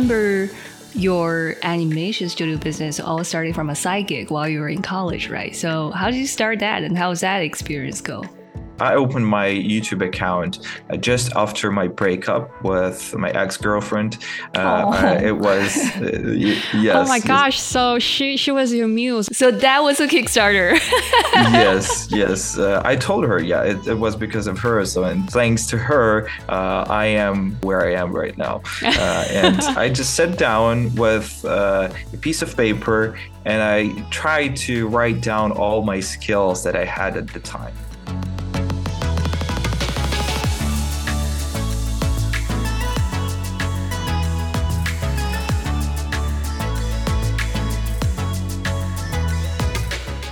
Remember 0.00 0.50
your 0.94 1.56
animation 1.62 2.30
studio 2.30 2.56
business 2.56 2.98
all 2.98 3.22
started 3.22 3.54
from 3.54 3.68
a 3.68 3.76
side 3.76 4.06
gig 4.06 4.30
while 4.30 4.48
you 4.48 4.60
were 4.60 4.68
in 4.70 4.80
college, 4.80 5.28
right? 5.28 5.54
So 5.54 5.90
how 5.90 6.10
did 6.10 6.16
you 6.16 6.26
start 6.26 6.60
that 6.60 6.82
and 6.84 6.96
how 6.96 7.10
does 7.10 7.20
that 7.20 7.42
experience 7.42 8.00
go? 8.00 8.24
I 8.80 8.94
opened 8.94 9.26
my 9.26 9.48
YouTube 9.48 10.04
account 10.04 10.66
uh, 10.90 10.96
just 10.96 11.32
after 11.36 11.70
my 11.70 11.88
breakup 11.88 12.50
with 12.64 13.14
my 13.16 13.30
ex 13.30 13.56
girlfriend. 13.56 14.18
Uh, 14.54 14.58
uh, 14.58 15.20
it 15.22 15.36
was 15.36 15.76
uh, 15.96 16.32
yes. 16.74 16.96
Oh 16.96 17.08
my 17.08 17.20
gosh! 17.20 17.60
So 17.60 17.98
she 17.98 18.36
she 18.36 18.50
was 18.50 18.72
your 18.72 18.88
muse. 18.88 19.28
So 19.32 19.50
that 19.50 19.82
was 19.82 20.00
a 20.00 20.08
Kickstarter. 20.08 20.72
yes, 21.34 22.08
yes. 22.10 22.58
Uh, 22.58 22.82
I 22.84 22.96
told 22.96 23.24
her, 23.24 23.42
yeah, 23.42 23.62
it, 23.62 23.86
it, 23.86 23.98
was 23.98 24.16
because 24.16 24.46
of 24.46 24.58
her. 24.60 24.84
So 24.84 25.04
and 25.04 25.28
thanks 25.30 25.66
to 25.66 25.78
her, 25.78 26.28
uh, 26.48 26.84
I 26.88 27.06
am 27.06 27.56
where 27.60 27.86
I 27.86 27.94
am 27.94 28.12
right 28.12 28.36
now. 28.36 28.62
and 28.82 29.60
I 29.76 29.88
just 29.88 30.14
sat 30.14 30.38
down 30.38 30.94
with 30.94 31.44
a 31.44 31.92
piece 32.20 32.42
of 32.42 32.56
paper 32.56 33.16
and 33.44 33.62
I 33.62 33.88
tried 34.10 34.56
to 34.56 34.88
write 34.88 35.20
down 35.22 35.52
all 35.52 35.82
my 35.82 36.00
skills 36.00 36.62
that 36.64 36.76
I 36.76 36.84
had 36.84 37.16
at 37.16 37.28
the 37.28 37.40
time. 37.40 37.74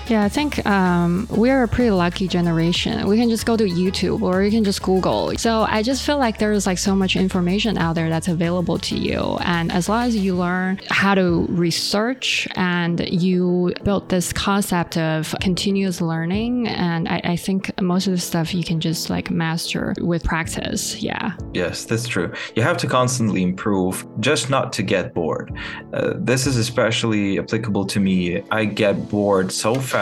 Yeah, 0.08 0.24
I 0.24 0.30
think 0.30 0.64
um, 0.64 1.26
we're 1.30 1.62
a 1.64 1.68
pretty 1.68 1.90
lucky 1.90 2.28
generation. 2.28 3.06
We 3.06 3.18
can 3.18 3.28
just 3.28 3.44
go 3.44 3.58
to 3.58 3.64
YouTube 3.64 4.22
or 4.22 4.42
you 4.42 4.50
can 4.50 4.64
just 4.64 4.82
Google. 4.82 5.36
So 5.36 5.66
I 5.68 5.82
just 5.82 6.02
feel 6.02 6.16
like 6.16 6.38
there's 6.38 6.66
like 6.66 6.78
so 6.78 6.94
much 6.94 7.14
information 7.14 7.76
out 7.76 7.94
there 7.94 8.08
that's 8.08 8.26
available 8.26 8.78
to 8.78 8.96
you. 8.96 9.36
And 9.42 9.70
as 9.70 9.86
long 9.86 10.06
as 10.06 10.16
you 10.16 10.34
learn 10.34 10.80
how 10.88 11.14
to 11.14 11.44
research 11.50 12.48
and 12.56 13.06
you 13.06 13.74
build 13.84 14.08
this 14.08 14.32
concept 14.32 14.96
of 14.96 15.34
continuous 15.42 16.00
learning, 16.00 16.68
and 16.68 17.06
I, 17.06 17.20
I 17.24 17.36
think 17.36 17.78
most 17.78 18.06
of 18.06 18.14
the 18.14 18.18
stuff 18.18 18.54
you 18.54 18.64
can 18.64 18.80
just 18.80 19.10
like 19.10 19.30
master 19.30 19.92
with 20.00 20.24
practice. 20.24 21.02
Yeah. 21.02 21.32
Yes, 21.52 21.84
that's 21.84 22.08
true. 22.08 22.32
You 22.56 22.62
have 22.62 22.78
to 22.78 22.86
constantly 22.86 23.42
improve 23.42 24.06
just 24.20 24.48
not 24.48 24.72
to 24.72 24.82
get 24.82 25.12
bored. 25.12 25.52
Uh, 25.92 26.14
this 26.16 26.46
is 26.46 26.56
especially 26.56 27.38
applicable 27.38 27.84
to 27.86 28.00
me. 28.00 28.42
I 28.50 28.64
get 28.64 29.10
bored 29.10 29.52
so 29.52 29.74
fast 29.74 29.97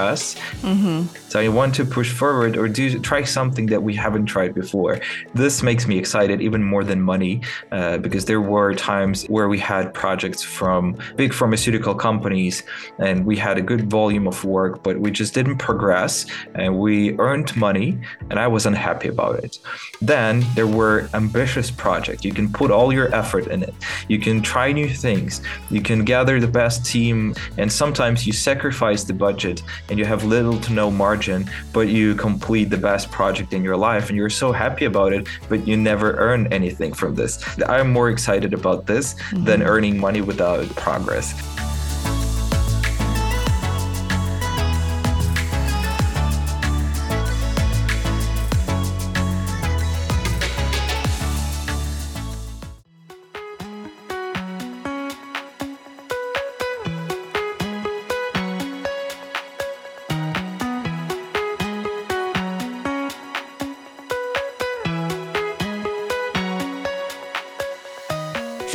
Mm-hmm. 0.63 1.15
So 1.29 1.41
I 1.41 1.49
want 1.49 1.75
to 1.77 1.85
push 1.85 2.13
forward 2.13 2.57
or 2.57 2.69
do 2.69 2.99
try 3.01 3.23
something 3.25 3.67
that 3.67 3.83
we 3.83 3.95
haven't 3.95 4.27
tried 4.27 4.55
before. 4.55 5.01
This 5.35 5.63
makes 5.63 5.87
me 5.87 5.99
excited 5.99 6.41
even 6.41 6.63
more 6.63 6.85
than 6.85 7.01
money 7.03 7.43
uh, 7.73 7.99
because 7.99 8.25
there 8.25 8.41
were 8.41 8.75
times 8.75 9.25
where 9.27 9.49
we 9.49 9.59
had 9.59 9.93
projects 9.93 10.43
from 10.43 10.97
big 11.17 11.33
pharmaceutical 11.33 11.95
companies 11.95 12.63
and 12.99 13.27
we 13.27 13.37
had 13.37 13.59
a 13.59 13.63
good 13.63 13.91
volume 13.91 14.27
of 14.27 14.45
work, 14.45 14.83
but 14.83 14.99
we 14.99 15.11
just 15.11 15.35
didn't 15.35 15.59
progress 15.59 16.27
and 16.55 16.79
we 16.79 17.19
earned 17.19 17.55
money 17.57 17.99
and 18.31 18.39
I 18.39 18.47
was 18.47 18.67
unhappy 18.67 19.09
about 19.09 19.35
it. 19.45 19.59
Then 20.01 20.45
there 20.55 20.67
were 20.67 21.09
ambitious 21.15 21.71
projects. 21.71 22.25
You 22.25 22.33
can 22.33 22.53
put 22.53 22.71
all 22.71 22.93
your 22.93 23.15
effort 23.15 23.47
in 23.49 23.63
it. 23.63 23.75
You 24.09 24.19
can 24.19 24.43
try 24.43 24.73
new 24.73 24.89
things. 24.89 25.43
You 25.71 25.81
can 25.81 26.05
gather 26.05 26.41
the 26.41 26.49
best 26.49 26.85
team 26.85 27.35
and 27.59 27.71
sometimes 27.71 28.27
you 28.27 28.33
sacrifice 28.33 29.05
the 29.05 29.13
budget 29.13 29.63
and 29.89 29.99
you 29.99 30.05
have 30.05 30.25
little 30.25 30.59
to 30.61 30.73
no 30.73 30.91
margin, 30.91 31.49
but 31.73 31.89
you 31.89 32.15
complete 32.15 32.71
the 32.71 32.77
best 32.77 33.11
project 33.11 33.53
in 33.53 33.63
your 33.63 33.77
life 33.77 34.09
and 34.09 34.17
you're 34.17 34.31
so 34.31 34.53
happy 34.53 34.85
about 34.85 35.13
it, 35.13 35.29
but 35.49 35.67
you 35.67 35.77
never 35.77 36.17
earn 36.17 36.53
anything 36.53 36.93
from 36.93 37.15
this. 37.15 37.45
I'm 37.69 37.93
more 37.93 38.11
excited 38.11 38.55
about 38.55 38.87
this 38.87 39.15
mm-hmm. 39.15 39.45
than 39.45 39.63
earning 39.63 39.99
money 39.99 40.21
without 40.21 40.69
progress. 40.77 41.35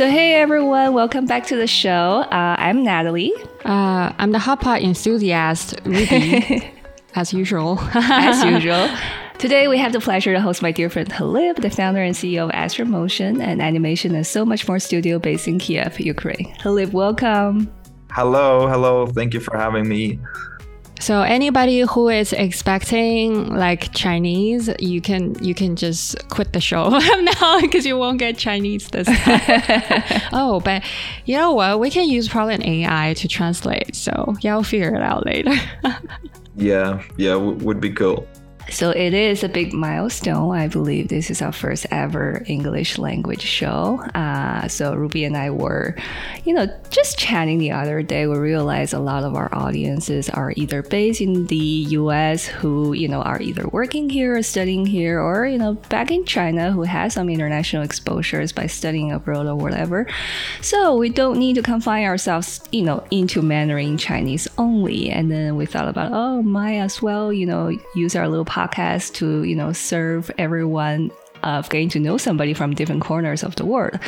So, 0.02 0.10
hey 0.10 0.34
everyone, 0.34 0.96
welcome 0.96 1.28
back 1.28 1.46
to 1.46 1.56
the 1.56 1.68
show. 1.68 2.26
Uh, 2.32 2.56
I'm 2.58 2.84
Natalie. 2.84 3.32
Uh, 3.64 4.12
I'm 4.18 4.32
the 4.32 4.40
hot 4.40 4.60
pot 4.60 4.82
enthusiast, 4.82 5.76
Ruby, 5.86 6.74
as 7.14 7.32
usual. 7.32 7.78
as 7.94 8.44
usual. 8.44 8.90
Today, 9.38 9.68
we 9.68 9.78
have 9.78 9.94
the 9.94 10.00
pleasure 10.00 10.34
to 10.34 10.42
host 10.42 10.64
my 10.64 10.72
dear 10.72 10.90
friend 10.90 11.08
Hlib, 11.08 11.62
the 11.62 11.70
founder 11.70 12.02
and 12.02 12.16
CEO 12.16 12.46
of 12.46 12.50
AstraMotion 12.50 13.44
and 13.44 13.62
Animation 13.62 14.16
and 14.16 14.26
so 14.26 14.44
much 14.44 14.68
more 14.68 14.80
studio 14.80 15.20
based 15.20 15.48
in 15.48 15.60
Kiev, 15.60 16.00
Ukraine. 16.00 16.52
Hlib, 16.62 16.94
welcome. 16.94 17.72
Hello, 18.10 18.68
hello. 18.68 19.06
Thank 19.06 19.36
you 19.36 19.40
for 19.40 19.56
having 19.56 19.88
me. 19.88 20.20
So 21.02 21.24
anybody 21.24 21.80
who 21.80 22.10
is 22.10 22.32
expecting 22.32 23.56
like 23.56 23.92
Chinese, 23.92 24.70
you 24.80 25.02
can 25.02 25.34
you 25.44 25.56
can 25.56 25.76
just 25.76 26.30
quit 26.30 26.54
the 26.54 26.62
show 26.62 26.90
now 27.42 27.60
because 27.60 27.88
you 27.88 27.98
won't 27.98 28.20
get 28.20 28.38
Chinese 28.38 28.88
this 28.90 29.08
time. 29.08 30.22
oh, 30.32 30.62
but 30.64 30.84
you 31.26 31.38
know 31.38 31.54
what? 31.54 31.80
We 31.80 31.90
can 31.90 32.08
use 32.08 32.30
probably 32.30 32.54
an 32.54 32.64
AI 32.64 33.16
to 33.16 33.28
translate. 33.28 33.96
So 33.96 34.36
yeah, 34.42 34.54
we'll 34.54 34.64
figure 34.64 34.94
it 34.94 35.02
out 35.02 35.26
later. 35.26 35.56
yeah, 36.56 37.02
yeah, 37.18 37.34
would 37.34 37.82
be 37.82 37.90
cool. 37.90 38.28
So 38.72 38.92
it 38.92 39.14
is 39.14 39.44
a 39.44 39.50
big 39.50 39.74
milestone. 39.74 40.56
I 40.56 40.70
believe 40.70 41.10
this 41.10 41.30
is 41.30 41.42
our 41.42 41.52
first 41.52 41.86
ever 41.92 42.42
English 42.48 42.98
language 42.98 43.42
show. 43.42 44.00
Uh, 44.16 44.70
so 44.70 44.96
Ruby 44.96 45.26
and 45.26 45.36
I 45.36 45.50
were, 45.50 45.98
you 46.46 46.54
know, 46.54 46.68
just 46.90 47.18
chatting 47.18 47.58
the 47.58 47.72
other 47.72 48.02
day. 48.02 48.28
We 48.28 48.38
realized 48.38 48.94
a 48.94 49.00
lot 49.00 49.26
of 49.26 49.36
our 49.36 49.54
audiences 49.54 50.30
are 50.30 50.54
either 50.56 50.84
based 50.84 51.20
in 51.20 51.48
the 51.48 51.58
U.S. 51.58 52.46
who, 52.46 52.94
you 52.94 53.10
know, 53.10 53.22
are 53.22 53.42
either 53.42 53.68
working 53.68 54.10
here 54.10 54.38
or 54.38 54.42
studying 54.42 54.86
here, 54.86 55.20
or 55.20 55.46
you 55.46 55.58
know, 55.58 55.74
back 55.90 56.10
in 56.10 56.24
China 56.24 56.72
who 56.72 56.84
has 56.84 57.14
some 57.14 57.30
international 57.30 57.84
exposures 57.84 58.54
by 58.54 58.68
studying 58.68 59.12
abroad 59.12 59.48
or 59.48 59.56
whatever. 59.56 60.08
So 60.62 60.96
we 60.96 61.10
don't 61.10 61.38
need 61.38 61.56
to 61.56 61.62
confine 61.62 62.06
ourselves, 62.06 62.62
you 62.72 62.84
know, 62.84 63.04
into 63.12 63.42
Mandarin 63.42 63.98
Chinese 63.98 64.48
only. 64.58 65.10
And 65.10 65.30
then 65.30 65.58
we 65.58 65.66
thought 65.66 65.90
about, 65.90 66.12
oh, 66.14 66.42
might 66.42 66.78
as 66.78 67.02
well, 67.02 67.34
you 67.34 67.46
know, 67.46 67.78
use 67.96 68.16
our 68.16 68.30
little 68.30 68.46
podcast 68.46 68.61
to, 68.68 69.44
you 69.44 69.56
know, 69.56 69.74
serve 69.74 70.32
everyone 70.38 71.12
of 71.44 71.70
getting 71.70 71.90
to 71.90 72.00
know 72.00 72.18
somebody 72.18 72.54
from 72.54 72.74
different 72.74 73.02
corners 73.02 73.44
of 73.44 73.56
the 73.56 73.66
world. 73.66 74.00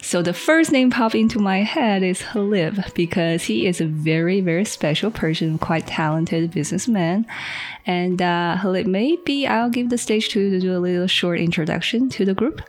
So 0.00 0.22
the 0.22 0.32
first 0.32 0.72
name 0.72 0.90
popped 0.90 1.14
into 1.14 1.38
my 1.38 1.62
head 1.62 2.02
is 2.02 2.20
Hlib 2.20 2.94
because 2.94 3.42
he 3.42 3.66
is 3.66 3.80
a 3.80 3.86
very, 3.86 4.40
very 4.40 4.64
special 4.64 5.10
person, 5.10 5.58
quite 5.58 5.86
talented 5.86 6.50
businessman. 6.50 7.26
And 7.86 8.20
uh, 8.20 8.56
Hlib, 8.60 8.86
maybe 8.86 9.46
I'll 9.46 9.70
give 9.70 9.90
the 9.90 9.98
stage 9.98 10.28
to 10.30 10.40
you 10.40 10.50
to 10.50 10.60
do 10.60 10.76
a 10.76 10.80
little 10.80 11.06
short 11.06 11.40
introduction 11.40 12.08
to 12.10 12.24
the 12.24 12.34
group. 12.34 12.60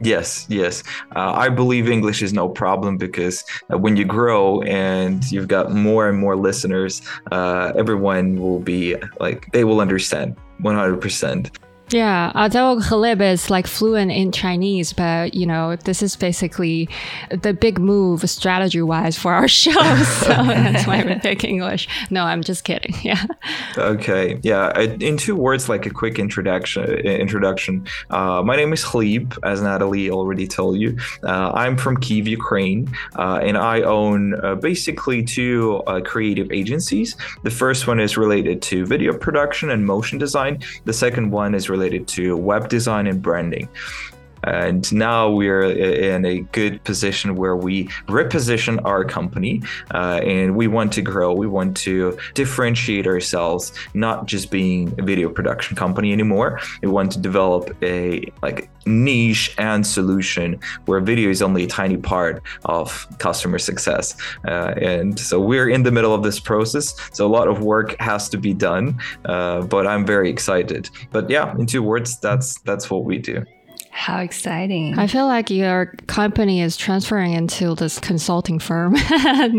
Yes, 0.00 0.46
yes. 0.48 0.84
Uh, 1.16 1.32
I 1.32 1.48
believe 1.48 1.88
English 1.88 2.22
is 2.22 2.32
no 2.32 2.48
problem 2.48 2.98
because 2.98 3.42
uh, 3.72 3.78
when 3.78 3.96
you 3.96 4.04
grow 4.04 4.62
and 4.62 5.28
you've 5.32 5.48
got 5.48 5.72
more 5.72 6.08
and 6.08 6.16
more 6.16 6.36
listeners, 6.36 7.02
uh, 7.32 7.72
everyone 7.76 8.40
will 8.40 8.60
be 8.60 8.94
like, 9.18 9.50
they 9.50 9.64
will 9.64 9.80
understand 9.80 10.36
100%. 10.60 11.50
Yeah, 11.90 12.32
although 12.34 12.76
Hlib 12.76 13.22
is 13.22 13.48
like 13.48 13.66
fluent 13.66 14.12
in 14.12 14.30
Chinese, 14.30 14.92
but 14.92 15.34
you 15.34 15.46
know, 15.46 15.76
this 15.76 16.02
is 16.02 16.16
basically 16.16 16.88
the 17.30 17.54
big 17.54 17.78
move 17.78 18.28
strategy 18.28 18.82
wise 18.82 19.16
for 19.16 19.32
our 19.32 19.48
show. 19.62 19.72
So 19.72 20.28
that's 20.28 20.86
why 20.86 21.02
we 21.02 21.14
pick 21.18 21.44
English. 21.44 21.88
No, 22.10 22.24
I'm 22.24 22.42
just 22.42 22.64
kidding. 22.64 22.94
Yeah. 23.08 23.24
Okay. 23.78 24.38
Yeah. 24.42 24.78
In 24.78 25.16
two 25.16 25.34
words, 25.34 25.68
like 25.68 25.86
a 25.86 25.90
quick 25.90 26.18
introduction. 26.18 26.84
Introduction. 26.84 27.86
Uh, 28.10 28.42
my 28.42 28.54
name 28.54 28.72
is 28.74 28.84
Hlib, 28.84 29.38
as 29.44 29.62
Natalie 29.62 30.10
already 30.10 30.46
told 30.46 30.76
you. 30.76 30.98
Uh, 31.22 31.52
I'm 31.54 31.78
from 31.78 31.96
Kiev, 31.96 32.28
Ukraine, 32.28 32.92
uh, 33.16 33.40
and 33.42 33.56
I 33.56 33.80
own 33.82 34.34
uh, 34.44 34.56
basically 34.56 35.22
two 35.22 35.76
uh, 35.86 36.02
creative 36.02 36.52
agencies. 36.52 37.16
The 37.44 37.50
first 37.50 37.86
one 37.86 37.98
is 37.98 38.18
related 38.18 38.60
to 38.62 38.84
video 38.84 39.16
production 39.16 39.70
and 39.70 39.86
motion 39.86 40.18
design. 40.18 40.60
The 40.84 40.92
second 40.92 41.30
one 41.30 41.54
is 41.54 41.70
related 41.70 41.77
related 41.78 42.08
to 42.08 42.36
web 42.36 42.68
design 42.68 43.06
and 43.06 43.22
branding. 43.22 43.68
And 44.44 44.92
now 44.92 45.30
we're 45.30 45.62
in 45.62 46.24
a 46.24 46.40
good 46.52 46.82
position 46.84 47.36
where 47.36 47.56
we 47.56 47.84
reposition 48.06 48.80
our 48.84 49.04
company 49.04 49.62
uh, 49.94 50.20
and 50.24 50.56
we 50.56 50.66
want 50.66 50.92
to 50.92 51.02
grow. 51.02 51.32
We 51.32 51.46
want 51.46 51.76
to 51.78 52.18
differentiate 52.34 53.06
ourselves, 53.06 53.72
not 53.94 54.26
just 54.26 54.50
being 54.50 54.94
a 54.98 55.02
video 55.02 55.28
production 55.28 55.76
company 55.76 56.12
anymore. 56.12 56.60
We 56.82 56.88
want 56.88 57.12
to 57.12 57.18
develop 57.18 57.76
a 57.82 58.24
like 58.42 58.70
niche 58.86 59.54
and 59.58 59.86
solution 59.86 60.58
where 60.86 61.00
video 61.00 61.30
is 61.30 61.42
only 61.42 61.64
a 61.64 61.66
tiny 61.66 61.96
part 61.96 62.42
of 62.64 63.06
customer 63.18 63.58
success. 63.58 64.16
Uh, 64.46 64.74
and 64.80 65.18
so 65.18 65.40
we're 65.40 65.68
in 65.68 65.82
the 65.82 65.90
middle 65.90 66.14
of 66.14 66.22
this 66.22 66.40
process. 66.40 66.94
So 67.12 67.26
a 67.26 67.32
lot 67.38 67.48
of 67.48 67.62
work 67.62 67.96
has 68.00 68.28
to 68.30 68.38
be 68.38 68.54
done, 68.54 68.98
uh, 69.24 69.62
but 69.62 69.86
I'm 69.86 70.06
very 70.06 70.30
excited. 70.30 70.90
But 71.12 71.28
yeah, 71.30 71.54
in 71.56 71.66
two 71.66 71.82
words, 71.82 72.18
that's 72.20 72.58
that's 72.60 72.90
what 72.90 73.04
we 73.04 73.18
do. 73.18 73.44
How 73.98 74.20
exciting. 74.20 74.96
I 74.96 75.08
feel 75.08 75.26
like 75.26 75.50
your 75.50 75.86
company 76.06 76.62
is 76.62 76.76
transferring 76.76 77.32
into 77.32 77.74
this 77.74 77.98
consulting 77.98 78.60
firm 78.60 78.92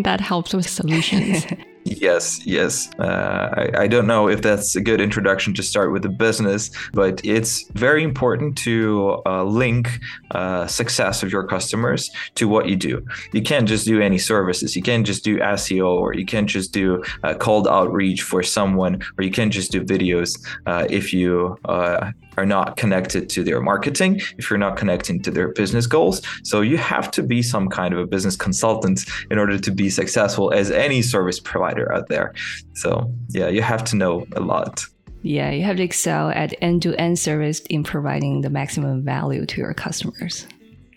that 0.03 0.21
helps 0.21 0.53
with 0.53 0.67
solutions. 0.67 1.45
Yes, 1.85 2.45
yes. 2.45 2.89
Uh, 2.99 3.49
I, 3.73 3.83
I, 3.83 3.87
don't 3.87 4.05
know 4.05 4.27
if 4.27 4.41
that's 4.41 4.75
a 4.75 4.81
good 4.81 5.01
introduction 5.01 5.53
to 5.55 5.63
start 5.63 5.91
with 5.91 6.03
the 6.03 6.09
business, 6.09 6.69
but 6.93 7.19
it's 7.23 7.67
very 7.71 8.03
important 8.03 8.57
to 8.59 9.21
uh, 9.25 9.43
link 9.43 9.99
uh, 10.31 10.67
success 10.67 11.23
of 11.23 11.31
your 11.31 11.47
customers 11.47 12.11
to 12.35 12.47
what 12.47 12.67
you 12.67 12.75
do. 12.75 13.03
You 13.33 13.41
can't 13.41 13.67
just 13.67 13.85
do 13.85 14.01
any 14.01 14.19
services. 14.19 14.75
You 14.75 14.83
can't 14.83 15.05
just 15.05 15.23
do 15.23 15.39
SEO, 15.39 15.87
or 15.87 16.13
you 16.13 16.25
can't 16.25 16.49
just 16.49 16.73
do 16.73 17.01
uh, 17.23 17.33
cold 17.35 17.67
outreach 17.67 18.21
for 18.21 18.43
someone, 18.43 19.01
or 19.17 19.23
you 19.23 19.31
can't 19.31 19.51
just 19.51 19.71
do 19.71 19.81
videos 19.83 20.37
uh, 20.67 20.85
if 20.89 21.13
you 21.13 21.57
uh, 21.65 22.11
are 22.39 22.45
not 22.45 22.77
connected 22.77 23.29
to 23.29 23.43
their 23.43 23.59
marketing, 23.59 24.21
if 24.37 24.49
you're 24.49 24.57
not 24.57 24.77
connecting 24.77 25.21
to 25.21 25.29
their 25.29 25.49
business 25.49 25.85
goals. 25.87 26.21
So 26.43 26.61
you 26.61 26.77
have 26.77 27.11
to 27.11 27.21
be 27.21 27.41
some 27.41 27.67
kind 27.67 27.93
of 27.93 27.99
a 27.99 28.07
business 28.07 28.37
consultant 28.37 29.01
in 29.29 29.37
order 29.37 29.59
to 29.59 29.71
be 29.71 29.89
successful 29.89 30.53
as 30.53 30.71
any 30.71 31.01
service 31.01 31.39
provider 31.39 31.91
out 31.91 32.07
there. 32.07 32.33
So 32.75 33.13
yeah, 33.29 33.49
you 33.49 33.61
have 33.61 33.83
to 33.85 33.97
know 33.97 34.25
a 34.37 34.39
lot. 34.39 34.85
Yeah, 35.21 35.51
you 35.51 35.63
have 35.63 35.75
to 35.77 35.83
excel 35.83 36.29
at 36.29 36.53
end 36.61 36.81
to 36.83 36.95
end 36.95 37.19
service 37.19 37.59
in 37.69 37.83
providing 37.83 38.39
the 38.39 38.49
maximum 38.49 39.03
value 39.03 39.45
to 39.45 39.61
your 39.61 39.73
customers. 39.73 40.47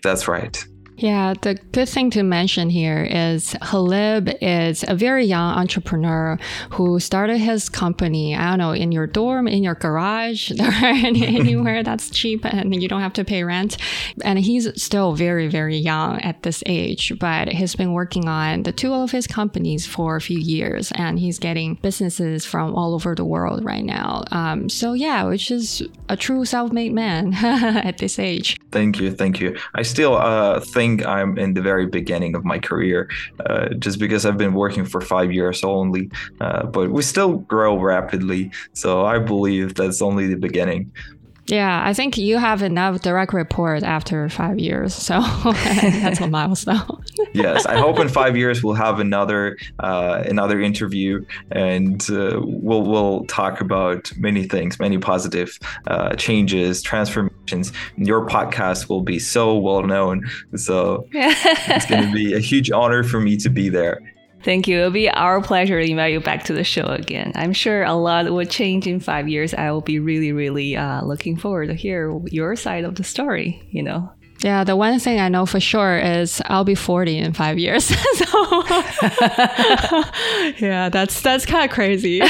That's 0.01 0.29
right. 0.29 0.65
Yeah, 1.03 1.33
the 1.41 1.55
good 1.55 1.89
thing 1.89 2.11
to 2.11 2.23
mention 2.23 2.69
here 2.69 3.03
is 3.03 3.55
Hlib 3.61 4.37
is 4.39 4.85
a 4.87 4.95
very 4.95 5.25
young 5.25 5.53
entrepreneur 5.55 6.39
who 6.69 6.97
started 7.01 7.39
his 7.39 7.67
company, 7.67 8.37
I 8.37 8.51
don't 8.51 8.59
know, 8.59 8.71
in 8.71 8.93
your 8.93 9.05
dorm, 9.05 9.49
in 9.49 9.63
your 9.63 9.75
garage, 9.75 10.53
anywhere 10.61 11.83
that's 11.83 12.09
cheap 12.09 12.45
and 12.45 12.81
you 12.81 12.87
don't 12.87 13.01
have 13.01 13.11
to 13.13 13.25
pay 13.25 13.43
rent. 13.43 13.75
And 14.23 14.39
he's 14.39 14.81
still 14.81 15.11
very, 15.11 15.49
very 15.49 15.75
young 15.75 16.21
at 16.21 16.43
this 16.43 16.63
age, 16.67 17.11
but 17.19 17.49
he's 17.49 17.75
been 17.75 17.91
working 17.91 18.29
on 18.29 18.63
the 18.63 18.71
two 18.71 18.93
of 18.93 19.11
his 19.11 19.27
companies 19.27 19.85
for 19.85 20.15
a 20.15 20.21
few 20.21 20.39
years 20.39 20.93
and 20.95 21.19
he's 21.19 21.37
getting 21.37 21.75
businesses 21.81 22.45
from 22.45 22.73
all 22.75 22.93
over 22.93 23.13
the 23.13 23.25
world 23.25 23.65
right 23.65 23.83
now. 23.83 24.23
Um, 24.31 24.69
so, 24.69 24.93
yeah, 24.93 25.25
which 25.25 25.51
is 25.51 25.83
a 26.07 26.15
true 26.15 26.45
self 26.45 26.71
made 26.71 26.93
man 26.93 27.33
at 27.43 27.97
this 27.97 28.19
age. 28.19 28.57
Thank 28.71 29.01
you. 29.01 29.11
Thank 29.11 29.41
you. 29.41 29.57
I 29.75 29.81
still 29.81 30.15
uh, 30.15 30.61
think 30.61 30.92
think 30.97 31.07
I'm 31.07 31.37
in 31.37 31.53
the 31.53 31.61
very 31.61 31.85
beginning 31.85 32.35
of 32.35 32.43
my 32.43 32.59
career, 32.59 33.09
uh, 33.45 33.69
just 33.79 33.99
because 33.99 34.25
I've 34.25 34.37
been 34.37 34.53
working 34.53 34.85
for 34.85 35.01
five 35.01 35.31
years 35.31 35.63
only. 35.63 36.09
Uh, 36.39 36.65
but 36.65 36.91
we 36.91 37.01
still 37.01 37.37
grow 37.37 37.77
rapidly, 37.79 38.51
so 38.73 39.05
I 39.05 39.19
believe 39.19 39.75
that's 39.75 40.01
only 40.01 40.27
the 40.27 40.37
beginning. 40.37 40.91
Yeah, 41.47 41.83
I 41.85 41.93
think 41.93 42.17
you 42.17 42.37
have 42.37 42.61
enough 42.61 43.01
direct 43.01 43.33
report 43.33 43.83
after 43.83 44.29
five 44.29 44.59
years, 44.59 44.93
so 44.93 45.19
that's 45.43 46.21
a 46.21 46.27
milestone. 46.27 47.03
yes, 47.33 47.65
I 47.65 47.77
hope 47.77 47.99
in 47.99 48.07
five 48.07 48.37
years 48.37 48.63
we'll 48.63 48.75
have 48.75 48.99
another 48.99 49.57
uh, 49.79 50.23
another 50.25 50.61
interview, 50.61 51.25
and 51.51 52.01
uh, 52.09 52.39
we'll 52.41 52.83
we'll 52.83 53.25
talk 53.25 53.59
about 53.59 54.15
many 54.17 54.47
things, 54.47 54.79
many 54.79 54.97
positive 54.97 55.59
uh, 55.87 56.15
changes, 56.15 56.81
transformations. 56.81 57.73
Your 57.97 58.25
podcast 58.25 58.87
will 58.87 59.01
be 59.01 59.19
so 59.19 59.57
well 59.57 59.83
known, 59.83 60.23
so 60.55 61.07
it's 61.11 61.85
going 61.87 62.03
to 62.03 62.13
be 62.13 62.33
a 62.33 62.39
huge 62.39 62.71
honor 62.71 63.03
for 63.03 63.19
me 63.19 63.35
to 63.37 63.49
be 63.49 63.67
there. 63.67 63.99
Thank 64.43 64.67
you. 64.67 64.79
It'll 64.79 64.91
be 64.91 65.09
our 65.09 65.41
pleasure 65.41 65.81
to 65.81 65.89
invite 65.89 66.11
you 66.11 66.19
back 66.19 66.43
to 66.45 66.53
the 66.53 66.63
show 66.63 66.85
again. 66.85 67.31
I'm 67.35 67.53
sure 67.53 67.83
a 67.83 67.93
lot 67.93 68.29
will 68.29 68.45
change 68.45 68.87
in 68.87 68.99
five 68.99 69.29
years. 69.29 69.53
I 69.53 69.71
will 69.71 69.81
be 69.81 69.99
really, 69.99 70.31
really 70.31 70.75
uh, 70.75 71.03
looking 71.03 71.37
forward 71.37 71.67
to 71.67 71.73
hear 71.73 72.19
your 72.27 72.55
side 72.55 72.83
of 72.83 72.95
the 72.95 73.03
story. 73.03 73.61
You 73.71 73.83
know. 73.83 74.11
Yeah, 74.43 74.65
the 74.65 74.75
one 74.75 74.99
thing 74.99 75.21
I 75.21 75.29
know 75.29 75.45
for 75.45 75.61
sure 75.61 75.97
is 75.97 76.41
I'll 76.47 76.65
be 76.65 76.75
40 76.75 77.17
in 77.17 77.31
five 77.31 77.57
years. 77.57 77.85
so 78.15 78.63
yeah, 80.59 80.89
that's 80.89 81.21
that's 81.21 81.45
kind 81.45 81.63
of 81.63 81.71
crazy. 81.71 82.19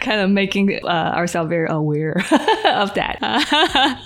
kind 0.00 0.20
of 0.20 0.28
making 0.28 0.78
uh, 0.84 1.12
ourselves 1.16 1.48
very 1.48 1.68
aware 1.70 2.18
of 2.66 2.92
that. 2.94 3.98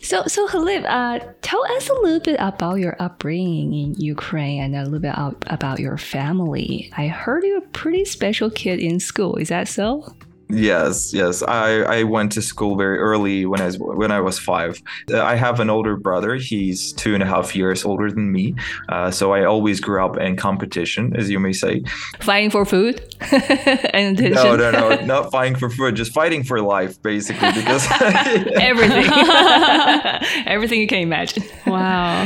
So, 0.00 0.24
so 0.26 0.46
Hlib, 0.46 0.84
uh, 0.84 1.20
tell 1.42 1.64
us 1.72 1.88
a 1.88 1.94
little 1.94 2.20
bit 2.20 2.36
about 2.38 2.76
your 2.78 2.96
upbringing 3.00 3.74
in 3.74 3.94
Ukraine 3.94 4.62
and 4.62 4.76
a 4.76 4.84
little 4.84 5.00
bit 5.00 5.14
about 5.48 5.80
your 5.80 5.98
family. 5.98 6.90
I 6.96 7.08
heard 7.08 7.44
you're 7.44 7.58
a 7.58 7.68
pretty 7.72 8.04
special 8.04 8.50
kid 8.50 8.78
in 8.78 9.00
school. 9.00 9.36
Is 9.36 9.48
that 9.48 9.68
so? 9.68 10.14
Yes, 10.50 11.12
yes. 11.12 11.42
I, 11.42 11.82
I 11.82 12.02
went 12.04 12.32
to 12.32 12.42
school 12.42 12.76
very 12.76 12.98
early 12.98 13.44
when 13.44 13.60
I 13.60 13.66
was 13.66 13.78
when 13.78 14.10
I 14.10 14.20
was 14.20 14.38
five. 14.38 14.80
Uh, 15.12 15.22
I 15.22 15.34
have 15.34 15.60
an 15.60 15.68
older 15.68 15.96
brother. 15.96 16.36
He's 16.36 16.92
two 16.94 17.14
and 17.14 17.22
a 17.22 17.26
half 17.26 17.54
years 17.54 17.84
older 17.84 18.10
than 18.10 18.32
me. 18.32 18.54
Uh, 18.88 19.10
so 19.10 19.32
I 19.32 19.44
always 19.44 19.80
grew 19.80 20.02
up 20.04 20.16
in 20.16 20.36
competition, 20.36 21.14
as 21.16 21.28
you 21.28 21.38
may 21.38 21.52
say. 21.52 21.82
Fighting 22.20 22.50
for 22.50 22.64
food 22.64 23.02
and 23.20 24.18
attention. 24.18 24.32
No, 24.32 24.56
no, 24.56 24.70
no, 24.70 25.00
not 25.04 25.30
fighting 25.30 25.56
for 25.56 25.68
food. 25.68 25.96
Just 25.96 26.12
fighting 26.12 26.42
for 26.44 26.60
life, 26.62 27.00
basically, 27.02 27.52
because 27.52 27.86
everything, 28.00 29.10
everything 30.46 30.80
you 30.80 30.86
can 30.86 31.00
imagine. 31.00 31.44
Wow. 31.66 32.24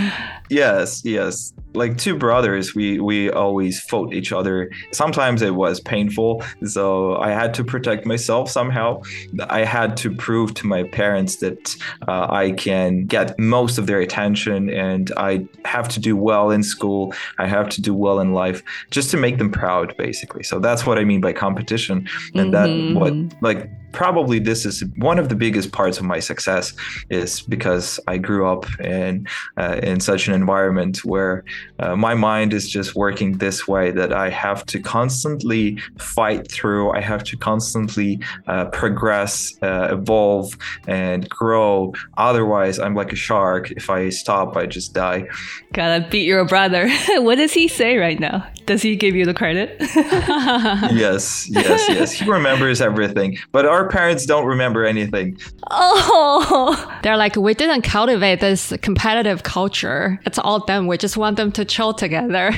Yes, 0.53 1.03
yes. 1.05 1.55
Like 1.75 1.97
two 1.97 2.15
brothers 2.15 2.75
we 2.75 3.01
we 3.01 3.31
always 3.31 3.81
fought 3.81 4.13
each 4.13 4.33
other. 4.33 4.71
Sometimes 4.93 5.41
it 5.41 5.55
was 5.55 5.81
painful 5.81 6.43
so 6.65 7.17
i 7.17 7.31
had 7.31 7.55
to 7.55 7.65
protect 7.65 8.05
myself 8.05 8.51
somehow. 8.51 9.01
I 9.49 9.65
had 9.65 9.97
to 9.99 10.15
prove 10.15 10.53
to 10.55 10.67
my 10.67 10.83
parents 10.85 11.37
that 11.37 11.75
uh, 12.07 12.27
i 12.31 12.53
can 12.53 13.07
get 13.07 13.39
most 13.39 13.79
of 13.79 13.87
their 13.87 14.01
attention 14.01 14.69
and 14.69 15.11
i 15.17 15.47
have 15.65 15.89
to 15.95 16.01
do 16.01 16.15
well 16.17 16.51
in 16.51 16.63
school. 16.63 17.15
I 17.39 17.47
have 17.47 17.69
to 17.71 17.81
do 17.81 17.95
well 17.95 18.21
in 18.21 18.35
life 18.35 18.63
just 18.91 19.11
to 19.13 19.17
make 19.17 19.39
them 19.39 19.51
proud 19.51 19.97
basically. 19.97 20.43
So 20.43 20.59
that's 20.59 20.85
what 20.87 20.99
i 20.99 21.05
mean 21.05 21.23
by 21.23 21.33
competition. 21.33 22.07
And 22.35 22.53
mm-hmm. 22.53 22.95
that 22.95 23.01
what 23.01 23.15
like 23.49 23.71
probably 23.93 24.39
this 24.39 24.65
is 24.65 24.85
one 24.97 25.19
of 25.19 25.29
the 25.29 25.35
biggest 25.35 25.73
parts 25.73 25.99
of 25.99 26.05
my 26.05 26.19
success 26.19 26.73
is 27.11 27.43
because 27.43 28.01
I 28.07 28.19
grew 28.19 28.47
up 28.47 28.67
in 28.81 29.27
uh, 29.57 29.81
in 29.83 30.01
such 30.01 30.29
an 30.29 30.35
environment 30.35 31.05
where 31.05 31.45
uh, 31.79 31.97
my 31.97 32.15
mind 32.15 32.53
is 32.53 32.69
just 32.69 32.95
working 32.95 33.39
this 33.39 33.69
way 33.69 33.91
that 33.91 34.13
I 34.13 34.31
have 34.31 34.65
to 34.67 34.81
constantly 34.81 35.79
fight 35.99 36.51
through. 36.51 36.93
I 36.93 37.01
have 37.01 37.25
to 37.25 37.37
constantly 37.37 38.21
uh, 38.47 38.67
progress, 38.67 39.55
uh, 39.63 39.89
evolve, 39.93 40.57
and 40.87 41.29
grow. 41.29 41.93
Otherwise, 42.17 42.79
I'm 42.79 42.95
like 42.95 43.13
a 43.13 43.17
shark. 43.17 43.71
If 43.73 43.91
I 43.91 44.09
stop, 44.11 44.57
I 44.57 44.67
just 44.67 44.95
die. 44.95 45.27
Gotta 45.73 46.07
beat 46.09 46.27
your 46.27 46.45
brother. 46.45 46.91
what 47.17 47.37
does 47.37 47.53
he 47.53 47.69
say 47.69 47.97
right 47.97 48.19
now? 48.19 48.47
Does 48.67 48.83
he 48.83 48.97
give 48.97 49.15
you 49.15 49.25
the 49.25 49.35
credit? 49.35 49.77
yes, 49.81 51.49
yes, 51.51 51.89
yes. 51.89 52.13
He 52.13 52.31
remembers 52.31 52.81
everything, 52.81 53.39
but 53.51 53.67
our 53.67 53.82
parents 53.89 54.27
don't 54.27 54.47
remember 54.47 54.85
anything. 54.85 55.39
Oh, 55.71 56.99
they're 57.03 57.17
like, 57.17 57.37
we 57.37 57.55
didn't 57.55 57.83
cultivate 57.83 58.41
this 58.41 58.73
competitive 58.83 59.43
culture. 59.43 60.21
It's 60.27 60.39
all 60.39 60.65
them. 60.65 60.87
We 60.87 60.99
just 60.99 61.17
want 61.17 61.37
them 61.37 61.53
to 61.53 61.65
chill 61.65 61.95
together. 61.95 62.53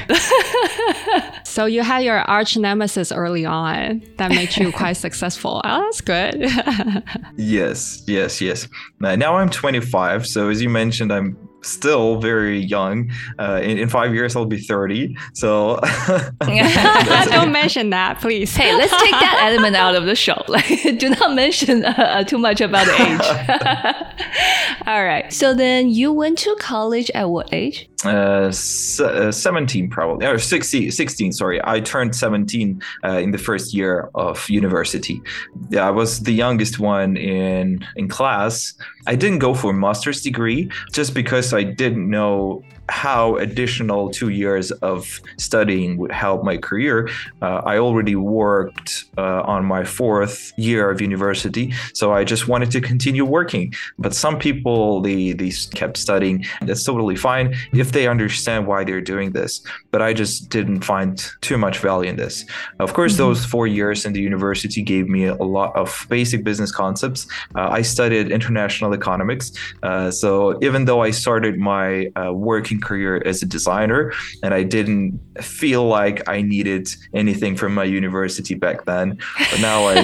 so 1.45 1.67
you 1.67 1.83
had 1.83 2.05
your 2.05 2.19
arch 2.19 2.57
nemesis 2.57 3.13
early 3.13 3.45
on 3.45 4.03
that 4.17 4.31
made 4.31 4.57
you 4.57 4.73
quite 4.83 4.95
successful. 4.95 5.61
Oh, 5.65 5.81
that's 5.81 6.01
good. 6.01 6.35
yes, 7.37 8.03
yes, 8.07 8.41
yes. 8.41 8.69
Now 9.01 9.37
I'm 9.37 9.51
25. 9.51 10.27
So 10.27 10.49
as 10.49 10.63
you 10.63 10.69
mentioned, 10.69 11.13
I'm 11.13 11.44
still 11.65 12.21
very 12.21 12.59
young. 12.59 13.11
Uh, 13.39 13.61
in, 13.63 13.79
in, 13.79 13.89
five 13.89 14.15
years, 14.15 14.37
I'll 14.37 14.47
be 14.47 14.61
30. 14.61 15.17
So 15.33 15.81
don't 16.41 17.53
mention 17.53 17.91
that, 17.91 18.21
please. 18.21 18.55
Hey, 18.55 18.75
let's 18.75 18.93
take 18.93 19.11
that 19.11 19.41
element 19.51 19.77
out 19.77 19.95
of 19.95 20.07
the 20.07 20.15
show. 20.15 20.35
Like, 20.55 20.99
do 20.99 21.09
not 21.09 21.35
mention 21.35 21.85
uh, 21.85 22.23
too 22.23 22.39
much 22.39 22.61
about 22.61 22.87
the 22.87 22.93
age. 22.93 24.87
All 24.87 25.05
right. 25.05 25.33
So 25.33 25.53
then 25.53 25.89
you 25.89 26.13
went 26.13 26.39
to 26.39 26.55
college 26.61 27.11
at 27.11 27.29
what 27.29 27.53
age? 27.53 27.89
Uh, 28.05 28.51
17 28.51 29.91
probably 29.91 30.27
or 30.27 30.39
16, 30.39 30.91
16 30.91 31.33
sorry. 31.33 31.61
I 31.65 31.81
turned 31.81 32.15
17 32.15 32.83
uh, 33.05 33.09
in 33.19 33.31
the 33.31 33.39
first 33.39 33.75
year 33.75 34.11
of 34.15 34.49
university. 34.49 35.23
Yeah 35.71 35.87
i 35.87 35.91
was 35.91 36.21
the 36.21 36.33
youngest 36.33 36.79
one 36.79 37.17
in 37.17 37.85
in 37.97 38.09
class. 38.09 38.75
I 39.07 39.15
didn't 39.17 39.41
go 39.41 39.55
for 39.55 39.71
a 39.71 39.75
master's 39.75 40.23
degree 40.23 40.71
just 40.93 41.15
because 41.15 41.53
i 41.53 41.63
didn't 41.63 42.09
know 42.09 42.63
how 42.89 43.37
additional 43.37 44.11
two 44.11 44.29
years 44.29 44.71
of 44.71 45.21
studying 45.39 45.97
would 45.97 46.13
help 46.13 46.45
my 46.45 46.57
career. 46.57 47.09
Uh, 47.41 47.63
I 47.65 47.79
already 47.79 48.17
worked 48.17 49.05
uh, 49.17 49.43
on 49.43 49.65
my 49.65 49.85
fourth 49.85 50.53
year 50.57 50.91
of 50.91 51.01
university, 51.01 51.73
so 51.95 52.13
I 52.13 52.25
just 52.25 52.49
wanted 52.49 52.71
to 52.73 52.81
continue 52.81 53.25
working. 53.25 53.73
But 53.99 54.15
some 54.15 54.39
people 54.39 55.01
they 55.01 55.33
they 55.33 55.53
kept 55.73 55.97
studying. 55.97 56.45
That's 56.63 56.85
totally 56.85 57.17
fine 57.17 57.55
if 57.73 57.93
they 57.93 58.07
understand 58.07 58.67
why 58.67 58.85
they're 58.85 59.01
doing 59.01 59.33
this. 59.33 59.63
But 59.91 60.03
I 60.03 60.13
just 60.13 60.51
didn't 60.51 60.83
find 60.83 61.25
too 61.41 61.59
much 61.59 61.79
value 61.79 62.11
in 62.11 62.17
this. 62.17 62.45
Of 62.79 62.93
course, 62.95 63.13
mm-hmm. 63.13 63.23
those 63.23 63.45
four 63.45 63.67
years 63.67 64.05
in 64.05 64.13
the 64.13 64.21
university 64.21 64.83
gave 64.83 65.09
me 65.09 65.27
a 65.27 65.35
lot 65.35 65.75
of 65.77 66.07
basic 66.09 66.45
business 66.45 66.71
concepts. 66.73 67.27
Uh, 67.55 67.69
I 67.71 67.83
studied 67.83 68.31
international 68.31 68.93
economics, 68.93 69.53
uh, 69.83 70.11
so 70.11 70.59
even 70.63 70.85
though 70.85 71.01
I 71.01 71.11
started 71.11 71.59
my 71.59 72.09
uh, 72.17 72.33
working 72.33 72.74
career 72.81 73.23
as 73.25 73.43
a 73.43 73.47
designer, 73.47 74.13
and 74.43 74.55
I 74.55 74.63
didn't 74.63 75.21
feel 75.41 75.87
like 75.87 76.29
I 76.29 76.43
needed 76.43 76.89
anything 77.15 77.57
from 77.57 77.75
my 77.75 77.85
university 77.85 78.55
back 78.55 78.85
then. 78.85 79.19
But 79.51 79.61
now 79.61 79.87
I 79.87 79.97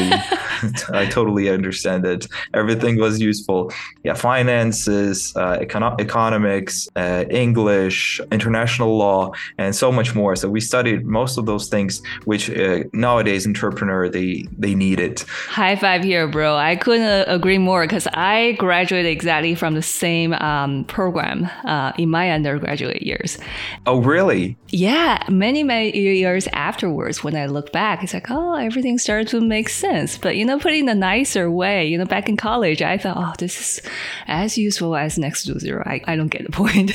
I 0.93 1.07
totally 1.07 1.49
understand 1.49 2.05
that 2.05 2.27
everything 2.55 2.99
was 2.99 3.21
useful. 3.21 3.73
Yeah, 4.05 4.15
finances, 4.15 5.33
uh, 5.37 5.59
econo- 5.59 6.01
economics, 6.01 6.89
uh, 6.97 7.25
English, 7.31 8.21
international 8.31 8.97
law, 8.97 9.33
and 9.59 9.75
so 9.75 9.91
much 9.93 10.15
more. 10.15 10.37
So 10.37 10.49
we 10.49 10.61
studied 10.61 11.07
most 11.07 11.39
of 11.39 11.47
those 11.47 11.69
things, 11.69 12.03
which 12.25 12.51
uh, 12.51 12.85
nowadays 12.93 13.47
entrepreneur 13.47 14.09
they 14.09 14.47
they 14.59 14.75
need 14.75 15.01
it. 15.01 15.25
High 15.49 15.77
five 15.77 16.05
here, 16.05 16.29
bro! 16.29 16.57
I 16.57 16.77
couldn't 16.77 17.29
agree 17.29 17.59
more 17.59 17.83
because 17.85 18.07
I 18.13 18.53
graduated 18.53 19.11
exactly 19.11 19.55
from 19.55 19.75
the 19.75 19.83
same 19.83 20.33
um, 20.35 20.85
program 20.85 21.49
uh, 21.65 21.93
in 21.99 22.11
my 22.11 22.33
undergrad 22.33 22.60
undergraduate 22.61 23.03
years. 23.03 23.39
Oh, 23.87 24.01
really? 24.01 24.57
Yeah, 24.69 25.23
many, 25.29 25.63
many 25.63 25.97
years 25.99 26.47
afterwards, 26.53 27.25
when 27.25 27.35
I 27.35 27.47
look 27.47 27.73
back, 27.73 28.03
it's 28.03 28.15
like, 28.15 28.31
oh, 28.31 28.55
everything 28.55 28.99
started 28.99 29.29
to 29.29 29.41
make 29.41 29.69
sense. 29.69 30.19
But, 30.19 30.37
you 30.37 30.45
know, 30.45 30.59
put 30.59 30.73
it 30.73 30.81
in 30.81 30.89
a 30.89 30.95
nicer 30.95 31.51
way. 31.51 31.87
You 31.87 31.99
know, 31.99 32.05
back 32.05 32.29
in 32.29 32.37
college, 32.37 32.83
I 32.83 32.99
thought, 32.99 33.17
oh, 33.17 33.35
this 33.39 33.61
is 33.61 33.91
as 34.27 34.59
useful 34.59 34.97
as 34.97 35.19
next 35.19 35.45
to 35.45 35.59
zero. 35.59 35.83
I, 35.87 36.03
I 36.07 36.17
don't 36.17 36.29
get 36.29 36.45
the 36.45 36.53
point. 36.53 36.93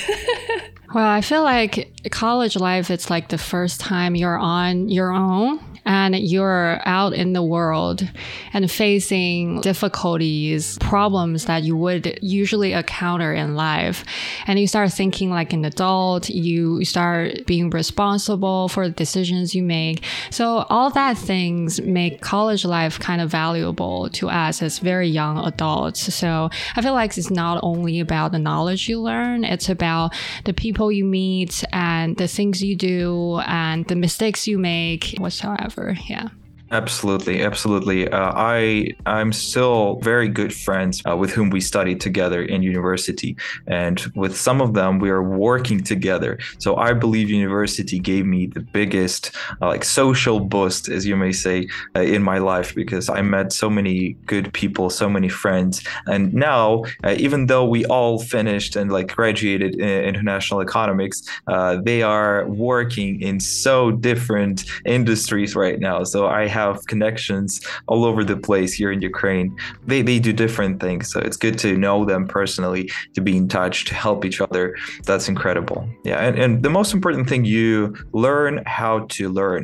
well, 0.94 1.08
I 1.08 1.22
feel 1.22 1.44
like 1.44 1.92
college 2.12 2.56
life, 2.56 2.92
it's 2.92 3.10
like 3.10 3.30
the 3.30 3.38
first 3.38 3.80
time 3.80 4.16
you're 4.16 4.38
on 4.38 4.90
your 4.90 5.12
own 5.12 5.60
and 5.86 6.16
you're 6.16 6.80
out 6.86 7.14
in 7.14 7.34
the 7.34 7.44
world 7.44 8.10
and 8.54 8.70
facing 8.72 9.62
difficulties, 9.62 10.78
problems 10.80 11.46
that 11.46 11.64
you 11.64 11.78
would 11.78 12.18
usually 12.22 12.74
encounter 12.74 13.34
in 13.34 13.56
life. 13.56 14.04
And 14.48 14.60
you 14.60 14.68
start 14.68 14.92
thinking 14.92 15.30
like 15.30 15.54
an 15.54 15.64
adult, 15.64 16.30
you 16.30 16.84
start 16.86 17.46
being 17.46 17.70
responsible 17.70 18.68
for 18.70 18.88
the 18.88 18.96
decisions 18.96 19.54
you 19.54 19.62
make. 19.62 20.04
So 20.32 20.66
all 20.70 20.90
that 20.92 21.18
things 21.18 21.80
make 21.82 22.22
college 22.22 22.66
life 22.66 23.00
kind 23.00 23.22
of 23.22 23.30
valuable 23.30 24.10
to 24.12 24.30
us 24.30 24.62
as 24.62 24.80
very 24.80 25.08
young 25.08 25.38
adults. 25.46 26.14
So 26.14 26.50
I 26.76 26.82
feel 26.82 26.94
like 26.94 27.16
it's 27.18 27.30
not 27.30 27.60
only 27.62 28.00
about 28.00 28.32
the 28.32 28.40
knowledge 28.40 28.90
you 28.90 29.00
learn, 29.00 29.44
it's 29.44 29.70
about 29.70 30.14
the 30.46 30.54
people 30.54 30.92
you 30.92 31.06
meet 31.06 31.64
and 31.72 32.18
the 32.18 32.28
things 32.28 32.64
you 32.64 32.76
do 32.76 33.40
and 33.46 33.86
the 33.86 33.96
mistakes 33.96 34.48
you 34.48 34.58
make 34.58 35.16
whatsoever 35.20 35.75
whatever. 35.76 35.98
Yeah. 36.08 36.30
Absolutely, 36.72 37.44
absolutely. 37.44 38.10
Uh, 38.10 38.32
I 38.36 38.90
I'm 39.06 39.32
still 39.32 40.00
very 40.02 40.28
good 40.28 40.52
friends 40.52 41.00
uh, 41.08 41.16
with 41.16 41.30
whom 41.32 41.52
we 41.52 41.62
studied 41.62 42.02
together 42.02 42.42
in 42.42 42.64
university, 42.64 43.38
and 43.68 44.02
with 44.16 44.36
some 44.36 44.62
of 44.62 44.74
them 44.74 44.98
we 44.98 45.12
are 45.12 45.22
working 45.22 45.84
together. 45.84 46.40
So 46.58 46.76
I 46.76 46.94
believe 46.94 47.30
university 47.30 48.00
gave 48.00 48.26
me 48.26 48.48
the 48.48 48.62
biggest 48.62 49.30
uh, 49.62 49.68
like 49.68 49.84
social 49.84 50.40
boost, 50.40 50.90
as 50.90 51.06
you 51.06 51.16
may 51.16 51.32
say, 51.34 51.68
uh, 51.96 52.02
in 52.02 52.24
my 52.24 52.40
life 52.40 52.74
because 52.74 53.10
I 53.10 53.22
met 53.22 53.54
so 53.54 53.70
many 53.70 54.14
good 54.26 54.52
people, 54.54 54.90
so 54.90 55.08
many 55.08 55.30
friends, 55.30 55.84
and 56.08 56.34
now 56.34 56.84
uh, 57.04 57.14
even 57.20 57.46
though 57.46 57.66
we 57.66 57.86
all 57.86 58.18
finished 58.18 58.76
and 58.76 58.92
like 58.92 59.14
graduated 59.14 59.76
in 59.76 60.04
international 60.04 60.62
economics, 60.62 61.22
uh, 61.46 61.78
they 61.84 62.02
are 62.02 62.48
working 62.48 63.22
in 63.22 63.40
so 63.40 63.92
different 63.92 64.66
industries 64.84 65.56
right 65.56 65.80
now. 65.80 66.04
So 66.04 66.26
I 66.26 66.48
have 66.60 66.74
connections 66.94 67.50
all 67.92 68.02
over 68.10 68.22
the 68.32 68.40
place 68.50 68.72
here 68.80 68.92
in 68.96 69.00
Ukraine. 69.14 69.48
They, 69.90 70.02
they 70.10 70.20
do 70.28 70.32
different 70.46 70.76
things. 70.86 71.04
So 71.12 71.18
it's 71.28 71.40
good 71.46 71.58
to 71.66 71.70
know 71.86 71.98
them 72.12 72.24
personally, 72.40 72.84
to 73.16 73.22
be 73.28 73.34
in 73.42 73.48
touch, 73.58 73.76
to 73.90 73.94
help 74.06 74.20
each 74.28 74.40
other. 74.46 74.66
That's 75.10 75.28
incredible. 75.34 75.80
Yeah. 76.10 76.20
And, 76.26 76.36
and 76.44 76.52
the 76.68 76.74
most 76.80 76.92
important 76.98 77.26
thing, 77.30 77.44
you 77.58 77.70
learn 78.28 78.54
how 78.80 78.94
to 79.18 79.24
learn 79.42 79.64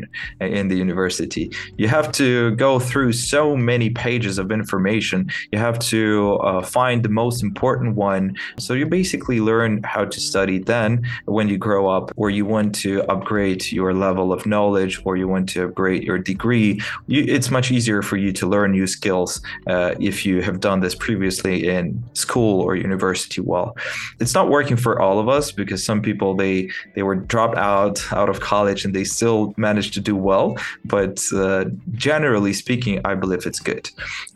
in 0.62 0.66
the 0.72 0.78
university. 0.86 1.46
You 1.82 1.88
have 1.98 2.08
to 2.22 2.30
go 2.66 2.72
through 2.90 3.12
so 3.34 3.44
many 3.72 3.90
pages 4.08 4.36
of 4.42 4.48
information. 4.62 5.20
You 5.52 5.60
have 5.68 5.78
to 5.94 6.02
uh, 6.50 6.62
find 6.78 6.98
the 7.08 7.14
most 7.24 7.40
important 7.50 7.92
one. 8.14 8.24
So 8.66 8.72
you 8.80 8.86
basically 9.02 9.40
learn 9.52 9.72
how 9.94 10.04
to 10.14 10.20
study 10.32 10.58
then 10.74 10.92
when 11.38 11.48
you 11.52 11.58
grow 11.68 11.84
up, 11.98 12.06
or 12.20 12.28
you 12.38 12.46
want 12.56 12.70
to 12.84 12.92
upgrade 13.14 13.62
your 13.80 13.92
level 14.08 14.28
of 14.36 14.46
knowledge, 14.54 14.94
or 15.06 15.14
you 15.22 15.28
want 15.34 15.48
to 15.54 15.60
upgrade 15.66 16.04
your 16.10 16.20
degree, 16.34 16.81
you, 17.08 17.24
it's 17.28 17.52
much 17.52 17.72
easier 17.72 18.02
for 18.02 18.18
you 18.18 18.32
to 18.34 18.48
learn 18.48 18.72
new 18.72 18.88
skills 18.88 19.42
uh, 19.68 19.96
if 20.00 20.26
you 20.26 20.42
have 20.42 20.60
done 20.60 20.80
this 20.80 20.96
previously 20.96 21.68
in 21.68 22.04
school 22.14 22.62
or 22.62 22.76
university 22.76 23.42
well. 23.42 23.76
It's 24.20 24.34
not 24.34 24.50
working 24.50 24.78
for 24.78 25.02
all 25.02 25.20
of 25.20 25.28
us 25.30 25.52
because 25.52 25.84
some 25.84 26.02
people 26.02 26.36
they 26.36 26.70
they 26.96 27.04
were 27.04 27.16
dropped 27.16 27.58
out 27.58 28.02
out 28.12 28.30
of 28.30 28.40
college 28.40 28.86
and 28.86 28.94
they 28.94 29.04
still 29.04 29.54
managed 29.58 29.94
to 29.94 30.02
do 30.02 30.16
well. 30.16 30.58
But 30.86 31.24
uh, 31.34 31.66
generally 31.94 32.54
speaking 32.54 33.00
i 33.06 33.16
believe 33.16 33.46
it's 33.46 33.60
good. 33.60 33.90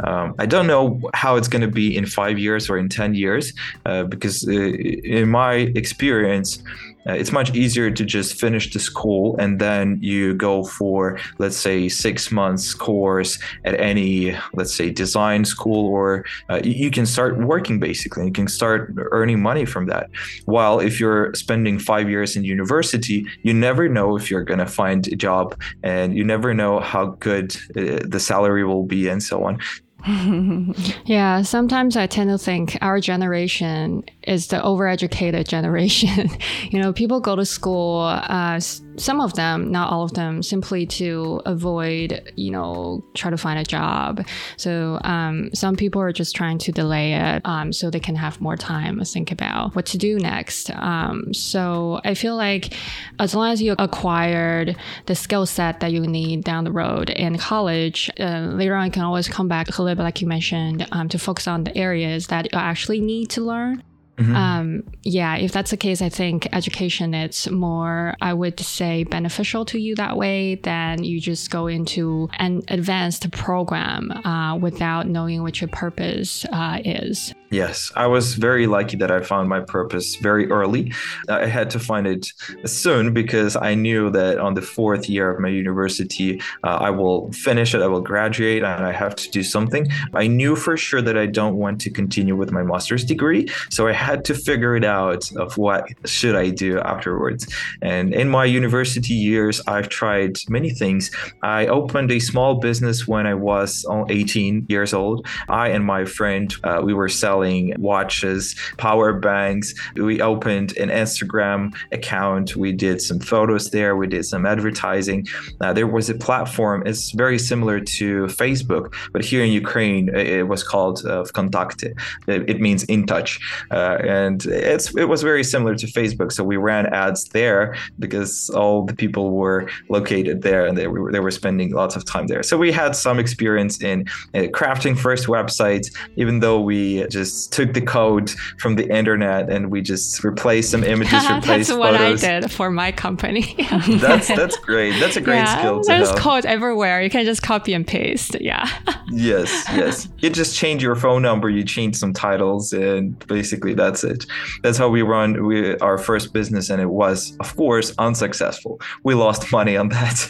Um, 0.04 0.36
i 0.40 0.46
don't 0.46 0.68
know 0.68 1.00
how 1.14 1.36
it's 1.36 1.48
going 1.48 1.62
to 1.62 1.74
be 1.82 1.96
in 1.96 2.06
five 2.06 2.38
years 2.38 2.70
or 2.70 2.78
in 2.78 2.90
10 2.90 3.16
years 3.16 3.54
uh, 3.86 4.04
because 4.04 4.48
uh, 4.48 4.52
in 4.52 5.30
my 5.30 5.54
experience 5.76 6.64
uh, 7.08 7.14
it's 7.14 7.32
much 7.32 7.54
easier 7.56 7.92
to 7.92 8.04
just 8.04 8.40
finish 8.40 8.74
the 8.74 8.80
school 8.80 9.36
and 9.38 9.60
then 9.60 10.00
you 10.02 10.34
go 10.34 10.64
for 10.64 11.20
let's 11.38 11.58
say 11.58 11.88
six 11.88 12.32
months 12.32 12.74
course 12.74 13.40
at 13.64 13.80
any 13.80 14.36
let's 14.54 14.74
say 14.74 14.90
design 14.90 15.46
school 15.46 15.88
or 15.88 16.26
uh, 16.50 16.60
you 16.64 16.92
can 16.92 17.06
start 17.06 17.38
working 17.38 17.80
basically. 17.80 18.26
You 18.26 18.32
can 18.32 18.48
start 18.48 18.94
earning 19.12 19.42
money 19.42 19.66
from 19.66 19.88
that. 19.88 20.10
While 20.46 20.80
if 20.80 21.00
you're 21.00 21.34
spending 21.34 21.80
five 21.80 22.10
years 22.10 22.36
in 22.36 22.44
university 22.44 23.26
you 23.44 23.54
never 23.54 23.88
know 23.88 24.16
if 24.16 24.32
you're 24.32 24.44
going 24.44 24.60
to 24.60 24.66
find 24.66 25.08
a 25.08 25.16
job 25.16 25.60
and 25.84 26.18
you 26.18 26.24
never 26.24 26.54
know 26.54 26.80
how 26.80 27.06
good 27.20 27.56
uh, 27.78 28.00
the 28.06 28.20
salary 28.20 28.64
will 28.64 28.84
be 28.84 29.08
and 29.08 29.22
so 29.22 29.44
on 29.44 29.60
yeah, 31.06 31.42
sometimes 31.42 31.98
I 31.98 32.06
tend 32.06 32.30
to 32.30 32.38
think 32.38 32.78
our 32.82 33.00
generation 33.00 34.04
is 34.24 34.48
the 34.48 34.58
overeducated 34.58 35.48
generation. 35.48 36.30
you 36.70 36.80
know, 36.80 36.94
people 36.94 37.20
go 37.20 37.36
to 37.36 37.46
school, 37.46 38.02
uh, 38.02 38.60
some 38.98 39.22
of 39.22 39.34
them, 39.34 39.72
not 39.72 39.92
all 39.92 40.04
of 40.04 40.14
them, 40.14 40.42
simply 40.44 40.86
to 40.86 41.42
avoid, 41.46 42.32
you 42.36 42.52
know, 42.52 43.04
try 43.14 43.30
to 43.30 43.38
find 43.38 43.60
a 43.60 43.64
job. 43.64 44.26
So 44.58 45.00
um, 45.04 45.50
some 45.54 45.76
people 45.76 46.02
are 46.02 46.14
just 46.14 46.36
trying 46.36 46.58
to 46.60 46.72
delay 46.72 47.14
it 47.14 47.42
um, 47.46 47.74
so 47.74 47.90
they 47.90 48.00
can 48.00 48.16
have 48.16 48.42
more 48.42 48.56
time 48.56 49.00
to 49.00 49.06
think 49.06 49.32
about 49.32 49.76
what 49.76 49.86
to 49.88 49.98
do 49.98 50.18
next. 50.20 50.72
Um, 50.72 51.34
so 51.34 52.02
I 52.04 52.14
feel 52.14 52.36
like 52.36 52.74
as 53.20 53.36
long 53.36 53.52
as 53.52 53.62
you 53.62 53.76
acquired 53.78 54.76
the 55.06 55.16
skill 55.16 55.46
set 55.46 55.80
that 55.80 55.92
you 55.92 56.02
need 56.02 56.44
down 56.44 56.64
the 56.64 56.72
road 56.72 57.10
in 57.10 57.38
college, 57.38 58.10
uh, 58.20 58.52
later 58.54 58.76
on 58.76 58.86
you 58.86 58.92
can 58.92 59.04
always 59.04 59.28
come 59.28 59.48
back 59.48 59.68
a 59.68 59.82
little 59.82 59.96
bit, 59.96 60.04
like 60.04 60.22
you 60.22 60.28
mentioned, 60.28 60.88
um, 60.92 61.10
to 61.10 61.20
focus 61.20 61.48
on 61.48 61.64
the 61.64 61.76
areas 61.78 62.28
that 62.28 62.52
you 62.52 62.58
actually 62.58 63.02
need 63.02 63.30
to 63.32 63.42
learn. 63.42 63.84
Mm-hmm. 64.18 64.36
Um, 64.36 64.84
yeah, 65.04 65.36
if 65.36 65.52
that's 65.52 65.72
the 65.72 65.78
case, 65.78 66.02
I 66.02 66.10
think 66.10 66.48
education 66.54 67.14
it's 67.14 67.50
more, 67.50 68.16
I 68.22 68.34
would 68.34 68.60
say, 68.60 69.04
beneficial 69.04 69.66
to 69.66 69.80
you 69.80 69.96
that 69.96 70.16
way 70.16 70.56
than 70.56 71.04
you 71.04 71.20
just 71.20 71.52
go 71.52 71.68
into 71.68 72.30
an 72.40 72.64
advanced 72.70 73.30
program 73.32 74.12
uh, 74.12 74.56
without 74.58 75.08
knowing 75.08 75.44
what 75.44 75.60
your 75.60 75.68
purpose 75.68 76.46
uh, 76.52 76.80
is. 76.86 77.34
Yes, 77.52 77.92
I 77.96 78.08
was 78.08 78.36
very 78.36 78.66
lucky 78.66 78.98
that 78.98 79.12
I 79.12 79.22
found 79.22 79.50
my 79.50 79.60
purpose 79.60 80.16
very 80.16 80.50
early. 80.50 80.92
I 81.30 81.46
had 81.46 81.70
to 81.72 81.80
find 81.80 82.08
it 82.08 82.32
soon 82.66 83.14
because 83.14 83.56
I 83.56 83.76
knew 83.76 84.10
that 84.12 84.40
on 84.40 84.56
the 84.56 84.64
fourth 84.64 85.08
year 85.08 85.30
of 85.30 85.40
my 85.40 85.50
university, 85.50 86.42
uh, 86.64 86.78
I 86.82 86.90
will 86.90 87.32
finish 87.34 87.76
it, 87.76 87.82
I 87.82 87.88
will 87.88 88.02
graduate, 88.02 88.64
and 88.64 88.84
I 88.86 88.92
have 88.92 89.16
to 89.18 89.30
do 89.30 89.44
something. 89.44 89.88
I 90.16 90.26
knew 90.26 90.56
for 90.56 90.76
sure 90.76 91.04
that 91.04 91.18
I 91.18 91.28
don't 91.28 91.56
want 91.56 91.80
to 91.82 91.92
continue 91.92 92.36
with 92.36 92.52
my 92.52 92.64
master's 92.64 93.06
degree, 93.06 93.48
so 93.70 93.88
I 93.88 93.94
had 93.94 94.26
to 94.26 94.34
figure 94.34 94.76
it 94.76 94.84
out 94.84 95.32
of 95.36 95.56
what 95.58 95.88
should 96.06 96.36
I 96.36 96.50
do 96.50 96.80
afterwards. 96.80 97.48
And 97.84 98.14
in 98.14 98.28
my 98.28 98.46
university 98.46 99.14
years, 99.14 99.62
I've 99.68 99.90
tried 99.90 100.40
many 100.50 100.72
things. 100.72 101.12
I 101.44 101.68
opened 101.68 102.12
a 102.12 102.20
small 102.20 102.56
business 102.56 103.08
when 103.08 103.28
I 103.28 103.36
was 103.36 103.86
18 104.10 104.66
years 104.68 104.96
old. 104.96 105.28
I 105.48 105.70
and 105.70 105.86
my 105.86 106.06
friend, 106.06 106.54
uh, 106.64 106.82
we 106.84 106.94
were 106.94 107.10
selling 107.10 107.35
selling 107.36 107.74
watches, 107.80 108.56
power 108.78 109.12
banks. 109.12 109.74
We 109.96 110.22
opened 110.22 110.78
an 110.78 110.90
Instagram 110.90 111.74
account. 111.92 112.56
We 112.56 112.72
did 112.72 113.02
some 113.02 113.20
photos 113.20 113.72
there. 113.72 113.98
We 113.98 114.08
did 114.08 114.26
some 114.26 114.46
advertising. 114.46 115.28
Uh, 115.60 115.74
there 115.74 115.88
was 115.88 116.10
a 116.10 116.16
platform. 116.28 116.84
It's 116.86 117.12
very 117.12 117.38
similar 117.38 117.80
to 118.00 118.08
Facebook, 118.44 118.86
but 119.12 119.22
here 119.26 119.44
in 119.44 119.52
Ukraine, 119.52 120.06
it 120.16 120.48
was 120.48 120.64
called 120.64 120.98
uh, 121.06 121.24
Vkontakte. 121.28 121.90
It, 122.28 122.60
means 122.66 122.84
in 122.86 123.06
touch, 123.06 123.32
uh, 123.72 123.98
and 124.20 124.46
it's 124.46 124.88
it 124.96 125.08
was 125.14 125.22
very 125.32 125.44
similar 125.44 125.76
to 125.76 125.88
Facebook. 125.88 126.32
So 126.32 126.42
we 126.44 126.58
ran 126.72 126.86
ads 127.04 127.22
there 127.40 127.76
because 128.00 128.50
all 128.60 128.86
the 128.90 128.96
people 129.04 129.26
were 129.42 129.62
located 129.90 130.38
there, 130.42 130.64
and 130.68 130.76
they 130.78 130.88
were 130.88 131.12
they 131.14 131.20
were 131.20 131.36
spending 131.42 131.70
lots 131.82 131.96
of 131.98 132.04
time 132.14 132.28
there. 132.28 132.44
So 132.44 132.58
we 132.66 132.72
had 132.72 132.96
some 132.96 133.18
experience 133.26 133.76
in 133.92 133.98
uh, 134.34 134.48
crafting 134.60 134.96
first 134.98 135.26
websites, 135.28 135.88
even 136.22 136.40
though 136.40 136.60
we 136.72 137.06
just 137.10 137.25
just 137.26 137.52
took 137.52 137.74
the 137.74 137.82
code 137.82 138.30
from 138.60 138.76
the 138.76 138.88
internet 138.94 139.50
and 139.50 139.72
we 139.72 139.82
just 139.82 140.24
replaced 140.24 140.72
some 140.72 140.84
images, 140.84 141.14
replaced 141.30 141.46
That's 141.46 141.70
photos. 141.70 141.80
what 141.80 141.96
I 141.96 142.16
did 142.16 142.52
for 142.52 142.70
my 142.70 142.92
company. 142.92 143.56
that's 143.88 144.28
that's 144.28 144.58
great. 144.58 145.00
That's 145.00 145.16
a 145.16 145.22
great 145.22 145.38
yeah, 145.38 145.58
skill. 145.58 145.82
there's 145.84 146.10
have. 146.10 146.20
code 146.20 146.46
everywhere. 146.46 147.02
You 147.02 147.10
can 147.10 147.26
just 147.26 147.42
copy 147.42 147.74
and 147.74 147.86
paste. 147.86 148.40
Yeah. 148.40 148.66
yes, 149.12 149.66
yes. 149.70 150.08
You 150.20 150.30
just 150.30 150.56
change 150.56 150.84
your 150.84 150.96
phone 150.96 151.22
number, 151.22 151.50
you 151.50 151.64
change 151.64 151.96
some 151.96 152.14
titles, 152.14 152.74
and 152.74 153.18
basically 153.28 153.74
that's 153.74 154.04
it. 154.04 154.26
That's 154.64 154.78
how 154.78 154.90
we 154.90 155.02
run 155.02 155.46
we, 155.46 155.78
our 155.80 155.98
first 155.98 156.34
business, 156.34 156.70
and 156.70 156.82
it 156.82 156.90
was, 156.90 157.36
of 157.40 157.56
course, 157.56 157.94
unsuccessful. 157.98 158.80
We 159.04 159.14
lost 159.14 159.52
money 159.52 159.78
on 159.78 159.90
that. 159.90 160.28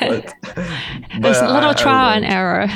but, 0.00 0.34
but 0.42 1.22
There's 1.22 1.38
a 1.38 1.48
little 1.48 1.70
I, 1.70 1.74
trial 1.74 2.08
I 2.08 2.16
and 2.16 2.24
error. 2.24 2.66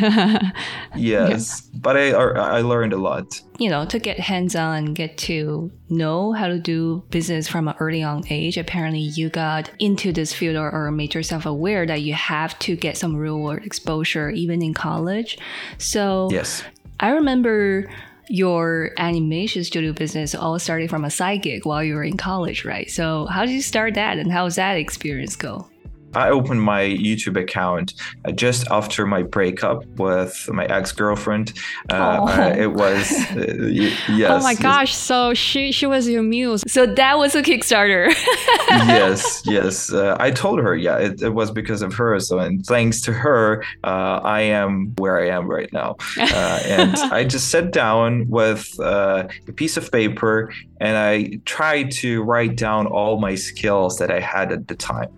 yes, 0.96 1.62
yeah. 1.72 1.78
but 1.80 1.96
I 1.96 2.10
I 2.10 2.60
learned 2.60 2.89
learned 2.90 3.04
a 3.04 3.08
lot. 3.08 3.40
You 3.58 3.70
know, 3.70 3.84
to 3.86 3.98
get 3.98 4.18
hands 4.18 4.56
on, 4.56 4.94
get 4.94 5.18
to 5.18 5.70
know 5.88 6.32
how 6.32 6.48
to 6.48 6.58
do 6.58 7.04
business 7.10 7.48
from 7.48 7.68
an 7.68 7.74
early 7.78 8.02
on 8.02 8.24
age. 8.30 8.56
Apparently, 8.56 9.00
you 9.00 9.28
got 9.28 9.70
into 9.78 10.12
this 10.12 10.32
field 10.32 10.56
or, 10.56 10.70
or 10.70 10.90
made 10.90 11.14
yourself 11.14 11.46
aware 11.46 11.86
that 11.86 12.02
you 12.02 12.14
have 12.14 12.58
to 12.60 12.76
get 12.76 12.96
some 12.96 13.16
real 13.16 13.38
world 13.40 13.64
exposure 13.64 14.30
even 14.30 14.62
in 14.62 14.74
college. 14.74 15.38
So, 15.78 16.28
yes, 16.30 16.64
I 16.98 17.10
remember 17.10 17.90
your 18.28 18.92
animation 18.96 19.64
studio 19.64 19.92
business 19.92 20.36
all 20.36 20.58
started 20.58 20.88
from 20.88 21.04
a 21.04 21.10
side 21.10 21.42
gig 21.42 21.66
while 21.66 21.82
you 21.82 21.94
were 21.94 22.04
in 22.04 22.16
college, 22.16 22.64
right? 22.64 22.90
So, 22.90 23.26
how 23.26 23.44
did 23.44 23.52
you 23.52 23.62
start 23.62 23.94
that 23.94 24.18
and 24.18 24.32
how 24.32 24.44
does 24.44 24.56
that 24.56 24.76
experience 24.76 25.36
go? 25.36 25.68
I 26.14 26.30
opened 26.30 26.62
my 26.62 26.82
YouTube 26.82 27.40
account 27.40 27.94
uh, 28.24 28.32
just 28.32 28.66
after 28.70 29.06
my 29.06 29.22
breakup 29.22 29.84
with 29.96 30.48
my 30.52 30.66
ex 30.66 30.92
girlfriend. 30.92 31.52
Uh, 31.90 31.94
uh, 31.94 32.54
it 32.56 32.72
was 32.72 33.12
uh, 33.12 33.68
yes. 33.70 34.30
Oh 34.40 34.42
my 34.42 34.54
gosh! 34.54 34.94
So 34.94 35.34
she 35.34 35.72
she 35.72 35.86
was 35.86 36.08
your 36.08 36.22
muse. 36.22 36.64
So 36.66 36.86
that 36.86 37.18
was 37.18 37.34
a 37.34 37.42
Kickstarter. 37.42 38.08
yes, 38.68 39.42
yes. 39.44 39.92
Uh, 39.92 40.16
I 40.18 40.30
told 40.30 40.60
her, 40.60 40.76
yeah, 40.76 40.98
it, 40.98 41.22
it, 41.22 41.30
was 41.30 41.50
because 41.50 41.82
of 41.82 41.94
her. 41.94 42.18
So 42.20 42.38
and 42.38 42.64
thanks 42.64 43.00
to 43.02 43.12
her, 43.12 43.62
uh, 43.84 44.20
I 44.22 44.40
am 44.42 44.94
where 44.96 45.20
I 45.20 45.28
am 45.28 45.46
right 45.46 45.72
now. 45.72 45.96
and 46.18 46.96
I 46.96 47.24
just 47.24 47.50
sat 47.50 47.70
down 47.70 48.28
with 48.28 48.78
a 48.80 49.28
piece 49.54 49.76
of 49.76 49.90
paper 49.90 50.52
and 50.80 50.96
I 50.96 51.38
tried 51.44 51.90
to 51.92 52.22
write 52.22 52.56
down 52.56 52.86
all 52.86 53.20
my 53.20 53.34
skills 53.34 53.98
that 53.98 54.10
I 54.10 54.18
had 54.18 54.50
at 54.50 54.68
the 54.68 54.74
time. 54.74 55.14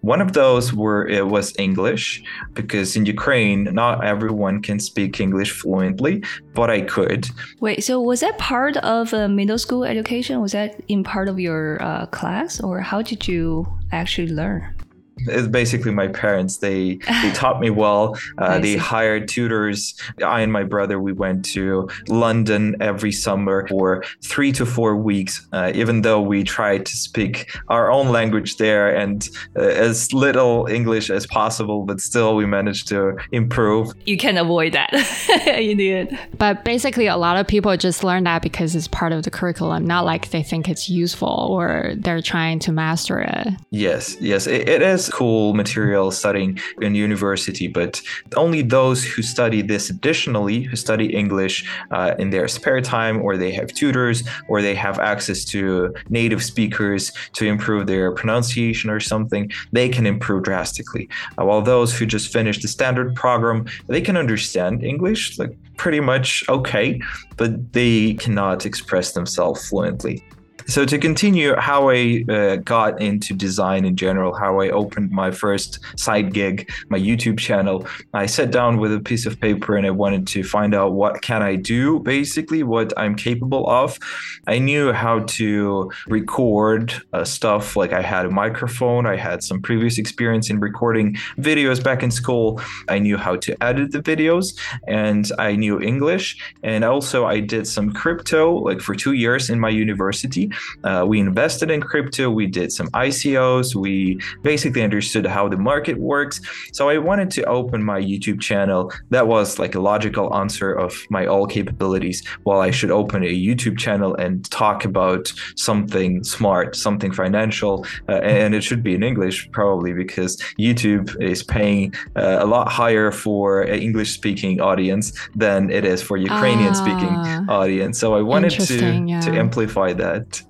One 0.00 0.20
of 0.20 0.31
those 0.34 0.72
were 0.72 1.06
it 1.06 1.26
was 1.28 1.52
English 1.58 2.22
because 2.54 2.96
in 2.96 3.06
Ukraine 3.06 3.64
not 3.72 4.04
everyone 4.04 4.62
can 4.62 4.78
speak 4.78 5.20
English 5.20 5.50
fluently, 5.50 6.22
but 6.54 6.70
I 6.70 6.82
could. 6.82 7.28
Wait, 7.60 7.84
so 7.84 8.00
was 8.00 8.20
that 8.20 8.38
part 8.38 8.76
of 8.78 9.12
a 9.12 9.28
middle 9.28 9.58
school 9.58 9.84
education? 9.84 10.40
Was 10.40 10.52
that 10.52 10.80
in 10.88 11.04
part 11.04 11.28
of 11.28 11.38
your 11.38 11.82
uh, 11.82 12.06
class, 12.06 12.60
or 12.60 12.80
how 12.80 13.02
did 13.02 13.28
you 13.28 13.66
actually 13.92 14.28
learn? 14.28 14.74
It's 15.16 15.48
basically 15.48 15.92
my 15.92 16.08
parents. 16.08 16.58
They 16.58 16.96
they 17.22 17.30
taught 17.34 17.60
me 17.60 17.70
well. 17.70 18.16
Uh, 18.38 18.58
they 18.58 18.76
hired 18.76 19.28
tutors. 19.28 19.94
I 20.22 20.42
and 20.42 20.52
my 20.52 20.64
brother 20.64 21.00
we 21.00 21.12
went 21.12 21.44
to 21.44 21.88
london 22.08 22.76
every 22.80 23.12
summer 23.12 23.66
for 23.68 24.04
three 24.22 24.52
to 24.52 24.66
four 24.66 24.96
weeks 24.96 25.46
uh, 25.52 25.70
even 25.74 26.02
though 26.02 26.20
we 26.20 26.42
tried 26.42 26.84
to 26.84 26.96
speak 26.96 27.50
our 27.68 27.90
own 27.90 28.08
language 28.08 28.56
there 28.56 28.94
and 28.94 29.30
uh, 29.56 29.62
as 29.62 30.12
little 30.12 30.66
english 30.66 31.08
as 31.10 31.26
possible 31.26 31.84
but 31.84 32.00
still 32.00 32.34
we 32.34 32.44
managed 32.44 32.88
to 32.88 33.16
improve. 33.30 33.92
You 34.04 34.16
can 34.16 34.36
avoid 34.36 34.72
that. 34.72 34.90
You 35.62 35.74
did. 35.74 36.18
But 36.38 36.64
basically 36.64 37.06
a 37.06 37.16
lot 37.16 37.36
of 37.36 37.46
people 37.46 37.76
just 37.76 38.02
learn 38.02 38.24
that 38.24 38.42
because 38.42 38.74
it's 38.74 38.88
part 38.88 39.12
of 39.12 39.22
the 39.22 39.30
curriculum 39.30 39.86
not 39.86 40.04
like 40.04 40.30
they 40.30 40.42
think 40.42 40.68
it's 40.68 40.88
useful 40.88 41.28
or 41.50 41.92
they're 41.96 42.22
trying 42.22 42.58
to 42.60 42.72
master 42.72 43.20
it. 43.20 43.48
Yes 43.70 44.16
yes. 44.20 44.46
It, 44.46 44.68
it 44.68 44.82
is 44.82 45.01
cool 45.08 45.54
material 45.54 46.10
studying 46.10 46.58
in 46.80 46.94
university, 46.94 47.68
but 47.68 48.00
only 48.36 48.62
those 48.62 49.04
who 49.04 49.22
study 49.22 49.62
this 49.62 49.90
additionally, 49.90 50.62
who 50.62 50.76
study 50.76 51.14
English 51.14 51.68
uh, 51.90 52.14
in 52.18 52.30
their 52.30 52.48
spare 52.48 52.80
time, 52.80 53.20
or 53.22 53.36
they 53.36 53.52
have 53.52 53.68
tutors, 53.68 54.22
or 54.48 54.62
they 54.62 54.74
have 54.74 54.98
access 54.98 55.44
to 55.44 55.94
native 56.08 56.42
speakers 56.42 57.12
to 57.34 57.46
improve 57.46 57.86
their 57.86 58.12
pronunciation 58.12 58.90
or 58.90 59.00
something, 59.00 59.50
they 59.72 59.88
can 59.88 60.06
improve 60.06 60.42
drastically. 60.42 61.08
Uh, 61.38 61.44
while 61.44 61.62
those 61.62 61.96
who 61.96 62.06
just 62.06 62.32
finish 62.32 62.60
the 62.60 62.68
standard 62.68 63.14
program, 63.14 63.64
they 63.88 64.00
can 64.00 64.16
understand 64.16 64.82
English 64.82 65.38
like 65.38 65.56
pretty 65.76 66.00
much 66.00 66.44
okay, 66.48 67.00
but 67.36 67.72
they 67.72 68.14
cannot 68.14 68.66
express 68.66 69.12
themselves 69.12 69.68
fluently. 69.68 70.22
So 70.66 70.84
to 70.84 70.98
continue, 70.98 71.56
how 71.56 71.90
I 71.90 72.24
uh, 72.28 72.56
got 72.56 73.00
into 73.00 73.34
design 73.34 73.84
in 73.84 73.96
general, 73.96 74.34
how 74.34 74.60
I 74.60 74.70
opened 74.70 75.10
my 75.10 75.30
first 75.30 75.80
side 75.96 76.32
gig, 76.32 76.70
my 76.88 76.98
YouTube 76.98 77.38
channel, 77.38 77.86
I 78.14 78.26
sat 78.26 78.50
down 78.50 78.78
with 78.78 78.94
a 78.94 79.00
piece 79.00 79.26
of 79.26 79.40
paper 79.40 79.76
and 79.76 79.86
I 79.86 79.90
wanted 79.90 80.26
to 80.28 80.44
find 80.44 80.74
out 80.74 80.92
what 80.92 81.22
can 81.22 81.42
I 81.42 81.56
do, 81.56 81.98
basically 82.00 82.62
what 82.62 82.92
I'm 82.96 83.14
capable 83.14 83.68
of. 83.68 83.98
I 84.46 84.58
knew 84.58 84.92
how 84.92 85.20
to 85.20 85.90
record 86.06 86.94
uh, 87.12 87.24
stuff, 87.24 87.76
like 87.76 87.92
I 87.92 88.02
had 88.02 88.26
a 88.26 88.30
microphone, 88.30 89.06
I 89.06 89.16
had 89.16 89.42
some 89.42 89.60
previous 89.60 89.98
experience 89.98 90.48
in 90.48 90.60
recording 90.60 91.16
videos 91.38 91.82
back 91.82 92.02
in 92.02 92.10
school. 92.10 92.60
I 92.88 92.98
knew 92.98 93.16
how 93.16 93.36
to 93.36 93.62
edit 93.62 93.92
the 93.92 94.02
videos, 94.02 94.56
and 94.86 95.30
I 95.38 95.56
knew 95.56 95.80
English, 95.80 96.38
and 96.62 96.84
also 96.84 97.26
I 97.26 97.40
did 97.40 97.66
some 97.66 97.92
crypto, 97.92 98.58
like 98.58 98.80
for 98.80 98.94
two 98.94 99.12
years 99.12 99.50
in 99.50 99.58
my 99.58 99.68
university. 99.68 100.51
Uh, 100.84 101.04
we 101.06 101.20
invested 101.20 101.70
in 101.70 101.80
crypto, 101.80 102.30
we 102.30 102.46
did 102.46 102.72
some 102.72 102.88
ICOs, 102.88 103.74
we 103.74 104.20
basically 104.42 104.82
understood 104.82 105.26
how 105.26 105.48
the 105.48 105.56
market 105.56 105.98
works. 105.98 106.40
So 106.72 106.88
I 106.88 106.98
wanted 106.98 107.30
to 107.32 107.44
open 107.44 107.82
my 107.82 108.00
YouTube 108.00 108.40
channel. 108.40 108.92
That 109.10 109.26
was 109.26 109.58
like 109.58 109.74
a 109.74 109.80
logical 109.80 110.34
answer 110.34 110.72
of 110.72 110.94
my 111.10 111.26
all 111.26 111.46
capabilities. 111.46 112.22
Well, 112.44 112.60
I 112.60 112.70
should 112.70 112.90
open 112.90 113.22
a 113.22 113.34
YouTube 113.34 113.78
channel 113.78 114.14
and 114.14 114.48
talk 114.50 114.84
about 114.84 115.32
something 115.56 116.24
smart, 116.24 116.76
something 116.76 117.12
financial, 117.12 117.86
uh, 118.08 118.16
and 118.22 118.54
it 118.54 118.62
should 118.62 118.82
be 118.82 118.94
in 118.94 119.02
English 119.02 119.50
probably 119.52 119.92
because 119.92 120.36
YouTube 120.58 121.20
is 121.20 121.42
paying 121.42 121.94
uh, 122.16 122.38
a 122.40 122.46
lot 122.46 122.68
higher 122.68 123.10
for 123.10 123.62
an 123.62 123.80
English 123.80 124.12
speaking 124.12 124.60
audience 124.60 125.12
than 125.34 125.70
it 125.70 125.84
is 125.84 126.02
for 126.02 126.16
Ukrainian 126.16 126.74
speaking 126.74 127.14
ah, 127.16 127.44
audience. 127.48 127.98
So 127.98 128.14
I 128.14 128.22
wanted 128.22 128.50
to 128.50 129.04
yeah. 129.06 129.20
to 129.20 129.30
amplify 129.32 129.92
that 129.94 130.41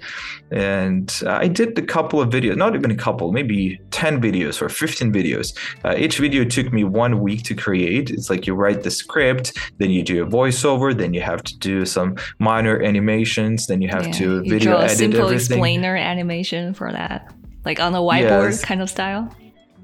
and 0.50 1.22
I 1.26 1.48
did 1.48 1.78
a 1.78 1.82
couple 1.82 2.20
of 2.20 2.28
videos, 2.28 2.56
not 2.56 2.74
even 2.74 2.90
a 2.90 2.96
couple, 2.96 3.32
maybe 3.32 3.80
10 3.90 4.20
videos 4.20 4.60
or 4.60 4.68
15 4.68 5.12
videos. 5.12 5.56
Uh, 5.84 5.94
each 5.96 6.18
video 6.18 6.44
took 6.44 6.72
me 6.72 6.84
one 6.84 7.20
week 7.20 7.42
to 7.44 7.54
create. 7.54 8.10
It's 8.10 8.28
like 8.28 8.46
you 8.46 8.54
write 8.54 8.82
the 8.82 8.90
script, 8.90 9.56
then 9.78 9.90
you 9.90 10.02
do 10.02 10.22
a 10.22 10.26
voiceover, 10.26 10.96
then 10.96 11.14
you 11.14 11.22
have 11.22 11.42
to 11.44 11.58
do 11.58 11.86
some 11.86 12.16
minor 12.38 12.82
animations, 12.82 13.66
then 13.66 13.80
you 13.80 13.88
have 13.88 14.06
yeah, 14.08 14.12
to 14.12 14.40
video 14.40 14.52
you 14.52 14.60
draw 14.60 14.80
a 14.80 14.88
simple 14.88 15.20
everything. 15.22 15.36
explainer 15.36 15.96
animation 15.96 16.74
for 16.74 16.92
that, 16.92 17.32
like 17.64 17.80
on 17.80 17.94
a 17.94 18.00
whiteboard 18.00 18.50
yes. 18.50 18.64
kind 18.64 18.82
of 18.82 18.90
style. 18.90 19.34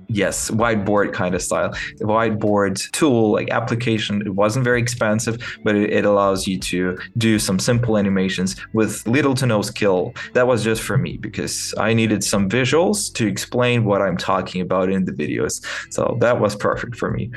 Yes, 0.08 0.50
whiteboard 0.50 1.12
kind 1.12 1.34
of 1.34 1.42
style. 1.42 1.70
The 1.98 2.04
whiteboard 2.04 2.90
tool, 2.92 3.32
like 3.32 3.50
application, 3.50 4.22
it 4.22 4.34
wasn't 4.34 4.64
very 4.64 4.80
expensive, 4.80 5.38
but 5.64 5.74
it, 5.74 5.92
it 5.92 6.04
allows 6.04 6.46
you 6.46 6.58
to 6.58 6.98
do 7.16 7.38
some 7.38 7.58
simple 7.58 7.96
animations 7.96 8.56
with 8.72 9.06
little 9.06 9.34
to 9.34 9.46
no 9.46 9.62
skill. 9.62 10.14
That 10.34 10.46
was 10.46 10.64
just 10.64 10.82
for 10.82 10.96
me 10.96 11.16
because 11.18 11.74
I 11.78 11.94
needed 11.94 12.24
some 12.24 12.48
visuals 12.48 13.12
to 13.14 13.26
explain 13.26 13.84
what 13.84 14.02
I'm 14.02 14.16
talking 14.16 14.60
about 14.60 14.90
in 14.90 15.04
the 15.04 15.12
videos. 15.12 15.64
So 15.90 16.16
that 16.20 16.40
was 16.40 16.56
perfect 16.56 16.96
for 16.96 17.10
me. 17.10 17.30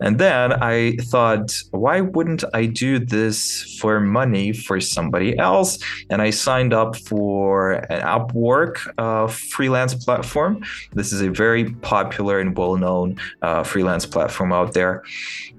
And 0.00 0.18
then 0.18 0.52
I 0.52 0.96
thought, 0.96 1.52
why 1.70 2.00
wouldn't 2.00 2.44
I 2.54 2.66
do 2.66 2.98
this 2.98 3.78
for 3.80 4.00
money 4.00 4.52
for 4.52 4.80
somebody 4.80 5.38
else? 5.38 5.78
And 6.10 6.20
I 6.20 6.30
signed 6.30 6.74
up 6.74 6.96
for 6.96 7.72
an 7.90 8.02
Upwork 8.02 8.76
uh, 8.98 9.28
freelance 9.28 9.94
platform. 9.94 10.62
This 10.92 11.12
is 11.12 11.20
a 11.20 11.30
very 11.30 11.72
popular 11.74 12.17
and 12.18 12.56
well 12.56 12.76
known 12.76 13.16
uh, 13.42 13.62
freelance 13.62 14.06
platform 14.06 14.52
out 14.52 14.74
there. 14.74 15.02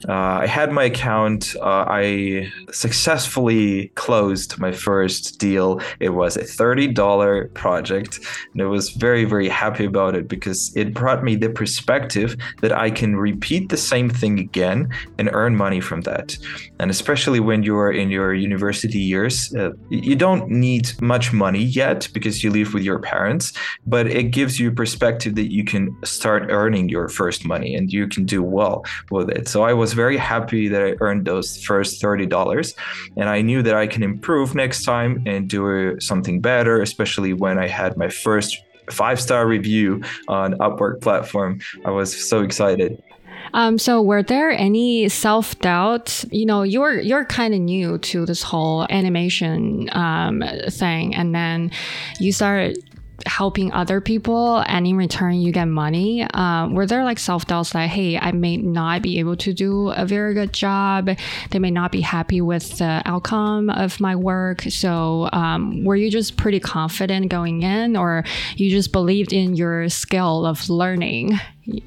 Uh, 0.07 0.39
I 0.43 0.47
had 0.47 0.71
my 0.71 0.85
account. 0.85 1.55
Uh, 1.61 1.85
I 1.87 2.51
successfully 2.71 3.89
closed 3.95 4.57
my 4.59 4.71
first 4.71 5.39
deal. 5.39 5.81
It 5.99 6.09
was 6.09 6.37
a 6.37 6.43
$30 6.43 7.53
project, 7.53 8.19
and 8.53 8.61
I 8.61 8.65
was 8.65 8.91
very, 8.91 9.25
very 9.25 9.49
happy 9.49 9.85
about 9.85 10.15
it 10.15 10.27
because 10.27 10.71
it 10.75 10.93
brought 10.93 11.23
me 11.23 11.35
the 11.35 11.49
perspective 11.49 12.37
that 12.61 12.71
I 12.71 12.91
can 12.91 13.15
repeat 13.15 13.69
the 13.69 13.77
same 13.77 14.09
thing 14.09 14.39
again 14.39 14.89
and 15.17 15.29
earn 15.33 15.55
money 15.55 15.81
from 15.81 16.01
that. 16.01 16.37
And 16.79 16.89
especially 16.89 17.39
when 17.39 17.63
you're 17.63 17.91
in 17.91 18.09
your 18.09 18.33
university 18.33 18.99
years, 18.99 19.53
uh, 19.55 19.71
you 19.89 20.15
don't 20.15 20.49
need 20.49 20.91
much 21.01 21.33
money 21.33 21.63
yet 21.63 22.07
because 22.13 22.43
you 22.43 22.51
live 22.51 22.73
with 22.73 22.83
your 22.83 22.99
parents, 22.99 23.53
but 23.85 24.07
it 24.07 24.31
gives 24.31 24.59
you 24.59 24.71
perspective 24.71 25.35
that 25.35 25.51
you 25.51 25.63
can 25.63 25.95
start 26.05 26.48
earning 26.49 26.89
your 26.89 27.07
first 27.09 27.45
money 27.45 27.75
and 27.75 27.91
you 27.91 28.07
can 28.07 28.25
do 28.25 28.43
well 28.43 28.85
with 29.11 29.29
it. 29.29 29.47
So 29.47 29.63
I 29.63 29.73
was 29.73 29.93
very 29.93 30.17
happy 30.17 30.67
that 30.67 30.81
I 30.81 30.95
earned 30.99 31.25
those 31.25 31.63
first 31.63 32.01
$30 32.01 32.75
and 33.17 33.29
I 33.29 33.41
knew 33.41 33.61
that 33.63 33.75
I 33.75 33.87
can 33.87 34.03
improve 34.03 34.55
next 34.55 34.83
time 34.83 35.23
and 35.25 35.49
do 35.49 35.99
something 35.99 36.41
better, 36.41 36.81
especially 36.81 37.33
when 37.33 37.57
I 37.57 37.67
had 37.67 37.97
my 37.97 38.09
first 38.09 38.61
five 38.91 39.19
star 39.21 39.47
review 39.47 40.01
on 40.27 40.53
Upwork 40.55 41.01
platform. 41.01 41.59
I 41.85 41.91
was 41.91 42.29
so 42.29 42.41
excited. 42.41 43.01
Um, 43.53 43.77
so 43.77 44.01
were 44.01 44.23
there 44.23 44.51
any 44.51 45.09
self 45.09 45.57
doubt? 45.59 46.23
You 46.31 46.45
know, 46.45 46.63
you're 46.63 46.99
you're 46.99 47.25
kind 47.25 47.53
of 47.53 47.59
new 47.59 47.97
to 47.99 48.25
this 48.25 48.43
whole 48.43 48.85
animation 48.89 49.89
um, 49.93 50.43
thing, 50.69 51.15
and 51.15 51.33
then 51.33 51.71
you 52.19 52.31
started 52.31 52.77
helping 53.25 53.71
other 53.71 54.01
people 54.01 54.63
and 54.67 54.87
in 54.87 54.97
return 54.97 55.35
you 55.35 55.51
get 55.51 55.65
money. 55.65 56.25
Um, 56.33 56.73
were 56.73 56.85
there 56.85 57.03
like 57.03 57.19
self-doubts 57.19 57.73
like 57.73 57.89
hey 57.89 58.17
i 58.17 58.31
may 58.31 58.57
not 58.57 59.01
be 59.01 59.19
able 59.19 59.35
to 59.37 59.53
do 59.53 59.89
a 59.89 60.05
very 60.05 60.33
good 60.33 60.53
job? 60.53 61.09
They 61.51 61.59
may 61.59 61.71
not 61.71 61.91
be 61.91 62.01
happy 62.01 62.41
with 62.41 62.77
the 62.77 63.01
outcome 63.05 63.69
of 63.69 63.99
my 63.99 64.15
work. 64.15 64.61
So 64.63 65.29
um, 65.33 65.83
were 65.83 65.95
you 65.95 66.09
just 66.09 66.37
pretty 66.37 66.59
confident 66.59 67.29
going 67.29 67.63
in 67.63 67.95
or 67.95 68.23
you 68.55 68.69
just 68.69 68.91
believed 68.91 69.33
in 69.33 69.55
your 69.55 69.89
skill 69.89 70.45
of 70.45 70.69
learning 70.69 71.39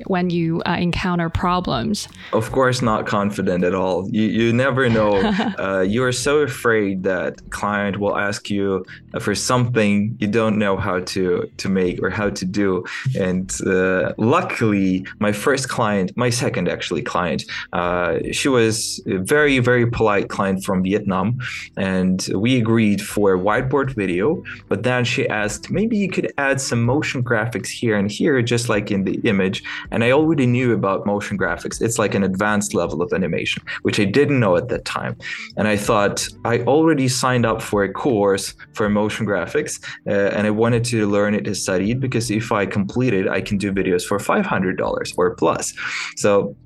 when 0.06 0.30
you 0.30 0.62
uh, 0.66 0.76
encounter 0.78 1.28
problems? 1.28 2.08
Of 2.32 2.52
course, 2.52 2.82
not 2.82 3.06
confident 3.06 3.64
at 3.64 3.74
all. 3.74 4.08
You, 4.10 4.22
you 4.22 4.52
never 4.52 4.88
know. 4.88 5.16
uh, 5.58 5.80
you're 5.80 6.12
so 6.12 6.38
afraid 6.38 7.02
that 7.04 7.50
client 7.50 7.98
will 7.98 8.16
ask 8.16 8.50
you 8.50 8.84
for 9.20 9.34
something 9.34 10.16
you 10.18 10.26
don't 10.26 10.58
know 10.58 10.76
how 10.76 11.00
to 11.00 11.50
to 11.56 11.68
make 11.68 12.02
or 12.02 12.10
how 12.10 12.30
to 12.30 12.44
do. 12.44 12.84
And 13.18 13.52
uh, 13.66 14.12
luckily, 14.18 15.06
my 15.18 15.32
first 15.32 15.68
client, 15.68 16.16
my 16.16 16.30
second 16.30 16.68
actually 16.68 17.02
client, 17.02 17.44
uh, 17.72 18.18
she 18.32 18.48
was 18.48 19.02
a 19.06 19.18
very 19.18 19.58
very 19.58 19.86
polite 19.86 20.28
client 20.28 20.64
from 20.64 20.82
Vietnam, 20.82 21.38
and 21.76 22.28
we 22.34 22.58
agreed 22.58 23.00
for 23.02 23.34
a 23.34 23.38
whiteboard 23.38 23.94
video. 23.94 24.42
But 24.68 24.82
then 24.82 25.04
she 25.04 25.28
asked, 25.28 25.70
maybe 25.70 25.96
you 25.96 26.08
could 26.08 26.32
add 26.38 26.60
some 26.60 26.82
motion 26.84 27.22
graphics 27.22 27.68
here 27.68 27.96
and 27.96 28.10
here, 28.10 28.40
just 28.42 28.68
like 28.68 28.90
in 28.90 29.04
the 29.04 29.20
image. 29.24 29.62
And 29.90 30.04
I 30.04 30.10
already 30.10 30.46
knew 30.46 30.72
about 30.72 31.06
motion 31.06 31.38
graphics. 31.38 31.80
It's 31.80 31.98
like 31.98 32.14
an 32.14 32.22
advanced 32.22 32.74
level 32.74 33.02
of 33.02 33.12
animation, 33.12 33.62
which 33.82 33.98
I 34.00 34.04
didn't 34.04 34.40
know 34.40 34.56
at 34.56 34.68
that 34.68 34.84
time. 34.84 35.16
And 35.56 35.68
I 35.68 35.76
thought 35.76 36.28
I 36.44 36.60
already 36.60 37.08
signed 37.08 37.46
up 37.46 37.62
for 37.62 37.84
a 37.84 37.92
course 37.92 38.54
for 38.74 38.88
motion 38.88 39.26
graphics, 39.26 39.82
uh, 40.06 40.36
and 40.36 40.46
I 40.46 40.50
wanted 40.50 40.84
to 40.86 41.08
learn 41.08 41.34
it 41.34 41.44
to 41.44 41.54
study 41.54 41.90
it 41.92 42.00
because 42.00 42.30
if 42.30 42.52
I 42.52 42.66
complete 42.66 43.14
it, 43.14 43.28
I 43.28 43.40
can 43.40 43.58
do 43.58 43.72
videos 43.72 44.04
for 44.04 44.18
$500 44.18 45.12
or 45.16 45.34
plus. 45.34 45.74
So 46.16 46.56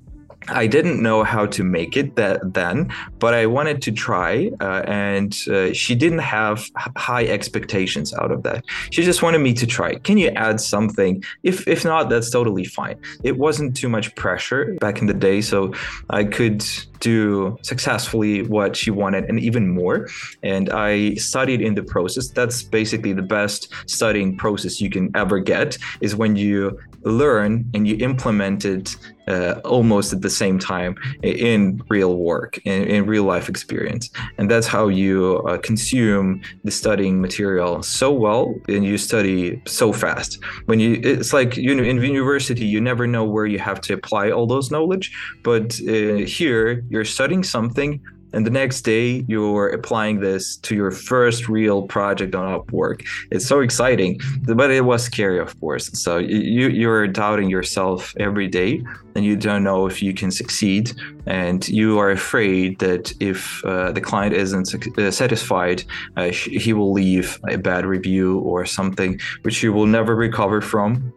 I 0.49 0.67
didn't 0.67 1.01
know 1.01 1.23
how 1.23 1.45
to 1.47 1.63
make 1.63 1.97
it 1.97 2.15
that 2.15 2.53
then, 2.53 2.93
but 3.19 3.33
I 3.33 3.45
wanted 3.45 3.81
to 3.83 3.91
try, 3.91 4.51
uh, 4.61 4.83
and 4.85 5.37
uh, 5.49 5.73
she 5.73 5.95
didn't 5.95 6.19
have 6.19 6.69
high 6.95 7.25
expectations 7.25 8.13
out 8.13 8.31
of 8.31 8.43
that. 8.43 8.63
She 8.91 9.03
just 9.03 9.21
wanted 9.21 9.39
me 9.39 9.53
to 9.53 9.67
try. 9.67 9.95
Can 9.95 10.17
you 10.17 10.29
add 10.29 10.59
something? 10.61 11.23
If 11.43 11.67
if 11.67 11.83
not, 11.83 12.09
that's 12.09 12.29
totally 12.29 12.65
fine. 12.65 12.97
It 13.23 13.37
wasn't 13.37 13.75
too 13.75 13.89
much 13.89 14.15
pressure 14.15 14.75
back 14.79 15.01
in 15.01 15.07
the 15.07 15.13
day, 15.13 15.41
so 15.41 15.73
I 16.09 16.23
could 16.23 16.63
do 16.99 17.57
successfully 17.61 18.41
what 18.43 18.75
she 18.75 18.91
wanted 18.91 19.25
and 19.25 19.39
even 19.39 19.67
more. 19.69 20.07
And 20.43 20.69
I 20.69 21.15
studied 21.15 21.61
in 21.61 21.75
the 21.75 21.83
process. 21.83 22.29
That's 22.29 22.63
basically 22.63 23.13
the 23.13 23.21
best 23.21 23.71
studying 23.85 24.37
process 24.37 24.81
you 24.81 24.89
can 24.89 25.11
ever 25.15 25.39
get 25.39 25.77
is 26.01 26.15
when 26.15 26.35
you 26.35 26.79
learn 27.03 27.69
and 27.73 27.87
you 27.87 27.97
implement 27.97 28.65
it 28.65 28.95
uh, 29.27 29.59
almost 29.65 30.13
at 30.13 30.21
the 30.21 30.29
same 30.29 30.59
time 30.59 30.95
in 31.23 31.81
real 31.89 32.15
work 32.17 32.57
in, 32.65 32.83
in 32.83 33.05
real 33.05 33.23
life 33.23 33.49
experience. 33.49 34.09
And 34.37 34.49
that's 34.49 34.67
how 34.67 34.87
you 34.87 35.43
uh, 35.47 35.57
consume 35.57 36.41
the 36.63 36.71
studying 36.71 37.21
material 37.21 37.83
so 37.83 38.11
well 38.11 38.53
and 38.67 38.85
you 38.85 38.97
study 38.97 39.61
so 39.65 39.91
fast. 39.93 40.39
When 40.65 40.79
you 40.79 40.99
it's 41.03 41.33
like 41.33 41.57
you 41.57 41.73
know 41.75 41.83
in 41.83 41.97
university 42.01 42.65
you 42.65 42.81
never 42.81 43.07
know 43.07 43.23
where 43.23 43.45
you 43.45 43.59
have 43.59 43.81
to 43.81 43.93
apply 43.93 44.31
all 44.31 44.47
those 44.47 44.71
knowledge 44.71 45.11
but 45.43 45.79
uh, 45.87 46.17
here 46.37 46.83
you're 46.89 47.05
studying 47.05 47.43
something 47.43 48.01
and 48.33 48.45
the 48.45 48.49
next 48.51 48.81
day 48.81 49.25
you're 49.27 49.69
applying 49.69 50.19
this 50.19 50.57
to 50.57 50.75
your 50.75 50.91
first 50.91 51.47
real 51.49 51.83
project 51.83 52.35
on 52.35 52.59
upwork. 52.59 53.05
It's 53.31 53.45
so 53.45 53.61
exciting 53.61 54.19
but 54.43 54.71
it 54.71 54.85
was 54.85 55.03
scary 55.03 55.39
of 55.39 55.59
course. 55.59 55.89
So 55.99 56.17
you 56.17 56.67
you're 56.67 57.07
doubting 57.07 57.49
yourself 57.49 58.13
every 58.19 58.47
day 58.47 58.83
and 59.15 59.25
you 59.25 59.35
don't 59.35 59.63
know 59.63 59.87
if 59.87 60.01
you 60.03 60.13
can 60.13 60.31
succeed. 60.31 60.91
And 61.25 61.67
you 61.67 61.99
are 61.99 62.11
afraid 62.11 62.79
that 62.79 63.13
if 63.19 63.65
uh, 63.65 63.91
the 63.91 64.01
client 64.01 64.33
isn't 64.33 64.97
uh, 64.97 65.11
satisfied 65.11 65.83
uh, 66.15 66.29
he 66.29 66.73
will 66.73 66.93
leave 66.93 67.39
a 67.49 67.57
bad 67.57 67.85
review 67.85 68.39
or 68.39 68.65
something 68.65 69.19
which 69.41 69.63
you 69.63 69.73
will 69.73 69.85
never 69.85 70.15
recover 70.15 70.61
from 70.61 71.13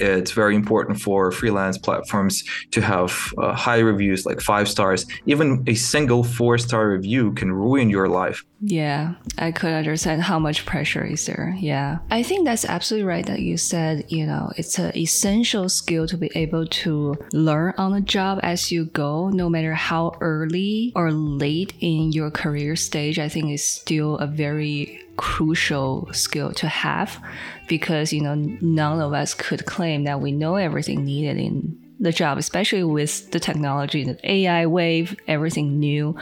it's 0.00 0.32
very 0.32 0.54
important 0.54 1.00
for 1.00 1.30
freelance 1.32 1.78
platforms 1.78 2.44
to 2.70 2.80
have 2.80 3.32
uh, 3.38 3.52
high 3.54 3.78
reviews 3.78 4.26
like 4.26 4.40
five 4.40 4.68
stars. 4.68 5.06
Even 5.26 5.62
a 5.66 5.74
single 5.74 6.24
four 6.24 6.58
star 6.58 6.88
review 6.90 7.32
can 7.32 7.52
ruin 7.52 7.90
your 7.90 8.08
life. 8.08 8.44
Yeah 8.60 9.14
i 9.38 9.52
could 9.52 9.72
understand 9.72 10.22
how 10.22 10.38
much 10.38 10.66
pressure 10.66 11.04
is 11.04 11.26
there. 11.26 11.54
Yeah. 11.58 11.98
I 12.10 12.22
think 12.22 12.44
that's 12.44 12.64
absolutely 12.64 13.06
right 13.06 13.26
that 13.26 13.40
you 13.40 13.56
said 13.56 14.04
you 14.08 14.26
know 14.26 14.52
it's 14.56 14.78
an 14.78 14.96
essential 14.96 15.68
skill 15.68 16.06
to 16.06 16.16
be 16.16 16.30
able 16.34 16.66
to 16.66 17.16
learn 17.32 17.74
on 17.76 17.92
the 17.92 18.00
job 18.00 18.40
as 18.42 18.72
you 18.72 18.86
go 18.86 19.28
no 19.28 19.48
matter 19.48 19.74
how 19.74 20.16
early 20.20 20.92
or 20.94 21.12
late 21.12 21.74
in 21.80 22.12
your 22.12 22.30
career 22.30 22.76
stage. 22.76 23.18
I 23.18 23.28
think 23.28 23.50
it's 23.50 23.64
still 23.64 24.16
a 24.18 24.26
very 24.26 25.05
crucial 25.16 26.08
skill 26.12 26.52
to 26.52 26.68
have 26.68 27.22
because 27.68 28.12
you 28.12 28.20
know 28.20 28.34
none 28.34 29.00
of 29.00 29.12
us 29.12 29.34
could 29.34 29.66
claim 29.66 30.04
that 30.04 30.20
we 30.20 30.32
know 30.32 30.56
everything 30.56 31.04
needed 31.04 31.36
in 31.38 31.78
the 31.98 32.12
job, 32.12 32.36
especially 32.36 32.84
with 32.84 33.30
the 33.30 33.40
technology, 33.40 34.04
the 34.04 34.18
AI 34.30 34.66
wave, 34.66 35.16
everything 35.26 35.78
new. 35.78 36.14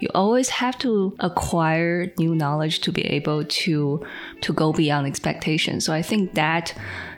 You 0.00 0.08
always 0.14 0.50
have 0.50 0.76
to 0.78 1.16
acquire 1.20 2.12
new 2.18 2.34
knowledge 2.34 2.80
to 2.80 2.92
be 2.92 3.02
able 3.06 3.44
to 3.44 4.04
to 4.42 4.52
go 4.52 4.72
beyond 4.72 5.06
expectations. 5.06 5.84
So 5.84 5.92
I 5.92 6.02
think 6.02 6.34
that 6.34 6.74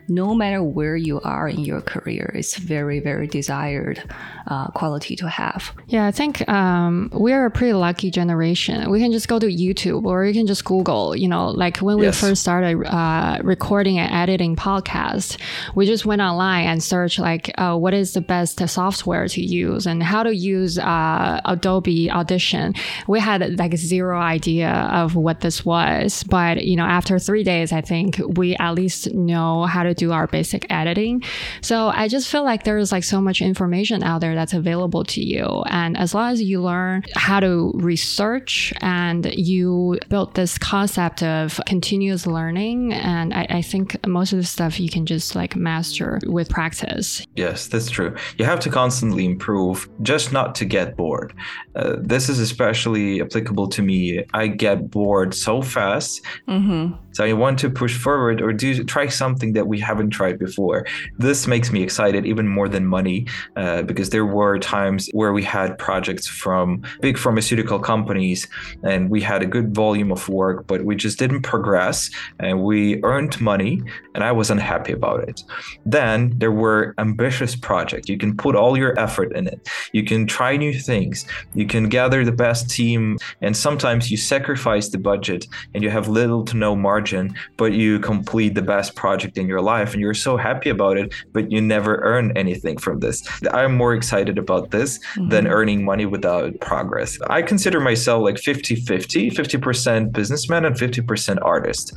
no 0.09 0.35
matter 0.35 0.62
where 0.62 0.97
you 0.97 1.21
are 1.23 1.49
in 1.49 1.61
your 1.61 1.81
career, 1.81 2.31
it's 2.35 2.57
very, 2.57 3.01
very 3.01 3.27
desired 3.27 4.03
uh, 4.47 4.69
quality 4.69 5.17
to 5.17 5.29
have. 5.29 5.73
Yeah, 5.87 6.07
I 6.07 6.11
think 6.11 6.47
um, 6.49 7.11
we 7.12 7.33
are 7.33 7.47
a 7.47 7.51
pretty 7.51 7.73
lucky 7.73 8.11
generation. 8.11 8.90
We 8.90 9.01
can 9.01 9.12
just 9.12 9.29
go 9.29 9.38
to 9.38 9.47
YouTube 9.47 10.05
or 10.05 10.25
you 10.25 10.35
can 10.35 10.47
just 10.47 10.64
Google, 10.64 11.17
you 11.17 11.29
know, 11.29 11.49
like 11.49 11.79
when 11.79 11.99
yes. 11.99 12.23
we 12.23 12.29
first 12.29 12.43
started 12.43 12.85
uh, 12.87 13.40
recording 13.43 13.99
and 13.99 14.12
editing 14.12 14.57
podcast, 14.57 15.40
we 15.75 15.87
just 15.87 16.05
went 16.05 16.21
online 16.21 16.67
and 16.67 16.83
searched 16.83 17.19
like 17.19 17.51
uh, 17.59 17.77
what 17.77 17.95
is 17.95 18.12
the 18.12 18.21
best 18.21 18.67
software 18.69 19.27
to 19.29 19.40
use 19.40 19.87
and 19.87 20.03
how 20.03 20.23
to 20.23 20.35
use 20.35 20.79
uh, 20.79 21.40
Adobe 21.45 22.11
Audition. 22.11 22.75
We 23.09 23.21
had 23.21 23.59
like 23.59 23.77
zero 23.77 24.21
idea 24.21 24.71
of 24.93 25.17
what 25.17 25.40
this 25.40 25.64
was, 25.64 26.25
but 26.25 26.64
you 26.64 26.77
know, 26.77 26.85
after 26.85 27.19
three 27.19 27.45
days, 27.45 27.73
I 27.73 27.81
think 27.81 28.21
we 28.37 28.55
at 28.57 28.73
least 28.73 29.12
know 29.14 29.64
how 29.64 29.83
to 29.83 29.93
to 29.93 29.93
do 29.94 30.12
our 30.12 30.26
basic 30.26 30.66
editing. 30.70 31.22
So 31.61 31.88
I 31.88 32.09
just 32.09 32.28
feel 32.28 32.44
like 32.44 32.64
there 32.64 32.78
is 32.78 32.92
like 32.92 33.04
so 33.04 33.20
much 33.20 33.40
information 33.40 34.02
out 34.02 34.20
there 34.20 34.35
that's 34.35 34.52
available 34.52 35.04
to 35.04 35.22
you. 35.22 35.62
And 35.66 35.96
as 35.96 36.14
long 36.14 36.33
as 36.33 36.42
you 36.42 36.62
learn 36.62 37.04
how 37.14 37.40
to 37.40 37.72
research 37.74 38.72
and 38.80 39.26
you 39.35 39.98
build 40.09 40.35
this 40.35 40.59
concept 40.59 41.22
of 41.22 41.61
continuous 41.66 42.26
learning, 42.26 42.92
and 42.92 43.33
I, 43.35 43.46
I 43.50 43.62
think 43.62 44.07
most 44.07 44.33
of 44.33 44.38
the 44.38 44.44
stuff 44.44 44.80
you 44.80 44.88
can 44.88 45.07
just 45.07 45.35
like 45.35 45.57
master 45.57 46.18
with 46.26 46.48
practice. 46.48 47.26
Yes, 47.37 47.66
that's 47.66 47.90
true. 47.90 48.14
You 48.38 48.44
have 48.44 48.61
to 48.61 48.70
constantly 48.70 49.24
improve 49.24 49.88
just 50.02 50.33
not 50.33 50.54
to 50.57 50.64
get 50.64 50.96
bored. 50.96 51.35
Uh, 51.74 51.96
this 51.98 52.28
is 52.28 52.38
especially 52.38 53.20
applicable 53.20 53.68
to 53.68 53.83
me. 53.83 54.24
I 54.33 54.46
get 54.48 54.90
bored 54.90 55.35
so 55.35 55.62
fast. 55.62 56.22
Mm-hmm. 56.48 56.94
So 57.12 57.24
I 57.24 57.33
want 57.33 57.59
to 57.61 57.70
push 57.70 57.96
forward 57.96 58.40
or 58.40 58.52
do 58.52 58.85
try 58.85 59.07
something 59.07 59.52
that 59.52 59.66
we 59.66 59.80
haven't 59.85 60.11
tried 60.11 60.38
before. 60.38 60.87
This 61.18 61.47
makes 61.47 61.70
me 61.70 61.83
excited 61.83 62.27
even 62.27 62.49
more 62.49 62.68
than 62.68 62.87
money 62.87 63.27
uh, 63.57 63.83
because 63.83 64.11
there 64.11 64.27
were 64.27 64.59
times 64.59 65.09
where 65.12 65.33
we 65.33 65.42
had 65.42 65.79
projects 65.79 66.27
from 66.27 66.83
big 67.01 67.16
pharmaceutical 67.18 67.79
companies 67.79 68.49
and 68.83 69.11
we 69.11 69.20
had 69.20 69.42
a 69.42 69.47
good 69.47 69.75
volume 69.75 70.11
of 70.11 70.29
work, 70.29 70.66
but 70.66 70.85
we 70.85 70.94
just 70.97 71.18
didn't 71.18 71.42
progress 71.42 72.11
and 72.40 72.62
we 72.62 73.03
earned 73.03 73.40
money 73.40 73.83
and 74.14 74.25
I 74.25 74.33
was 74.33 74.51
unhappy 74.51 74.92
about 74.92 75.29
it. 75.29 75.42
Then 75.85 76.18
there 76.38 76.53
were 76.53 76.94
ambitious 76.99 77.55
projects. 77.57 78.09
You 78.09 78.18
can 78.18 78.37
put 78.37 78.57
all 78.57 78.77
your 78.77 78.99
effort 78.99 79.31
in 79.37 79.47
it. 79.47 79.68
You 79.92 80.05
can 80.05 80.27
try 80.27 80.57
new 80.57 80.73
things. 80.73 81.27
You 81.55 81.66
can 81.66 81.88
gather 81.88 82.25
the 82.25 82.38
best 82.47 82.70
team 82.70 83.18
and 83.40 83.57
sometimes 83.57 84.11
you 84.11 84.16
sacrifice 84.16 84.88
the 84.88 84.99
budget 84.99 85.47
and 85.75 85.83
you 85.83 85.90
have 85.90 86.09
little 86.09 86.44
to 86.44 86.57
no 86.57 86.75
margin 86.75 87.35
but 87.57 87.73
you 87.73 87.99
complete 87.99 88.55
the 88.55 88.62
best 88.62 88.94
project 88.94 89.37
in 89.38 89.47
your 89.47 89.61
life 89.61 89.74
and 89.81 90.01
you're 90.01 90.15
so 90.15 90.37
happy 90.37 90.71
about 90.71 90.97
it, 90.97 91.13
but 91.33 91.51
you 91.51 91.61
never 91.61 91.97
earn 92.03 92.37
anything 92.37 92.79
from 92.79 93.01
this. 93.01 93.27
I'm 93.53 93.77
more 93.77 93.95
excited 93.95 94.39
about 94.39 94.71
this 94.71 94.99
mm-hmm. 94.99 95.29
than 95.29 95.47
earning 95.47 95.85
money 95.85 96.07
without 96.07 96.59
progress. 96.61 97.19
I 97.29 97.43
consider 97.43 97.81
myself 97.81 98.23
like 98.23 98.39
50 98.39 98.77
50, 98.77 99.31
50% 99.31 100.13
businessman 100.13 100.65
and 100.65 100.77
50% 100.77 101.39
artist. 101.43 101.95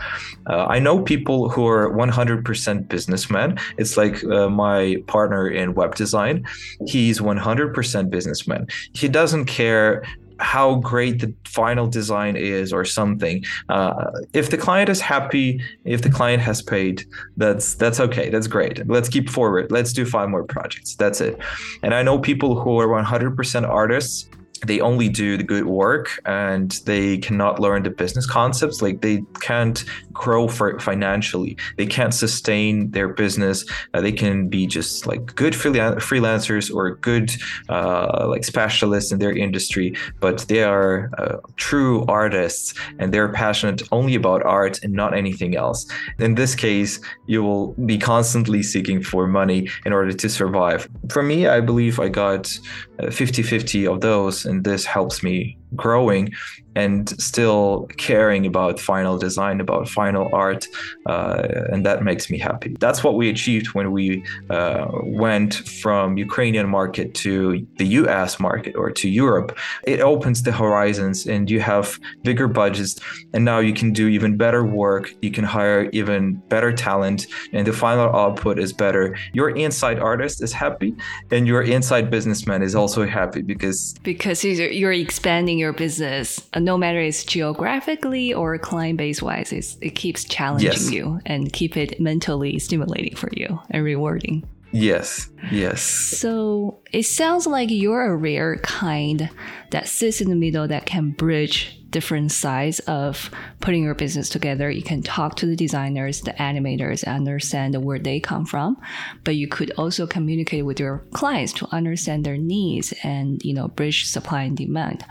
Uh, 0.49 0.65
I 0.65 0.79
know 0.79 1.01
people 1.01 1.49
who 1.49 1.67
are 1.67 1.91
100% 1.91 2.87
businessman. 2.87 3.57
It's 3.77 3.97
like 3.97 4.23
uh, 4.25 4.49
my 4.49 4.97
partner 5.07 5.47
in 5.47 5.73
web 5.73 5.95
design. 5.95 6.45
He's 6.87 7.19
100% 7.19 8.09
businessman. 8.09 8.67
He 8.93 9.07
doesn't 9.07 9.45
care 9.45 10.03
how 10.39 10.75
great 10.75 11.19
the 11.19 11.33
final 11.45 11.87
design 11.87 12.35
is 12.35 12.73
or 12.73 12.85
something. 12.85 13.43
Uh, 13.69 14.11
if 14.33 14.49
the 14.49 14.57
client 14.57 14.89
is 14.89 15.01
happy 15.01 15.61
if 15.85 16.01
the 16.01 16.09
client 16.09 16.41
has 16.41 16.61
paid 16.61 17.05
that's 17.37 17.75
that's 17.75 17.99
okay. 17.99 18.29
That's 18.29 18.47
great. 18.47 18.87
Let's 18.87 19.09
keep 19.09 19.29
forward. 19.29 19.71
Let's 19.71 19.93
do 19.93 20.05
five 20.05 20.29
more 20.29 20.43
projects. 20.43 20.95
That's 20.95 21.21
it. 21.21 21.39
And 21.83 21.93
i 21.93 22.01
know 22.03 22.19
people 22.19 22.59
who 22.59 22.79
are 22.79 22.87
100% 22.87 23.67
artists 23.67 24.29
they 24.65 24.79
only 24.79 25.09
do 25.09 25.37
the 25.37 25.43
good 25.43 25.65
work 25.65 26.19
and 26.25 26.71
they 26.85 27.17
cannot 27.17 27.59
learn 27.59 27.83
the 27.83 27.89
business 27.89 28.25
concepts. 28.25 28.81
Like 28.81 29.01
they 29.01 29.23
can't 29.41 29.83
grow 30.13 30.47
for 30.47 30.79
financially. 30.79 31.57
They 31.77 31.85
can't 31.85 32.13
sustain 32.13 32.91
their 32.91 33.09
business. 33.09 33.65
Uh, 33.93 34.01
they 34.01 34.11
can 34.11 34.47
be 34.49 34.67
just 34.67 35.07
like 35.07 35.35
good 35.35 35.53
freelancers 35.53 36.73
or 36.73 36.95
good 36.95 37.31
uh, 37.69 38.27
like 38.27 38.43
specialists 38.43 39.11
in 39.11 39.19
their 39.19 39.35
industry 39.35 39.93
but 40.19 40.39
they 40.47 40.63
are 40.63 41.09
uh, 41.17 41.37
true 41.55 42.05
artists 42.07 42.73
and 42.99 43.13
they're 43.13 43.31
passionate 43.31 43.81
only 43.91 44.15
about 44.15 44.43
art 44.43 44.79
and 44.83 44.93
not 44.93 45.15
anything 45.15 45.55
else. 45.55 45.85
In 46.19 46.35
this 46.35 46.55
case 46.55 46.99
you 47.25 47.43
will 47.43 47.73
be 47.85 47.97
constantly 47.97 48.63
seeking 48.63 49.01
for 49.01 49.27
money 49.27 49.69
in 49.85 49.93
order 49.93 50.13
to 50.13 50.29
survive. 50.29 50.87
For 51.09 51.23
me 51.23 51.47
i 51.47 51.59
believe 51.59 51.99
i 51.99 52.07
got 52.07 52.57
50-50 52.99 53.87
uh, 53.87 53.93
of 53.93 54.01
those 54.01 54.45
and 54.45 54.63
this 54.63 54.85
helps 54.85 55.23
me 55.23 55.57
growing 55.75 56.33
and 56.77 57.09
still 57.19 57.87
caring 57.97 58.45
about 58.45 58.79
final 58.79 59.17
design, 59.17 59.59
about 59.59 59.89
final 59.89 60.29
art, 60.31 60.67
uh, 61.07 61.41
and 61.71 61.83
that 61.83 62.03
makes 62.03 62.29
me 62.29 62.37
happy. 62.37 62.75
That's 62.79 63.03
what 63.03 63.15
we 63.15 63.29
achieved 63.29 63.73
when 63.73 63.91
we 63.91 64.23
uh, 64.51 64.85
went 65.03 65.55
from 65.55 66.17
Ukrainian 66.17 66.69
market 66.69 67.15
to 67.25 67.65
the 67.77 67.87
U.S. 68.01 68.39
market 68.39 68.75
or 68.75 68.91
to 68.91 69.09
Europe. 69.09 69.57
It 69.85 70.01
opens 70.01 70.43
the 70.43 70.51
horizons, 70.51 71.25
and 71.25 71.49
you 71.49 71.61
have 71.61 71.99
bigger 72.23 72.47
budgets, 72.47 72.99
and 73.33 73.43
now 73.43 73.57
you 73.57 73.73
can 73.73 73.91
do 73.91 74.07
even 74.07 74.37
better 74.37 74.63
work. 74.63 75.11
You 75.23 75.31
can 75.31 75.45
hire 75.45 75.89
even 75.93 76.35
better 76.47 76.71
talent, 76.71 77.25
and 77.53 77.65
the 77.65 77.73
final 77.73 78.15
output 78.15 78.59
is 78.59 78.71
better. 78.71 79.17
Your 79.33 79.49
inside 79.49 79.97
artist 79.97 80.43
is 80.43 80.53
happy, 80.53 80.95
and 81.31 81.47
your 81.47 81.63
inside 81.63 82.11
businessman 82.11 82.61
is 82.61 82.75
also 82.75 83.07
happy 83.07 83.41
because 83.41 83.95
because 84.03 84.43
you're 84.43 84.93
expanding 84.93 85.56
your 85.57 85.73
business, 85.73 86.47
uh, 86.53 86.59
no 86.59 86.77
matter 86.77 86.99
it's 86.99 87.23
geographically 87.23 88.33
or 88.33 88.57
client 88.57 88.97
base 88.97 89.21
wise, 89.21 89.51
it 89.81 89.91
keeps 89.91 90.23
challenging 90.23 90.71
yes. 90.71 90.91
you 90.91 91.19
and 91.25 91.51
keep 91.53 91.77
it 91.77 91.99
mentally 91.99 92.59
stimulating 92.59 93.15
for 93.15 93.29
you 93.33 93.59
and 93.69 93.83
rewarding. 93.83 94.47
Yes, 94.71 95.29
yes. 95.51 95.81
So 95.81 96.79
it 96.91 97.03
sounds 97.03 97.47
like 97.47 97.69
you're 97.71 98.05
a 98.05 98.15
rare 98.15 98.57
kind 98.57 99.29
that 99.71 99.87
sits 99.87 100.21
in 100.21 100.29
the 100.29 100.35
middle 100.35 100.67
that 100.67 100.85
can 100.85 101.11
bridge 101.11 101.76
different 101.89 102.31
sides 102.31 102.79
of 102.81 103.29
putting 103.59 103.83
your 103.83 103.95
business 103.95 104.29
together. 104.29 104.69
You 104.69 104.83
can 104.83 105.01
talk 105.01 105.35
to 105.37 105.45
the 105.45 105.55
designers, 105.55 106.21
the 106.21 106.31
animators, 106.33 107.07
understand 107.07 107.75
where 107.83 107.99
they 107.99 108.19
come 108.19 108.45
from, 108.45 108.77
but 109.23 109.35
you 109.35 109.47
could 109.47 109.71
also 109.71 110.07
communicate 110.07 110.65
with 110.65 110.79
your 110.79 111.05
clients 111.13 111.53
to 111.53 111.67
understand 111.71 112.25
their 112.25 112.37
needs 112.37 112.93
and 113.03 113.43
you 113.43 113.53
know 113.53 113.67
bridge 113.67 114.05
supply 114.05 114.43
and 114.43 114.57
demand. 114.57 115.05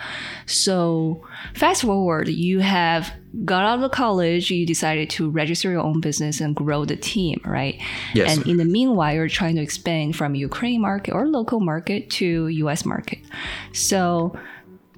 So 0.46 1.26
fast 1.54 1.82
forward, 1.82 2.28
you 2.28 2.60
have 2.60 3.12
got 3.44 3.64
out 3.64 3.82
of 3.82 3.90
college, 3.90 4.50
you 4.50 4.66
decided 4.66 5.10
to 5.10 5.30
register 5.30 5.70
your 5.70 5.80
own 5.80 6.00
business 6.00 6.40
and 6.40 6.54
grow 6.54 6.84
the 6.84 6.96
team, 6.96 7.40
right? 7.44 7.80
Yes. 8.14 8.36
And 8.36 8.46
in 8.46 8.56
the 8.56 8.64
meanwhile, 8.64 9.14
you're 9.14 9.28
trying 9.28 9.56
to 9.56 9.62
expand 9.62 10.16
from 10.16 10.34
Ukraine 10.34 10.80
market 10.80 11.12
or 11.12 11.26
local 11.26 11.60
market 11.60 12.08
to 12.10 12.48
US 12.48 12.84
market. 12.84 13.18
So 13.72 14.38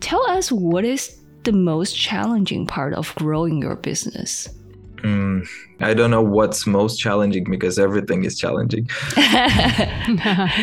tell 0.01 0.23
us 0.31 0.53
what 0.53 0.85
is 0.85 1.18
the 1.45 1.53
most 1.53 1.97
challenging 1.97 2.67
part 2.67 2.95
of 2.95 3.15
growing 3.17 3.61
your 3.63 3.77
business? 3.77 4.49
Mm, 4.99 5.47
I 5.81 5.95
don't 5.95 6.11
know 6.11 6.23
what's 6.23 6.67
most 6.67 6.99
challenging 6.99 7.45
because 7.45 7.79
everything 7.79 8.25
is 8.25 8.37
challenging. 8.37 8.87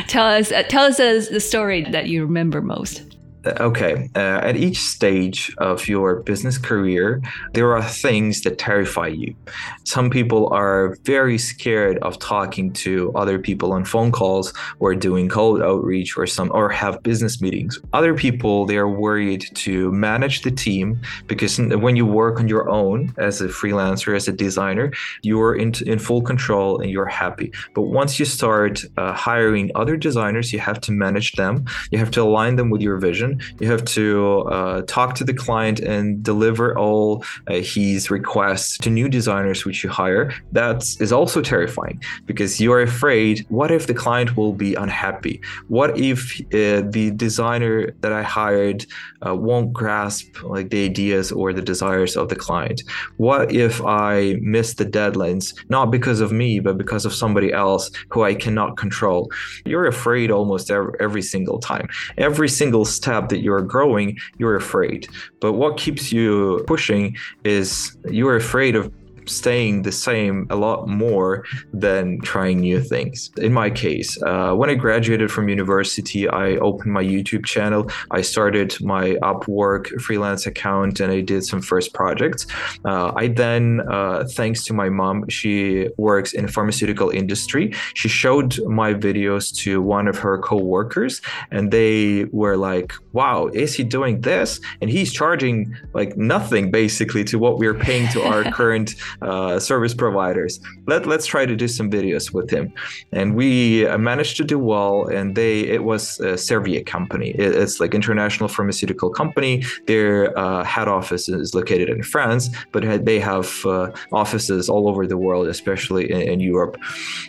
tell 0.08 0.26
us, 0.26 0.52
uh, 0.52 0.64
tell 0.68 0.84
us 0.84 1.00
uh, 1.00 1.26
the 1.32 1.40
story 1.40 1.84
that 1.92 2.08
you 2.08 2.26
remember 2.26 2.62
most 2.62 3.15
okay, 3.60 4.10
uh, 4.16 4.40
at 4.44 4.56
each 4.56 4.80
stage 4.80 5.54
of 5.58 5.88
your 5.88 6.22
business 6.22 6.58
career, 6.58 7.22
there 7.54 7.76
are 7.76 7.84
things 7.84 8.42
that 8.42 8.58
terrify 8.58 9.08
you. 9.08 9.36
Some 9.84 10.10
people 10.10 10.50
are 10.54 10.98
very 11.04 11.38
scared 11.38 11.98
of 12.00 12.20
talking 12.20 12.74
to 12.74 13.12
other 13.16 13.40
people 13.40 13.74
on 13.74 13.86
phone 13.86 14.12
calls 14.12 14.54
or 14.80 14.96
doing 14.96 15.30
cold 15.30 15.62
outreach 15.62 16.18
or 16.18 16.28
some 16.28 16.52
or 16.54 16.70
have 16.70 17.02
business 17.04 17.42
meetings. 17.42 17.80
Other 17.94 18.14
people 18.14 18.66
they 18.66 18.78
are 18.78 18.90
worried 18.90 19.46
to 19.56 19.92
manage 19.92 20.42
the 20.42 20.52
team 20.52 21.02
because 21.28 21.60
when 21.60 21.96
you 21.96 22.06
work 22.06 22.40
on 22.40 22.48
your 22.48 22.70
own 22.70 23.14
as 23.18 23.42
a 23.42 23.48
freelancer 23.48 24.16
as 24.16 24.28
a 24.28 24.34
designer, 24.34 24.92
you're 25.22 25.56
in, 25.56 25.74
in 25.86 26.00
full 26.00 26.22
control 26.22 26.80
and 26.80 26.90
you're 26.90 27.06
happy. 27.06 27.52
But 27.74 27.84
once 27.84 28.20
you 28.20 28.26
start 28.26 28.84
uh, 28.98 29.14
hiring 29.14 29.72
other 29.76 29.98
designers, 29.98 30.52
you 30.52 30.60
have 30.60 30.82
to 30.82 30.92
manage 30.92 31.34
them. 31.34 31.66
You 31.92 32.00
have 32.00 32.12
to 32.12 32.22
align 32.22 32.56
them 32.56 32.70
with 32.70 32.82
your 32.82 32.98
vision 32.98 33.35
you 33.60 33.70
have 33.70 33.86
to 33.86 34.42
uh, 34.50 34.82
talk 34.88 35.16
to 35.16 35.24
the 35.24 35.34
client 35.34 35.80
and 35.80 36.24
deliver 36.24 36.78
all 36.78 37.24
uh, 37.48 37.56
his 37.56 38.12
requests 38.12 38.78
to 38.80 38.90
new 38.90 39.10
designers 39.10 39.66
which 39.66 39.84
you 39.84 39.90
hire. 39.90 40.34
That 40.52 40.84
is 41.00 41.12
also 41.12 41.42
terrifying 41.42 42.02
because 42.26 42.60
you 42.60 42.72
are 42.74 42.82
afraid 42.82 43.46
what 43.50 43.72
if 43.72 43.88
the 43.88 43.94
client 43.94 44.38
will 44.38 44.54
be 44.54 44.76
unhappy? 44.76 45.42
What 45.68 45.98
if 45.98 46.40
uh, 46.54 46.88
the 46.90 47.12
designer 47.16 47.92
that 48.02 48.12
I 48.12 48.24
hired 48.24 48.86
uh, 49.26 49.36
won't 49.36 49.74
grasp 49.74 50.44
like 50.44 50.70
the 50.70 50.86
ideas 50.86 51.32
or 51.32 51.54
the 51.54 51.62
desires 51.62 52.16
of 52.16 52.30
the 52.30 52.36
client? 52.36 52.82
What 53.18 53.52
if 53.52 53.84
I 53.86 54.38
miss 54.42 54.76
the 54.76 54.86
deadlines 54.86 55.54
not 55.70 55.92
because 55.92 56.20
of 56.22 56.32
me 56.32 56.60
but 56.60 56.78
because 56.78 57.06
of 57.06 57.14
somebody 57.14 57.52
else 57.52 57.92
who 58.10 58.24
I 58.24 58.36
cannot 58.36 58.78
control? 58.78 59.32
You're 59.66 59.88
afraid 59.88 60.32
almost 60.32 60.72
every, 60.72 60.94
every 61.00 61.22
single 61.22 61.60
time. 61.60 61.88
Every 62.18 62.50
single 62.50 62.86
step 62.86 63.25
that 63.30 63.40
you're 63.40 63.62
growing, 63.62 64.18
you're 64.38 64.56
afraid. 64.56 65.08
But 65.40 65.54
what 65.54 65.78
keeps 65.78 66.12
you 66.12 66.64
pushing 66.68 67.16
is 67.44 67.96
you're 68.10 68.36
afraid 68.36 68.76
of 68.76 68.92
staying 69.28 69.84
the 69.84 69.92
same 69.92 70.48
a 70.50 70.56
lot 70.56 70.88
more 70.88 71.44
than 71.74 72.22
trying 72.22 72.60
new 72.60 72.82
things. 72.82 73.32
In 73.38 73.54
my 73.54 73.70
case, 73.70 74.22
uh, 74.24 74.54
when 74.54 74.70
I 74.70 74.76
graduated 74.76 75.32
from 75.32 75.50
university, 75.50 76.28
I 76.28 76.56
opened 76.58 76.92
my 76.94 77.04
YouTube 77.04 77.46
channel. 77.46 77.90
I 78.12 78.22
started 78.22 78.76
my 78.82 79.16
Upwork 79.22 80.02
freelance 80.02 80.46
account 80.46 81.00
and 81.00 81.12
I 81.12 81.22
did 81.22 81.46
some 81.46 81.62
first 81.62 81.94
projects. 81.94 82.48
Uh, 82.86 83.12
I 83.16 83.28
then, 83.28 83.82
uh, 83.90 84.26
thanks 84.32 84.64
to 84.66 84.74
my 84.74 84.90
mom, 84.90 85.28
she 85.30 85.90
works 85.98 86.34
in 86.34 86.48
pharmaceutical 86.48 87.10
industry. 87.10 87.74
She 87.94 88.10
showed 88.10 88.60
my 88.66 88.94
videos 88.94 89.56
to 89.64 89.82
one 89.82 90.08
of 90.08 90.18
her 90.20 90.38
co-workers 90.38 91.22
and 91.52 91.72
they 91.72 92.26
were 92.32 92.58
like, 92.58 92.94
wow, 93.14 93.48
is 93.54 93.74
he 93.74 93.84
doing 93.84 94.22
this? 94.22 94.60
And 94.82 94.90
he's 94.90 95.12
charging 95.14 95.76
like 95.94 96.18
nothing 96.18 96.72
basically 96.72 97.24
to 97.26 97.40
what 97.40 97.58
we're 97.58 97.74
paying 97.74 98.08
to 98.10 98.22
our 98.24 98.44
current 98.52 98.96
uh, 99.22 99.60
service 99.60 99.94
providers. 99.94 100.60
Let, 100.88 101.06
let's 101.06 101.26
try 101.26 101.46
to 101.46 101.56
do 101.56 101.68
some 101.68 101.90
videos 101.90 102.34
with 102.34 102.50
him. 102.50 102.74
And 103.12 103.36
we 103.36 103.88
uh, 103.88 103.98
managed 103.98 104.38
to 104.38 104.44
do 104.44 104.60
well. 104.60 105.08
And 105.08 105.36
they, 105.36 105.62
it 105.62 105.84
was 105.84 106.20
a 106.20 106.34
Servier 106.34 106.86
company. 106.86 107.30
It, 107.32 107.56
it's 107.56 107.80
like 107.80 107.94
international 107.94 108.50
pharmaceutical 108.50 109.10
company. 109.10 109.64
Their 109.88 110.38
uh, 110.38 110.64
head 110.64 110.88
office 110.88 111.30
is 111.30 111.54
located 111.54 111.90
in 111.90 112.04
France, 112.04 112.50
but 112.72 113.06
they 113.06 113.20
have 113.20 113.66
uh, 113.66 113.92
offices 114.12 114.70
all 114.70 114.88
over 114.90 115.08
the 115.08 115.18
world, 115.18 115.48
especially 115.48 116.12
in, 116.12 116.22
in 116.22 116.40
Europe. 116.40 116.78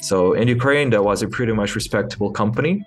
So 0.00 0.32
in 0.32 0.48
Ukraine, 0.48 0.90
that 0.90 1.04
was 1.04 1.22
a 1.22 1.28
pretty 1.28 1.52
much 1.52 1.74
respectable 1.74 2.30
company 2.30 2.84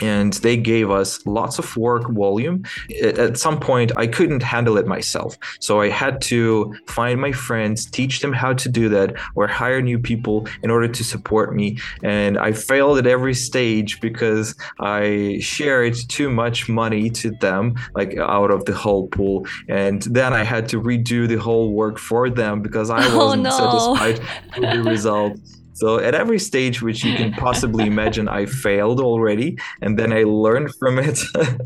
and 0.00 0.34
they 0.34 0.56
gave 0.56 0.90
us 0.90 1.24
lots 1.26 1.58
of 1.58 1.76
work 1.76 2.10
volume. 2.10 2.64
At 3.02 3.38
some 3.38 3.58
point, 3.60 3.92
I 3.96 4.06
couldn't 4.06 4.42
handle 4.42 4.76
it 4.76 4.86
myself. 4.86 5.36
So 5.60 5.80
I 5.80 5.88
had 5.88 6.20
to 6.22 6.74
find 6.86 7.20
my 7.20 7.32
friends, 7.32 7.86
teach 7.86 8.20
them 8.20 8.32
how 8.32 8.52
to 8.54 8.68
do 8.68 8.88
that, 8.90 9.14
or 9.34 9.46
hire 9.46 9.80
new 9.82 9.98
people 9.98 10.46
in 10.62 10.70
order 10.70 10.88
to 10.88 11.04
support 11.04 11.54
me. 11.54 11.78
And 12.02 12.38
I 12.38 12.52
failed 12.52 12.98
at 12.98 13.06
every 13.06 13.34
stage 13.34 14.00
because 14.00 14.54
I 14.80 15.38
shared 15.40 15.94
too 16.08 16.30
much 16.30 16.68
money 16.68 17.10
to 17.10 17.30
them, 17.40 17.74
like 17.94 18.16
out 18.18 18.50
of 18.50 18.64
the 18.64 18.74
whole 18.74 19.08
pool. 19.08 19.46
And 19.68 20.02
then 20.02 20.32
I 20.32 20.44
had 20.44 20.68
to 20.70 20.80
redo 20.80 21.28
the 21.28 21.36
whole 21.36 21.72
work 21.72 21.98
for 21.98 22.30
them 22.30 22.62
because 22.62 22.90
I 22.90 23.06
oh, 23.08 23.18
wasn't 23.18 23.46
oh, 23.46 23.50
no. 23.50 23.96
satisfied 23.96 24.28
with 24.58 24.72
the 24.72 24.90
result. 24.90 25.38
So 25.74 25.98
at 25.98 26.14
every 26.14 26.38
stage 26.38 26.82
which 26.82 27.04
you 27.04 27.14
can 27.16 27.32
possibly 27.32 27.86
imagine, 27.86 28.28
I 28.28 28.46
failed 28.46 29.00
already, 29.00 29.58
and 29.82 29.98
then 29.98 30.12
I 30.12 30.22
learned 30.22 30.74
from 30.76 30.98
it. 30.98 31.18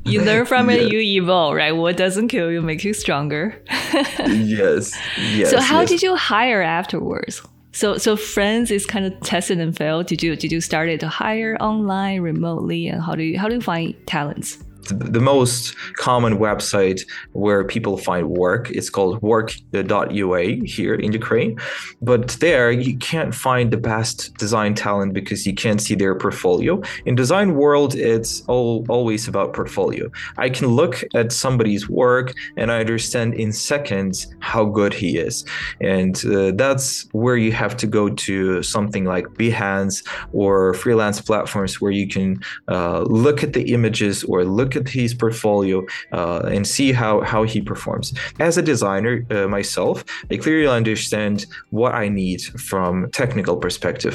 you 0.05 0.23
learn 0.23 0.47
from 0.47 0.71
it, 0.71 0.91
you 0.91 0.99
evolve, 0.99 1.55
right? 1.55 1.73
What 1.73 1.97
doesn't 1.97 2.29
kill 2.29 2.51
you 2.51 2.63
makes 2.63 2.85
you 2.85 2.95
stronger. 2.95 3.63
yes. 4.19 4.97
Yes. 5.35 5.51
So 5.51 5.61
how 5.61 5.81
yes. 5.81 5.91
did 5.91 6.03
you 6.03 6.17
hire 6.17 6.63
afterwards? 6.63 7.43
So 7.73 7.99
so 7.99 8.17
friends 8.17 8.71
is 8.71 8.87
kind 8.87 9.05
of 9.05 9.21
tested 9.21 9.61
and 9.61 9.77
failed. 9.77 10.07
Did 10.07 10.23
you 10.23 10.35
did 10.37 10.51
you 10.51 10.61
start 10.61 10.89
it 10.89 11.01
to 11.01 11.09
hire 11.09 11.57
online, 11.61 12.23
remotely, 12.23 12.89
and 12.89 13.03
how 13.03 13.15
do 13.15 13.23
you 13.23 13.39
how 13.39 13.49
do 13.49 13.55
you 13.55 13.61
find 13.61 13.95
talents? 14.07 14.59
The 14.89 15.21
most 15.21 15.77
common 15.95 16.39
website 16.39 17.05
where 17.33 17.65
people 17.65 17.97
find 17.99 18.31
work. 18.31 18.71
It's 18.71 18.91
called 18.91 19.21
work.ua 19.23 20.43
here 20.65 20.95
in 20.95 21.13
Ukraine. 21.13 21.59
But 22.03 22.29
there 22.41 22.71
you 22.71 22.97
can't 22.99 23.35
find 23.35 23.71
the 23.71 23.77
best 23.77 24.35
design 24.39 24.75
talent 24.75 25.13
because 25.13 25.47
you 25.47 25.55
can't 25.55 25.81
see 25.81 25.95
their 25.95 26.15
portfolio. 26.15 26.81
In 27.07 27.15
design 27.15 27.55
world, 27.55 27.95
it's 27.95 28.43
all, 28.49 28.85
always 28.89 29.29
about 29.29 29.55
portfolio. 29.55 30.11
I 30.37 30.49
can 30.51 30.69
look 30.69 31.05
at 31.15 31.33
somebody's 31.33 31.89
work 31.89 32.35
and 32.57 32.71
I 32.71 32.81
understand 32.81 33.35
in 33.35 33.53
seconds 33.53 34.27
how 34.41 34.65
good 34.65 34.95
he 34.95 35.19
is. 35.19 35.45
And 35.81 36.15
uh, 36.27 36.53
that's 36.55 37.07
where 37.13 37.37
you 37.37 37.53
have 37.53 37.77
to 37.79 37.87
go 37.87 38.09
to 38.09 38.63
something 38.63 39.05
like 39.05 39.27
Behance 39.29 40.07
or 40.33 40.75
freelance 40.75 41.21
platforms 41.21 41.81
where 41.81 41.93
you 41.93 42.09
can 42.09 42.41
uh, 42.69 43.01
look 43.03 43.43
at 43.43 43.53
the 43.53 43.73
images 43.73 44.25
or 44.25 44.45
look 44.45 44.77
at 44.79 44.89
his 44.89 45.15
portfolio 45.15 45.85
uh, 46.13 46.41
and 46.55 46.67
see 46.67 46.93
how 46.93 47.21
how 47.33 47.43
he 47.53 47.61
performs. 47.61 48.15
As 48.39 48.57
a 48.59 48.63
designer 48.63 49.15
uh, 49.31 49.49
myself, 49.49 50.05
I 50.31 50.37
clearly 50.37 50.69
understand 50.81 51.47
what 51.71 51.93
I 51.95 52.09
need 52.09 52.41
from 52.71 53.11
technical 53.11 53.57
perspective. 53.57 54.15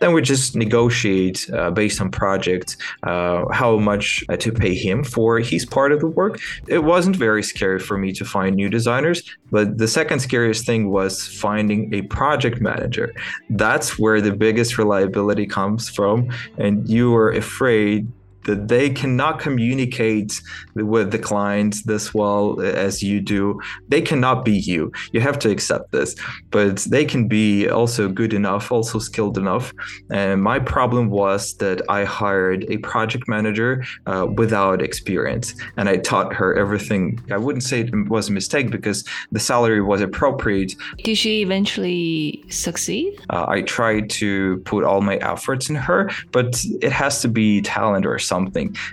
Then 0.00 0.12
we 0.14 0.22
just 0.22 0.56
negotiate 0.56 1.38
uh, 1.52 1.70
based 1.70 2.00
on 2.00 2.10
project 2.10 2.76
uh, 3.02 3.44
how 3.60 3.78
much 3.78 4.06
uh, 4.28 4.36
to 4.44 4.50
pay 4.52 4.74
him 4.74 5.04
for 5.04 5.30
his 5.40 5.64
part 5.64 5.92
of 5.92 6.00
the 6.00 6.10
work. 6.20 6.40
It 6.66 6.82
wasn't 6.84 7.16
very 7.16 7.42
scary 7.42 7.78
for 7.78 7.96
me 7.98 8.12
to 8.12 8.24
find 8.24 8.56
new 8.56 8.68
designers, 8.68 9.18
but 9.50 9.78
the 9.78 9.88
second 9.88 10.20
scariest 10.20 10.66
thing 10.66 10.90
was 10.90 11.26
finding 11.26 11.92
a 11.94 12.02
project 12.02 12.60
manager. 12.60 13.12
That's 13.50 13.98
where 13.98 14.20
the 14.20 14.32
biggest 14.32 14.78
reliability 14.78 15.46
comes 15.46 15.88
from, 15.88 16.30
and 16.58 16.88
you 16.88 17.14
are 17.14 17.30
afraid 17.30 18.08
that 18.50 18.66
they 18.66 18.90
cannot 18.90 19.38
communicate 19.38 20.42
with 20.74 21.12
the 21.12 21.18
client 21.18 21.76
this 21.86 22.12
well 22.12 22.60
as 22.60 23.02
you 23.02 23.20
do. 23.20 23.60
They 23.88 24.02
cannot 24.02 24.44
be 24.44 24.56
you. 24.72 24.92
You 25.12 25.20
have 25.20 25.38
to 25.40 25.50
accept 25.50 25.92
this, 25.92 26.16
but 26.50 26.78
they 26.94 27.04
can 27.04 27.28
be 27.28 27.68
also 27.68 28.08
good 28.08 28.32
enough, 28.34 28.72
also 28.72 28.98
skilled 28.98 29.38
enough. 29.38 29.72
And 30.10 30.42
my 30.42 30.58
problem 30.58 31.10
was 31.10 31.54
that 31.62 31.78
I 31.88 32.04
hired 32.04 32.60
a 32.68 32.78
project 32.78 33.28
manager 33.28 33.84
uh, 34.06 34.26
without 34.42 34.82
experience, 34.82 35.54
and 35.76 35.88
I 35.88 35.96
taught 35.98 36.34
her 36.34 36.50
everything. 36.64 37.20
I 37.30 37.38
wouldn't 37.44 37.62
say 37.62 37.80
it 37.80 38.08
was 38.08 38.28
a 38.28 38.32
mistake 38.32 38.70
because 38.70 39.04
the 39.30 39.40
salary 39.40 39.80
was 39.80 40.00
appropriate. 40.00 40.74
Did 41.04 41.16
she 41.16 41.42
eventually 41.42 42.44
succeed? 42.48 43.12
Uh, 43.30 43.46
I 43.46 43.62
tried 43.62 44.10
to 44.22 44.58
put 44.64 44.82
all 44.82 45.00
my 45.00 45.16
efforts 45.16 45.70
in 45.70 45.76
her, 45.76 46.10
but 46.32 46.64
it 46.82 46.92
has 46.92 47.22
to 47.22 47.28
be 47.28 47.60
talent 47.62 48.06
or 48.06 48.18
something, 48.18 48.39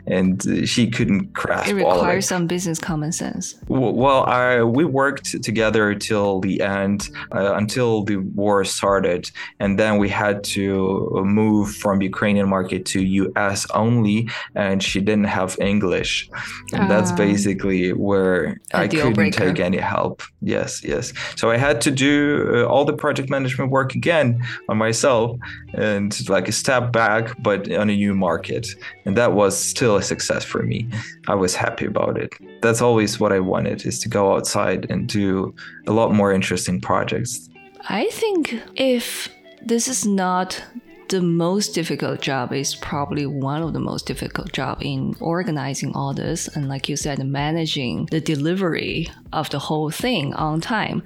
and 0.07 0.67
she 0.67 0.89
couldn't 0.89 1.33
grasp. 1.33 1.69
It 1.69 1.75
requires 1.75 2.25
it. 2.25 2.27
some 2.27 2.47
business 2.47 2.79
common 2.79 3.11
sense. 3.11 3.55
Well, 3.67 4.23
I, 4.23 4.63
we 4.63 4.85
worked 4.85 5.41
together 5.43 5.95
till 5.95 6.39
the 6.39 6.61
end, 6.61 7.09
uh, 7.31 7.53
until 7.55 8.03
the 8.03 8.17
war 8.17 8.63
started, 8.65 9.31
and 9.59 9.77
then 9.79 9.97
we 9.97 10.09
had 10.09 10.43
to 10.55 11.23
move 11.23 11.75
from 11.75 12.01
Ukrainian 12.01 12.49
market 12.49 12.85
to 12.87 13.03
U.S. 13.23 13.67
only, 13.73 14.29
and 14.55 14.81
she 14.81 14.99
didn't 14.99 15.25
have 15.25 15.57
English, 15.59 16.29
and 16.73 16.83
uh, 16.83 16.87
that's 16.87 17.11
ah. 17.11 17.15
basically 17.15 17.93
where 17.93 18.59
I 18.73 18.87
couldn't 18.87 19.13
breaker. 19.13 19.39
take 19.45 19.59
any 19.59 19.77
help. 19.77 20.23
Yes, 20.41 20.83
yes. 20.83 21.13
So 21.35 21.51
I 21.51 21.57
had 21.57 21.81
to 21.81 21.91
do 21.91 22.15
uh, 22.55 22.71
all 22.71 22.85
the 22.85 22.93
project 22.93 23.29
management 23.29 23.71
work 23.71 23.95
again 23.95 24.27
on 24.69 24.77
myself, 24.77 25.37
and 25.73 26.07
like 26.29 26.47
a 26.47 26.51
step 26.51 26.91
back, 26.91 27.35
but 27.41 27.71
on 27.71 27.89
a 27.89 27.95
new 27.95 28.15
market, 28.15 28.67
and 29.05 29.15
that 29.17 29.26
that 29.27 29.33
was 29.33 29.61
still 29.61 29.97
a 29.97 30.01
success 30.01 30.45
for 30.45 30.63
me. 30.63 30.87
I 31.27 31.35
was 31.35 31.53
happy 31.53 31.85
about 31.85 32.17
it. 32.17 32.33
That's 32.61 32.81
always 32.81 33.19
what 33.19 33.33
I 33.33 33.41
wanted 33.41 33.85
is 33.85 33.99
to 33.99 34.07
go 34.07 34.33
outside 34.33 34.89
and 34.89 35.05
do 35.05 35.53
a 35.85 35.91
lot 35.91 36.13
more 36.13 36.31
interesting 36.31 36.79
projects. 36.79 37.49
I 37.89 38.07
think 38.11 38.55
if 38.75 39.27
this 39.61 39.89
is 39.89 40.05
not 40.05 40.63
the 41.09 41.21
most 41.21 41.75
difficult 41.75 42.21
job 42.21 42.53
is 42.53 42.73
probably 42.75 43.25
one 43.25 43.61
of 43.61 43.73
the 43.73 43.81
most 43.81 44.05
difficult 44.05 44.53
job 44.53 44.77
in 44.81 45.13
organizing 45.19 45.93
all 45.93 46.13
this 46.13 46.47
and 46.47 46.69
like 46.69 46.87
you 46.87 46.95
said 46.95 47.19
managing 47.25 48.05
the 48.11 48.21
delivery 48.21 49.07
of 49.33 49.49
the 49.49 49.59
whole 49.59 49.89
thing 49.89 50.33
on 50.35 50.61
time 50.61 51.01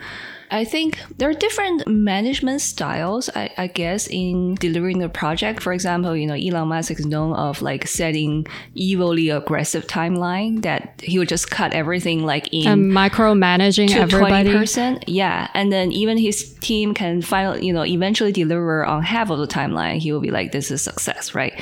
I 0.51 0.65
think 0.65 0.99
there 1.17 1.29
are 1.29 1.33
different 1.33 1.87
management 1.87 2.59
styles, 2.59 3.29
I, 3.33 3.49
I, 3.57 3.67
guess, 3.67 4.07
in 4.07 4.55
delivering 4.55 4.99
the 4.99 5.07
project. 5.07 5.63
For 5.63 5.71
example, 5.71 6.15
you 6.15 6.27
know, 6.27 6.33
Elon 6.33 6.67
Musk 6.67 6.91
is 6.91 7.05
known 7.05 7.33
of 7.33 7.61
like 7.61 7.87
setting 7.87 8.45
evilly 8.77 9.29
aggressive 9.29 9.87
timeline 9.87 10.61
that 10.63 10.99
he 11.01 11.17
would 11.17 11.29
just 11.29 11.49
cut 11.49 11.71
everything 11.71 12.25
like 12.25 12.49
in 12.51 12.67
and 12.67 12.91
micromanaging 12.91 13.91
everybody. 13.95 14.49
20%. 14.49 15.05
Yeah, 15.07 15.47
and 15.53 15.71
then 15.71 15.93
even 15.93 16.17
his 16.17 16.53
team 16.55 16.93
can 16.93 17.21
finally, 17.21 17.65
you 17.65 17.71
know, 17.71 17.85
eventually 17.85 18.33
deliver 18.33 18.85
on 18.85 19.03
half 19.03 19.29
of 19.29 19.39
the 19.39 19.47
timeline. 19.47 19.99
He 19.99 20.11
will 20.11 20.19
be 20.19 20.31
like, 20.31 20.51
"This 20.51 20.69
is 20.69 20.81
success," 20.81 21.33
right? 21.33 21.53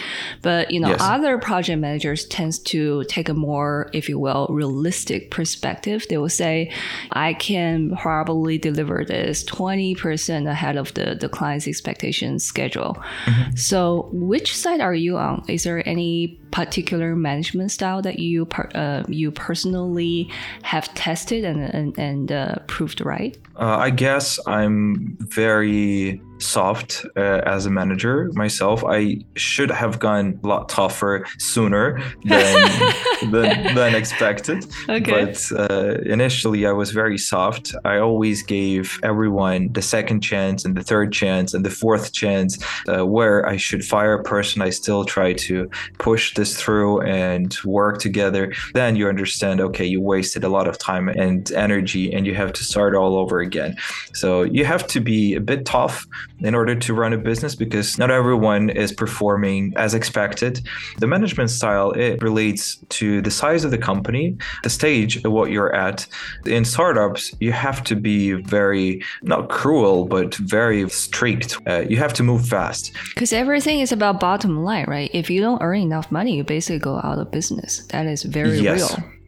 But 0.42 0.72
you 0.72 0.80
know, 0.80 0.90
yes. 0.90 1.00
other 1.00 1.38
project 1.38 1.80
managers 1.80 2.26
tends 2.26 2.58
to 2.60 3.04
take 3.04 3.30
a 3.30 3.36
more, 3.36 3.92
if 3.94 4.10
you 4.10 4.18
will, 4.18 4.48
realistic 4.50 5.30
perspective. 5.30 6.08
They 6.10 6.18
will 6.18 6.28
say, 6.28 6.72
"I 7.12 7.34
can 7.34 7.96
probably 7.96 8.58
deliver." 8.58 8.79
Deliver 8.80 9.04
this 9.04 9.44
20% 9.44 10.50
ahead 10.50 10.78
of 10.78 10.94
the, 10.94 11.16
the 11.20 11.30
client's 11.30 11.68
expectation 11.68 12.40
schedule. 12.40 12.98
Mm-hmm. 13.26 13.56
So, 13.56 14.10
which 14.12 14.56
side 14.56 14.82
are 14.82 14.94
you 14.94 15.18
on? 15.18 15.44
Is 15.48 15.64
there 15.64 15.88
any 15.88 16.40
particular 16.52 17.16
management 17.16 17.72
style 17.72 18.02
that 18.02 18.20
you 18.20 18.46
per, 18.46 18.70
uh, 18.74 19.04
you 19.08 19.32
personally 19.32 20.30
have 20.64 20.94
tested 20.96 21.44
and, 21.44 21.62
and, 21.62 22.00
and 22.00 22.32
uh, 22.32 22.56
proved 22.68 23.02
right? 23.02 23.38
Uh, 23.56 23.78
I 23.78 23.90
guess 23.90 24.40
I'm 24.48 25.18
very 25.20 26.22
soft 26.40 27.06
uh, 27.16 27.42
as 27.46 27.66
a 27.66 27.70
manager 27.70 28.32
myself. 28.34 28.84
I 28.86 29.20
should 29.36 29.72
have 29.72 30.00
gone 30.00 30.40
a 30.44 30.48
lot 30.48 30.70
tougher 30.70 31.26
sooner 31.38 32.02
than 32.24 32.94
than, 33.32 33.76
than, 33.76 33.96
expected. 33.96 34.66
Okay. 34.88 35.26
But 35.26 35.52
uh, 35.72 36.00
initially, 36.06 36.66
I 36.66 36.72
was 36.72 36.92
very 36.92 37.18
soft. 37.18 37.76
I 37.84 37.98
always 37.98 38.42
gave 38.44 39.00
everyone 39.04 39.72
the 39.74 39.82
second 39.82 40.22
chance 40.22 40.66
and 40.66 40.76
the 40.76 40.84
third 40.84 41.12
chance 41.12 41.54
and 41.54 41.66
the 41.66 41.70
fourth 41.70 42.14
chance. 42.14 42.58
Uh, 42.88 43.06
where 43.06 43.46
I 43.48 43.58
should 43.58 43.84
fire 43.84 44.14
a 44.14 44.24
person, 44.24 44.62
I 44.62 44.70
still 44.70 45.06
try 45.06 45.34
to 45.34 45.70
push 45.98 46.34
this 46.34 46.60
through 46.60 47.02
and 47.02 47.56
work 47.66 48.00
together. 48.00 48.54
Then 48.74 48.96
you 48.96 49.08
understand, 49.08 49.62
okay, 49.62 49.86
you 49.86 50.02
wasted 50.02 50.44
a 50.44 50.50
lot 50.50 50.68
of 50.68 50.78
time 50.78 51.10
and 51.10 51.52
energy, 51.52 52.14
and 52.14 52.26
you 52.26 52.36
have 52.36 52.54
to 52.54 52.64
start 52.64 52.96
all 52.96 53.16
over 53.16 53.40
again. 53.40 53.76
So 54.14 54.44
you 54.44 54.66
have 54.66 54.88
to 54.88 55.00
be 55.00 55.36
a 55.36 55.42
bit 55.42 55.66
tough 55.66 56.06
in 56.42 56.56
order 56.56 56.76
to 56.76 56.94
run 56.94 57.14
a 57.14 57.18
business 57.18 57.56
because 57.56 57.98
not 57.98 58.12
everyone 58.12 58.70
is 58.70 58.92
performing 58.92 59.74
as 59.76 59.94
expected. 59.94 60.62
The 60.98 61.08
management 61.08 61.50
style 61.50 61.92
it 61.92 62.22
relates 62.22 62.78
to 63.00 63.22
the 63.22 63.32
size 63.32 63.64
of 63.64 63.72
the 63.72 63.78
company, 63.78 64.38
the 64.64 64.70
stage 64.70 65.24
of 65.24 65.32
what 65.32 65.52
you're 65.52 65.76
at. 65.76 66.08
In 66.46 66.66
startups, 66.66 67.34
you 67.40 67.52
have 67.52 67.84
to 67.86 67.96
be 67.96 68.34
very 68.34 69.04
not 69.22 69.50
cruel 69.50 70.06
but 70.06 70.36
very 70.36 70.90
strict. 70.90 71.58
Uh, 71.68 71.82
you 71.82 71.98
have 71.98 72.14
to 72.14 72.24
move 72.24 72.48
fast 72.48 72.92
because 73.14 73.34
everything 73.34 73.80
is 73.80 73.92
about 73.92 74.20
bottom 74.20 74.64
line, 74.64 74.86
right? 74.88 75.10
If 75.14 75.30
you 75.30 75.42
don't 75.42 75.62
earn 75.62 75.80
enough 75.80 76.12
money, 76.12 76.36
you 76.36 76.44
basically 76.44 76.80
go 76.80 77.00
out 77.04 77.20
of 77.20 77.32
business. 77.32 77.86
That 77.88 78.06
is 78.06 78.24
very 78.24 78.60
yes. 78.60 78.98
real 78.98 79.19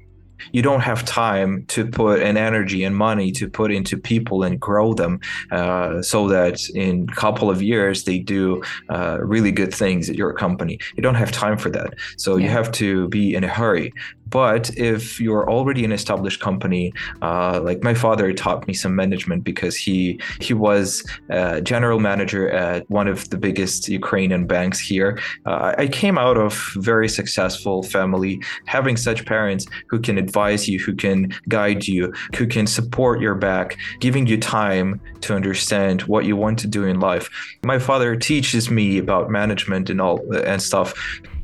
you 0.51 0.61
don't 0.61 0.81
have 0.81 1.05
time 1.05 1.65
to 1.67 1.85
put 1.85 2.21
an 2.21 2.37
energy 2.37 2.83
and 2.83 2.95
money 2.95 3.31
to 3.31 3.49
put 3.49 3.71
into 3.71 3.97
people 3.97 4.43
and 4.43 4.59
grow 4.59 4.93
them 4.93 5.19
uh, 5.51 6.01
so 6.01 6.27
that 6.27 6.67
in 6.69 7.07
a 7.09 7.15
couple 7.15 7.49
of 7.49 7.61
years 7.61 8.03
they 8.03 8.19
do 8.19 8.61
uh, 8.89 9.17
really 9.21 9.51
good 9.51 9.73
things 9.73 10.09
at 10.09 10.15
your 10.15 10.33
company. 10.33 10.79
You 10.95 11.03
don't 11.03 11.15
have 11.15 11.31
time 11.31 11.57
for 11.57 11.69
that. 11.69 11.93
So 12.17 12.35
yeah. 12.35 12.45
you 12.45 12.49
have 12.51 12.71
to 12.73 13.07
be 13.09 13.33
in 13.33 13.43
a 13.43 13.47
hurry 13.47 13.93
but 14.31 14.75
if 14.77 15.19
you're 15.19 15.49
already 15.49 15.85
an 15.85 15.91
established 15.91 16.39
company, 16.39 16.93
uh, 17.21 17.61
like 17.61 17.83
my 17.83 17.93
father 17.93 18.33
taught 18.33 18.67
me 18.67 18.73
some 18.73 18.95
management 18.95 19.43
because 19.43 19.75
he 19.75 20.19
he 20.39 20.53
was 20.53 21.03
general 21.63 21.99
manager 21.99 22.49
at 22.49 22.89
one 22.89 23.07
of 23.07 23.29
the 23.29 23.37
biggest 23.37 23.87
Ukrainian 23.89 24.45
banks 24.47 24.79
here. 24.79 25.19
Uh, 25.45 25.75
I 25.77 25.87
came 25.87 26.17
out 26.17 26.37
of 26.37 26.51
very 26.75 27.09
successful 27.09 27.83
family, 27.83 28.41
having 28.65 28.97
such 28.97 29.25
parents 29.25 29.65
who 29.87 29.99
can 29.99 30.17
advise 30.17 30.67
you, 30.67 30.79
who 30.79 30.93
can 30.95 31.33
guide 31.47 31.87
you, 31.87 32.13
who 32.35 32.47
can 32.47 32.67
support 32.67 33.21
your 33.21 33.35
back, 33.35 33.77
giving 33.99 34.27
you 34.27 34.37
time 34.37 34.99
to 35.21 35.35
understand 35.35 36.01
what 36.03 36.25
you 36.25 36.35
want 36.35 36.57
to 36.59 36.67
do 36.67 36.85
in 36.85 36.99
life. 36.99 37.29
My 37.63 37.79
father 37.79 38.15
teaches 38.15 38.71
me 38.71 38.97
about 38.97 39.29
management 39.29 39.89
and 39.89 39.99
all 40.01 40.19
and 40.35 40.61
stuff 40.61 40.93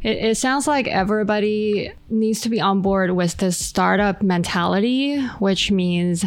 it, 0.07 0.23
it 0.23 0.37
sounds 0.37 0.67
like 0.67 0.87
everybody 0.87 1.91
needs 2.09 2.39
to 2.41 2.49
be 2.49 2.61
on 2.61 2.81
board 2.81 3.11
with 3.11 3.35
this 3.37 3.63
startup 3.63 4.21
mentality, 4.21 5.19
which 5.39 5.69
means 5.69 6.23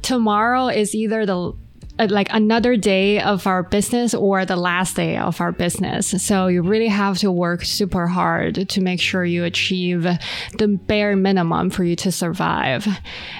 tomorrow 0.00 0.68
is 0.68 0.94
either 0.94 1.26
the 1.26 1.52
uh, 1.98 2.08
like 2.10 2.28
another 2.30 2.76
day 2.76 3.20
of 3.20 3.46
our 3.46 3.62
business 3.62 4.14
or 4.14 4.46
the 4.46 4.56
last 4.56 4.96
day 4.96 5.18
of 5.18 5.40
our 5.40 5.52
business. 5.52 6.20
So 6.24 6.46
you 6.46 6.62
really 6.62 6.88
have 6.88 7.18
to 7.18 7.30
work 7.30 7.64
super 7.64 8.06
hard 8.06 8.68
to 8.70 8.80
make 8.80 9.00
sure 9.00 9.24
you 9.24 9.44
achieve 9.44 10.02
the 10.02 10.68
bare 10.86 11.14
minimum 11.14 11.70
for 11.70 11.84
you 11.84 11.94
to 11.96 12.10
survive. 12.10 12.88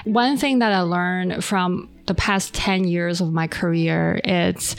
One 0.05 0.37
thing 0.37 0.59
that 0.59 0.71
I 0.71 0.81
learned 0.81 1.43
from 1.43 1.89
the 2.05 2.13
past 2.13 2.53
10 2.53 2.85
years 2.85 3.19
of 3.19 3.33
my 3.33 3.47
career 3.47 4.21
is 4.23 4.75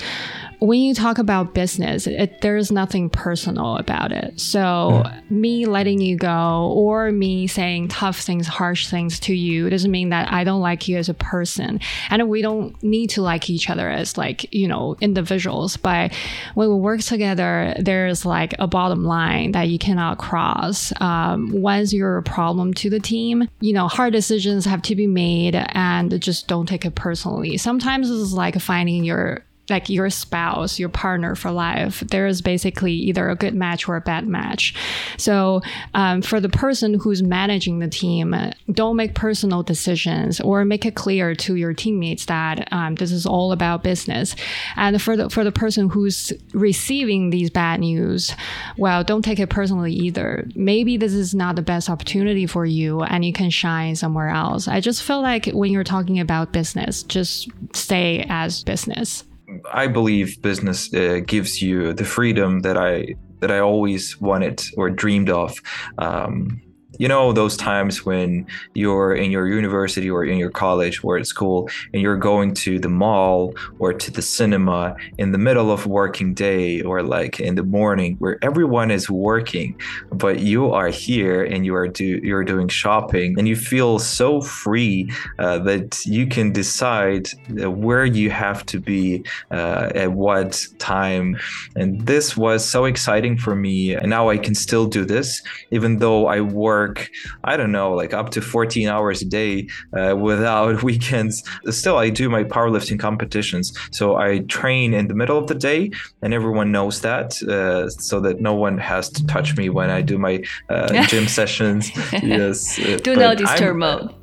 when 0.67 0.81
you 0.81 0.95
talk 0.95 1.19
about 1.19 1.55
business, 1.55 2.07
it, 2.07 2.41
there's 2.41 2.71
nothing 2.71 3.09
personal 3.09 3.77
about 3.77 4.13
it. 4.13 4.41
So 4.41 5.05
me 5.31 5.67
letting 5.67 6.01
you 6.01 6.17
go 6.17 6.73
or 6.75 7.11
me 7.13 7.47
saying 7.47 7.89
tough 7.89 8.21
things, 8.21 8.47
harsh 8.47 8.89
things 8.89 9.21
to 9.21 9.35
you 9.35 9.71
doesn't 9.71 9.91
mean 9.91 10.11
that 10.11 10.33
I 10.33 10.45
don't 10.45 10.61
like 10.61 10.89
you 10.89 10.99
as 10.99 11.09
a 11.09 11.15
person. 11.15 11.81
And 12.11 12.29
we 12.29 12.43
don't 12.43 12.81
need 12.83 13.11
to 13.11 13.23
like 13.23 13.49
each 13.49 13.71
other 13.71 13.89
as 13.89 14.19
like, 14.19 14.53
you 14.53 14.69
know, 14.69 14.97
individuals. 15.01 15.77
But 15.77 16.13
when 16.55 16.69
we 16.69 16.75
work 16.77 17.01
together, 17.01 17.75
there's 17.79 18.27
like 18.27 18.55
a 18.59 18.67
bottom 18.67 19.05
line 19.05 19.53
that 19.53 19.69
you 19.69 19.79
cannot 19.79 20.19
cross. 20.19 20.93
Um, 21.01 21.51
once 21.53 21.93
you're 21.93 22.19
a 22.19 22.23
problem 22.23 22.75
to 22.75 22.91
the 22.91 23.01
team, 23.01 23.49
you 23.61 23.73
know, 23.73 23.89
hard 23.89 24.13
decisions 24.13 24.65
have 24.65 24.83
to 24.83 24.97
be 24.97 25.07
made 25.07 25.55
and 25.55 26.21
just 26.21 26.49
don't 26.49 26.67
take 26.67 26.85
it 26.85 26.95
personally. 26.95 27.57
Sometimes 27.57 28.11
it's 28.11 28.33
like 28.33 28.61
finding 28.61 29.05
your 29.05 29.46
like 29.69 29.89
your 29.89 30.11
spouse, 30.11 30.79
your 30.79 30.89
partner 30.89 31.35
for 31.35 31.51
life, 31.51 32.01
there 32.01 32.27
is 32.27 32.41
basically 32.41 32.93
either 32.93 33.29
a 33.29 33.35
good 33.35 33.55
match 33.55 33.89
or 33.89 33.97
a 33.97 34.01
bad 34.01 34.27
match. 34.27 34.75
So, 35.17 35.63
um, 35.95 36.23
for 36.23 36.41
the 36.41 36.49
person 36.49 36.95
who's 36.95 37.23
managing 37.23 37.81
the 37.81 37.89
team, 37.89 38.35
don't 38.71 38.97
make 38.97 39.15
personal 39.15 39.63
decisions 39.63 40.41
or 40.41 40.65
make 40.65 40.87
it 40.87 40.95
clear 40.95 41.35
to 41.35 41.57
your 41.57 41.75
teammates 41.75 42.27
that 42.27 42.69
um, 42.73 42.95
this 42.95 43.13
is 43.13 43.27
all 43.27 43.53
about 43.53 43.83
business. 43.83 44.37
And 44.77 45.01
for 45.01 45.17
the 45.17 45.31
for 45.31 45.45
the 45.45 45.53
person 45.53 45.89
who's 45.89 46.33
receiving 46.53 47.31
these 47.31 47.51
bad 47.51 47.81
news, 47.81 48.35
well, 48.77 49.03
don't 49.05 49.23
take 49.23 49.41
it 49.41 49.51
personally 49.51 49.93
either. 49.93 50.47
Maybe 50.55 50.97
this 50.97 51.13
is 51.13 51.35
not 51.35 51.57
the 51.57 51.63
best 51.63 51.91
opportunity 51.91 52.47
for 52.47 52.65
you, 52.65 53.03
and 53.03 53.25
you 53.25 53.33
can 53.33 53.51
shine 53.51 53.97
somewhere 53.97 54.29
else. 54.29 54.69
I 54.69 54.81
just 54.81 55.03
feel 55.03 55.23
like 55.23 55.47
when 55.47 55.73
you're 55.73 55.85
talking 55.85 56.21
about 56.21 56.53
business, 56.53 57.03
just 57.03 57.49
stay 57.73 58.25
as 58.29 58.63
business. 58.63 59.25
I 59.73 59.87
believe 59.87 60.43
business 60.43 60.93
uh, 60.93 61.21
gives 61.27 61.63
you 61.63 61.93
the 61.93 62.05
freedom 62.05 62.61
that 62.61 62.77
I 62.77 63.15
that 63.41 63.51
I 63.51 63.59
always 63.59 64.21
wanted 64.21 64.63
or 64.77 64.91
dreamed 64.91 65.31
of. 65.31 65.61
Um, 65.99 66.63
you 66.99 67.09
know 67.09 67.33
those 67.33 67.57
times 67.57 68.05
when 68.05 68.47
you're 68.75 69.15
in 69.15 69.31
your 69.31 69.47
university 69.49 70.09
or 70.11 70.25
in 70.25 70.39
your 70.39 70.51
college 70.51 71.03
or 71.05 71.19
at 71.19 71.27
school 71.27 71.69
and 71.93 72.03
you're 72.03 72.17
going 72.17 72.55
to 72.55 72.79
the 72.79 72.89
mall 72.89 73.55
or 73.79 73.93
to 73.93 74.11
the 74.11 74.23
cinema 74.23 74.97
in 75.19 75.33
the 75.33 75.39
middle 75.39 75.71
of 75.71 75.87
working 75.87 76.35
day 76.35 76.81
or 76.83 77.03
like 77.03 77.41
in 77.41 77.55
the 77.55 77.63
morning 77.63 78.17
where 78.19 78.39
everyone 78.43 78.91
is 78.91 79.11
working 79.11 79.79
but 80.13 80.41
you 80.41 80.71
are 80.73 80.89
here 80.89 81.45
and 81.45 81.65
you 81.67 81.75
are 81.75 81.89
do 81.89 82.21
you're 82.23 82.45
doing 82.45 82.69
shopping 82.69 83.39
and 83.39 83.49
you 83.49 83.57
feel 83.57 83.99
so 83.99 84.41
free 84.41 85.11
uh, 85.39 85.59
that 85.59 86.05
you 86.07 86.27
can 86.27 86.53
decide 86.53 87.29
uh, 87.63 87.71
where 87.71 88.05
you 88.05 88.31
have 88.31 88.65
to 88.67 88.79
be 88.81 89.25
uh, 89.51 89.91
at 89.95 90.13
what 90.13 90.67
time. 90.79 91.37
And 91.75 92.07
this 92.07 92.37
was 92.37 92.65
so 92.65 92.85
exciting 92.85 93.37
for 93.37 93.55
me 93.55 93.95
and 93.95 94.09
now 94.09 94.29
I 94.29 94.39
can 94.39 94.55
still 94.55 94.87
do 94.87 95.05
this 95.05 95.43
even 95.71 95.99
though 95.99 96.27
I 96.27 96.41
work 96.41 96.86
work, 96.87 97.11
I 97.45 97.57
don't 97.57 97.73
know, 97.73 97.93
like 97.93 98.13
up 98.15 98.31
to 98.31 98.41
14 98.41 98.89
hours 98.89 99.23
a 99.23 99.25
day 99.25 99.69
uh, 99.97 100.17
without 100.17 100.83
weekends. 100.91 101.43
Still, 101.71 101.99
I 101.99 102.11
do 102.11 102.29
my 102.29 102.45
powerlifting 102.45 102.99
competitions. 102.99 103.77
So 103.91 104.17
I 104.17 104.41
train 104.41 104.95
in 104.95 105.09
the 105.09 105.15
middle 105.15 105.39
of 105.39 105.47
the 105.47 105.55
day, 105.55 105.91
and 106.23 106.35
everyone 106.35 106.73
knows 106.73 107.01
that, 107.01 107.43
uh, 107.43 107.89
so 107.91 108.21
that 108.21 108.41
no 108.41 108.55
one 108.55 108.79
has 108.79 109.09
to 109.11 109.27
touch 109.27 109.57
me 109.57 109.69
when 109.69 109.91
I 109.91 110.03
do 110.03 110.19
my 110.19 110.43
uh, 110.69 111.07
gym 111.11 111.29
sessions. 111.29 111.91
Yes. 112.23 112.77
Do 113.03 113.15
not 113.15 113.37
disturb 113.37 113.77
mode 113.77 114.15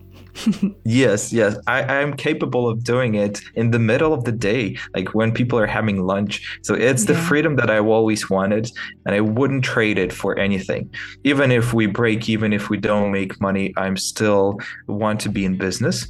yes, 0.84 1.32
yes. 1.32 1.58
I, 1.68 1.84
I'm 1.84 2.14
capable 2.14 2.68
of 2.68 2.84
doing 2.84 3.16
it 3.16 3.42
in 3.56 3.72
the 3.72 3.80
middle 3.80 4.14
of 4.14 4.24
the 4.24 4.32
day, 4.32 4.78
like 4.96 5.14
when 5.14 5.32
people 5.32 5.60
are 5.60 5.68
having 5.68 6.06
lunch. 6.06 6.60
So 6.62 6.74
it's 6.74 7.04
yeah. 7.04 7.14
the 7.14 7.22
freedom 7.22 7.56
that 7.58 7.70
I've 7.70 7.86
always 7.86 8.30
wanted, 8.30 8.72
and 9.06 9.16
I 9.16 9.22
wouldn't 9.22 9.64
trade 9.64 9.98
it 9.98 10.12
for 10.12 10.38
anything. 10.38 10.90
Even 11.24 11.52
if 11.52 11.74
we 11.74 11.86
break, 11.86 12.30
even 12.30 12.54
if 12.54 12.70
we 12.70 12.78
don't 12.78 13.12
make 13.12 13.40
money, 13.40 13.74
I'm 13.78 13.98
still 13.98 14.60
want 14.88 15.20
to 15.22 15.30
be 15.30 15.46
in 15.46 15.58
business 15.58 16.08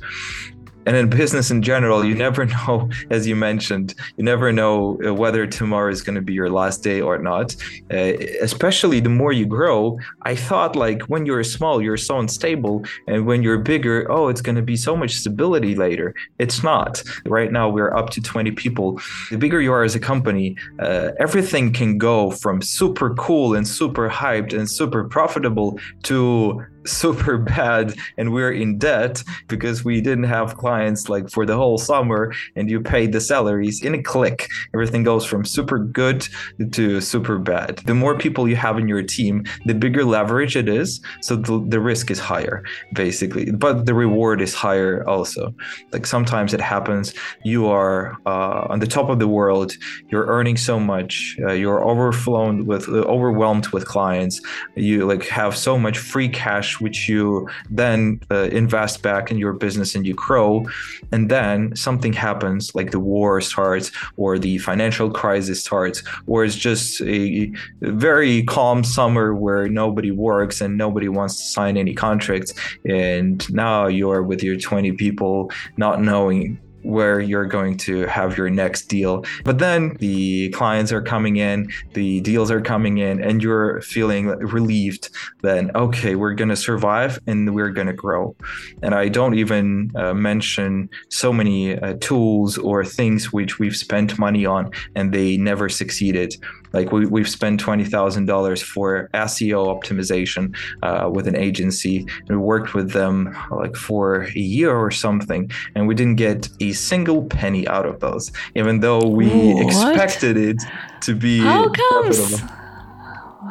and 0.85 0.95
in 0.95 1.09
business 1.09 1.51
in 1.51 1.61
general, 1.61 2.03
you 2.03 2.15
never 2.15 2.45
know, 2.57 2.89
as 3.09 3.27
you 3.27 3.35
mentioned, 3.35 3.95
you 4.17 4.23
never 4.23 4.51
know 4.51 4.99
uh, 5.05 5.13
whether 5.13 5.45
tomorrow 5.47 5.91
is 5.91 6.01
going 6.01 6.15
to 6.15 6.21
be 6.21 6.33
your 6.33 6.49
last 6.49 6.83
day 6.83 7.01
or 7.01 7.17
not. 7.17 7.55
Uh, 7.91 8.13
especially 8.41 8.99
the 8.99 9.09
more 9.09 9.31
you 9.31 9.45
grow, 9.45 9.97
I 10.23 10.35
thought 10.35 10.75
like 10.75 11.03
when 11.03 11.25
you're 11.25 11.43
small, 11.43 11.81
you're 11.81 11.97
so 11.97 12.19
unstable, 12.19 12.85
and 13.07 13.25
when 13.25 13.43
you're 13.43 13.59
bigger, 13.59 14.11
oh, 14.11 14.27
it's 14.27 14.41
going 14.41 14.55
to 14.55 14.61
be 14.61 14.75
so 14.75 14.95
much 14.95 15.15
stability 15.15 15.75
later. 15.75 16.13
It's 16.39 16.63
not. 16.63 17.03
Right 17.25 17.51
now, 17.51 17.69
we're 17.69 17.95
up 17.95 18.09
to 18.11 18.21
20 18.21 18.51
people. 18.51 18.99
The 19.29 19.37
bigger 19.37 19.61
you 19.61 19.71
are 19.73 19.83
as 19.83 19.95
a 19.95 19.99
company, 19.99 20.57
uh, 20.79 21.11
everything 21.19 21.73
can 21.73 21.97
go 21.97 22.31
from 22.31 22.61
super 22.61 23.13
cool 23.15 23.55
and 23.55 23.67
super 23.67 24.09
hyped 24.09 24.53
and 24.53 24.69
super 24.69 25.03
profitable 25.03 25.79
to 26.03 26.63
super 26.85 27.37
bad 27.37 27.95
and 28.17 28.33
we're 28.33 28.51
in 28.51 28.77
debt 28.77 29.23
because 29.47 29.83
we 29.83 30.01
didn't 30.01 30.25
have 30.25 30.57
clients 30.57 31.09
like 31.09 31.29
for 31.29 31.45
the 31.45 31.55
whole 31.55 31.77
summer 31.77 32.33
and 32.55 32.69
you 32.69 32.81
paid 32.81 33.11
the 33.11 33.21
salaries 33.21 33.83
in 33.83 33.93
a 33.93 34.01
click. 34.01 34.47
Everything 34.73 35.03
goes 35.03 35.25
from 35.25 35.45
super 35.45 35.79
good 35.79 36.27
to 36.71 37.01
super 37.01 37.37
bad. 37.37 37.77
The 37.85 37.93
more 37.93 38.17
people 38.17 38.47
you 38.47 38.55
have 38.55 38.77
in 38.77 38.87
your 38.87 39.03
team 39.03 39.43
the 39.65 39.73
bigger 39.73 40.03
leverage 40.03 40.55
it 40.55 40.69
is 40.69 41.01
so 41.21 41.35
the, 41.35 41.63
the 41.67 41.79
risk 41.79 42.11
is 42.11 42.19
higher 42.19 42.63
basically. 42.93 43.51
But 43.51 43.85
the 43.85 43.93
reward 43.93 44.41
is 44.41 44.53
higher 44.53 45.07
also. 45.07 45.53
Like 45.91 46.05
sometimes 46.05 46.53
it 46.53 46.61
happens 46.61 47.13
you 47.43 47.67
are 47.67 48.17
uh, 48.25 48.67
on 48.69 48.79
the 48.79 48.87
top 48.87 49.09
of 49.09 49.19
the 49.19 49.27
world 49.27 49.73
you're 50.09 50.25
earning 50.25 50.57
so 50.57 50.79
much 50.79 51.37
uh, 51.41 51.53
you're 51.53 51.83
overflown 51.87 52.65
with 52.65 52.87
uh, 52.89 53.03
overwhelmed 53.03 53.67
with 53.69 53.85
clients 53.85 54.41
you 54.75 55.05
like 55.05 55.27
have 55.27 55.55
so 55.55 55.77
much 55.77 55.97
free 55.97 56.29
cash 56.29 56.72
which 56.79 57.09
you 57.09 57.47
then 57.69 58.19
uh, 58.31 58.49
invest 58.51 59.01
back 59.01 59.31
in 59.31 59.37
your 59.37 59.53
business 59.53 59.95
and 59.95 60.05
you 60.05 60.13
grow. 60.13 60.65
And 61.11 61.29
then 61.29 61.75
something 61.75 62.13
happens, 62.13 62.73
like 62.75 62.91
the 62.91 62.99
war 62.99 63.41
starts, 63.41 63.91
or 64.17 64.39
the 64.39 64.57
financial 64.59 65.09
crisis 65.09 65.61
starts, 65.61 66.03
or 66.27 66.43
it's 66.43 66.55
just 66.55 67.01
a 67.01 67.51
very 67.81 68.43
calm 68.43 68.83
summer 68.83 69.33
where 69.33 69.67
nobody 69.67 70.11
works 70.11 70.61
and 70.61 70.77
nobody 70.77 71.09
wants 71.09 71.35
to 71.37 71.43
sign 71.43 71.77
any 71.77 71.93
contracts. 71.93 72.53
And 72.85 73.51
now 73.53 73.87
you're 73.87 74.23
with 74.23 74.43
your 74.43 74.57
20 74.57 74.93
people, 74.93 75.51
not 75.77 76.01
knowing 76.01 76.59
where 76.83 77.19
you're 77.19 77.45
going 77.45 77.77
to 77.77 78.05
have 78.07 78.37
your 78.37 78.49
next 78.49 78.85
deal. 78.85 79.25
But 79.43 79.59
then 79.59 79.97
the 79.99 80.49
clients 80.49 80.91
are 80.91 81.01
coming 81.01 81.37
in, 81.37 81.71
the 81.93 82.21
deals 82.21 82.51
are 82.51 82.61
coming 82.61 82.97
in, 82.97 83.21
and 83.21 83.41
you're 83.41 83.81
feeling 83.81 84.27
relieved 84.27 85.09
then, 85.41 85.71
okay, 85.75 86.15
we're 86.15 86.33
going 86.33 86.49
to 86.49 86.55
survive 86.55 87.19
and 87.27 87.53
we're 87.53 87.69
going 87.69 87.87
to 87.87 87.93
grow. 87.93 88.35
And 88.81 88.93
I 88.93 89.09
don't 89.09 89.35
even 89.35 89.91
uh, 89.95 90.13
mention 90.13 90.89
so 91.09 91.33
many 91.33 91.77
uh, 91.77 91.95
tools 91.99 92.57
or 92.57 92.83
things 92.85 93.31
which 93.33 93.59
we've 93.59 93.75
spent 93.75 94.19
money 94.19 94.45
on 94.45 94.71
and 94.95 95.13
they 95.13 95.37
never 95.37 95.69
succeeded. 95.69 96.35
Like 96.73 96.91
we, 96.91 97.05
we've 97.05 97.29
spent 97.29 97.63
$20,000 97.63 98.63
for 98.63 99.09
SEO 99.13 99.67
optimization 99.67 100.55
uh, 100.81 101.09
with 101.09 101.27
an 101.27 101.35
agency 101.35 101.99
and 102.27 102.29
we 102.29 102.37
worked 102.37 102.73
with 102.73 102.91
them 102.91 103.35
like 103.51 103.75
for 103.75 104.23
a 104.23 104.39
year 104.39 104.75
or 104.75 104.91
something. 104.91 105.51
And 105.75 105.87
we 105.87 105.95
didn't 105.95 106.15
get 106.15 106.49
a 106.59 106.73
single 106.73 107.23
penny 107.25 107.67
out 107.67 107.85
of 107.85 107.99
those, 107.99 108.31
even 108.55 108.79
though 108.79 109.05
we 109.07 109.53
what? 109.53 109.65
expected 109.65 110.37
it 110.37 110.57
to 111.01 111.15
be. 111.15 111.39
How 111.39 111.69
comes? 111.69 112.39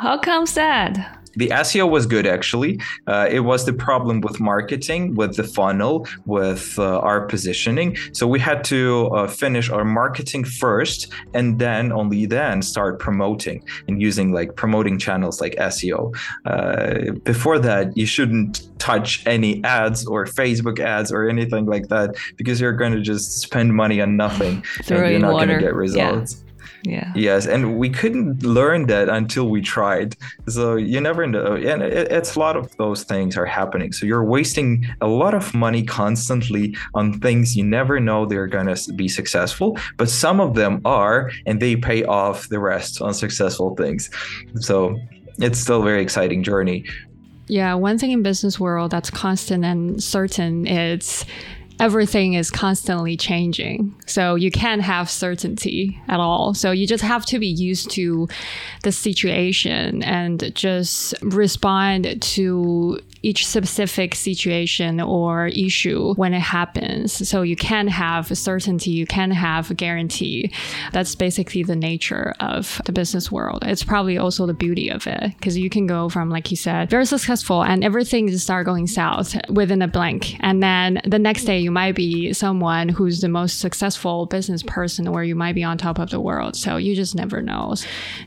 How 0.00 0.18
comes 0.18 0.54
that? 0.54 1.21
The 1.34 1.48
SEO 1.48 1.88
was 1.88 2.06
good 2.06 2.26
actually. 2.26 2.80
Uh, 3.06 3.28
it 3.30 3.40
was 3.40 3.64
the 3.64 3.72
problem 3.72 4.20
with 4.20 4.40
marketing, 4.40 5.14
with 5.14 5.36
the 5.36 5.44
funnel, 5.44 6.06
with 6.26 6.78
uh, 6.78 6.98
our 6.98 7.26
positioning. 7.26 7.96
So 8.12 8.26
we 8.26 8.38
had 8.40 8.64
to 8.64 9.08
uh, 9.14 9.26
finish 9.26 9.70
our 9.70 9.84
marketing 9.84 10.44
first, 10.44 11.12
and 11.34 11.58
then 11.58 11.92
only 11.92 12.26
then 12.26 12.62
start 12.62 12.98
promoting 12.98 13.64
and 13.88 14.00
using 14.00 14.32
like 14.32 14.56
promoting 14.56 14.98
channels 14.98 15.40
like 15.40 15.54
SEO. 15.56 16.14
Uh, 16.44 17.12
before 17.24 17.58
that, 17.58 17.96
you 17.96 18.06
shouldn't 18.06 18.68
touch 18.78 19.24
any 19.26 19.62
ads 19.64 20.04
or 20.06 20.26
Facebook 20.26 20.80
ads 20.80 21.12
or 21.12 21.28
anything 21.28 21.66
like 21.66 21.88
that 21.88 22.16
because 22.36 22.60
you're 22.60 22.72
going 22.72 22.92
to 22.92 23.00
just 23.00 23.38
spend 23.38 23.74
money 23.74 24.00
on 24.00 24.16
nothing 24.16 24.64
and 24.88 25.10
you're 25.10 25.18
not 25.20 25.32
going 25.32 25.48
to 25.48 25.58
get 25.58 25.74
results. 25.74 26.34
Yeah 26.34 26.41
yeah. 26.84 27.12
Yes 27.14 27.46
and 27.46 27.78
we 27.78 27.88
couldn't 27.88 28.42
learn 28.42 28.86
that 28.86 29.08
until 29.08 29.48
we 29.48 29.60
tried. 29.60 30.16
So 30.48 30.76
you 30.76 31.00
never 31.00 31.26
know 31.26 31.54
and 31.54 31.82
it, 31.82 32.10
it's 32.10 32.34
a 32.34 32.38
lot 32.38 32.56
of 32.56 32.76
those 32.76 33.04
things 33.04 33.36
are 33.36 33.46
happening. 33.46 33.92
So 33.92 34.06
you're 34.06 34.24
wasting 34.24 34.86
a 35.00 35.06
lot 35.06 35.34
of 35.34 35.54
money 35.54 35.84
constantly 35.84 36.76
on 36.94 37.20
things 37.20 37.56
you 37.56 37.64
never 37.64 38.00
know 38.00 38.26
they're 38.26 38.46
going 38.46 38.74
to 38.74 38.92
be 38.94 39.08
successful 39.08 39.78
but 39.96 40.08
some 40.08 40.40
of 40.40 40.54
them 40.54 40.80
are 40.84 41.30
and 41.46 41.60
they 41.60 41.76
pay 41.76 42.04
off 42.04 42.48
the 42.48 42.58
rest 42.58 43.00
on 43.00 43.14
successful 43.14 43.74
things. 43.76 44.10
So 44.60 44.98
it's 45.38 45.58
still 45.58 45.80
a 45.80 45.84
very 45.84 46.02
exciting 46.02 46.42
journey. 46.42 46.84
Yeah 47.46 47.74
one 47.74 47.98
thing 47.98 48.10
in 48.10 48.22
business 48.22 48.58
world 48.58 48.90
that's 48.90 49.10
constant 49.10 49.64
and 49.64 50.02
certain 50.02 50.66
is 50.66 51.24
everything 51.82 52.34
is 52.34 52.48
constantly 52.48 53.16
changing. 53.16 53.92
So 54.06 54.36
you 54.36 54.52
can't 54.52 54.82
have 54.82 55.10
certainty 55.10 56.00
at 56.06 56.20
all. 56.20 56.54
So 56.54 56.70
you 56.70 56.86
just 56.86 57.02
have 57.02 57.26
to 57.26 57.40
be 57.40 57.48
used 57.48 57.90
to 57.92 58.28
the 58.84 58.92
situation 58.92 60.00
and 60.04 60.54
just 60.54 61.12
respond 61.22 62.22
to 62.22 63.00
each 63.22 63.46
specific 63.46 64.14
situation 64.14 65.00
or 65.00 65.46
issue 65.48 66.14
when 66.14 66.34
it 66.34 66.40
happens. 66.40 67.28
So 67.28 67.42
you 67.42 67.56
can 67.56 67.86
have 67.88 68.36
certainty, 68.36 68.90
you 68.90 69.06
can 69.06 69.30
have 69.30 69.70
a 69.70 69.74
guarantee. 69.74 70.52
That's 70.92 71.14
basically 71.14 71.62
the 71.62 71.76
nature 71.76 72.34
of 72.40 72.80
the 72.84 72.92
business 72.92 73.30
world. 73.30 73.62
It's 73.62 73.84
probably 73.84 74.18
also 74.18 74.46
the 74.46 74.54
beauty 74.54 74.88
of 74.88 75.06
it 75.06 75.32
because 75.36 75.56
you 75.56 75.70
can 75.70 75.86
go 75.86 76.08
from, 76.08 76.30
like 76.30 76.50
you 76.50 76.56
said, 76.56 76.90
very 76.90 77.06
successful 77.06 77.62
and 77.62 77.84
everything 77.84 78.28
just 78.28 78.44
start 78.44 78.66
going 78.66 78.86
south 78.86 79.36
within 79.48 79.82
a 79.82 79.88
blink. 79.88 80.36
And 80.40 80.62
then 80.62 81.00
the 81.06 81.18
next 81.18 81.44
day 81.44 81.60
you 81.60 81.70
might 81.70 81.94
be 81.94 82.32
someone 82.32 82.88
who's 82.88 83.20
the 83.20 83.28
most 83.28 83.60
successful 83.60 84.26
business 84.26 84.62
person 84.62 85.06
or 85.06 85.24
you 85.24 85.34
might 85.34 85.54
be 85.54 85.64
on 85.64 85.78
top 85.78 85.98
of 85.98 86.10
the 86.10 86.20
world. 86.20 86.56
So 86.56 86.76
you 86.76 86.94
just 86.96 87.14
never 87.14 87.40
know. 87.40 87.74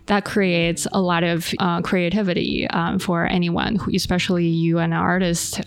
That 0.05 0.23
creates 0.25 0.87
a 0.91 1.01
lot 1.01 1.23
of 1.23 1.53
uh, 1.59 1.81
creativity 1.81 2.67
um, 2.69 2.99
for 2.99 3.25
anyone, 3.25 3.75
who, 3.75 3.93
especially 3.95 4.45
you 4.45 4.79
an 4.93 4.99
artist, 4.99 5.61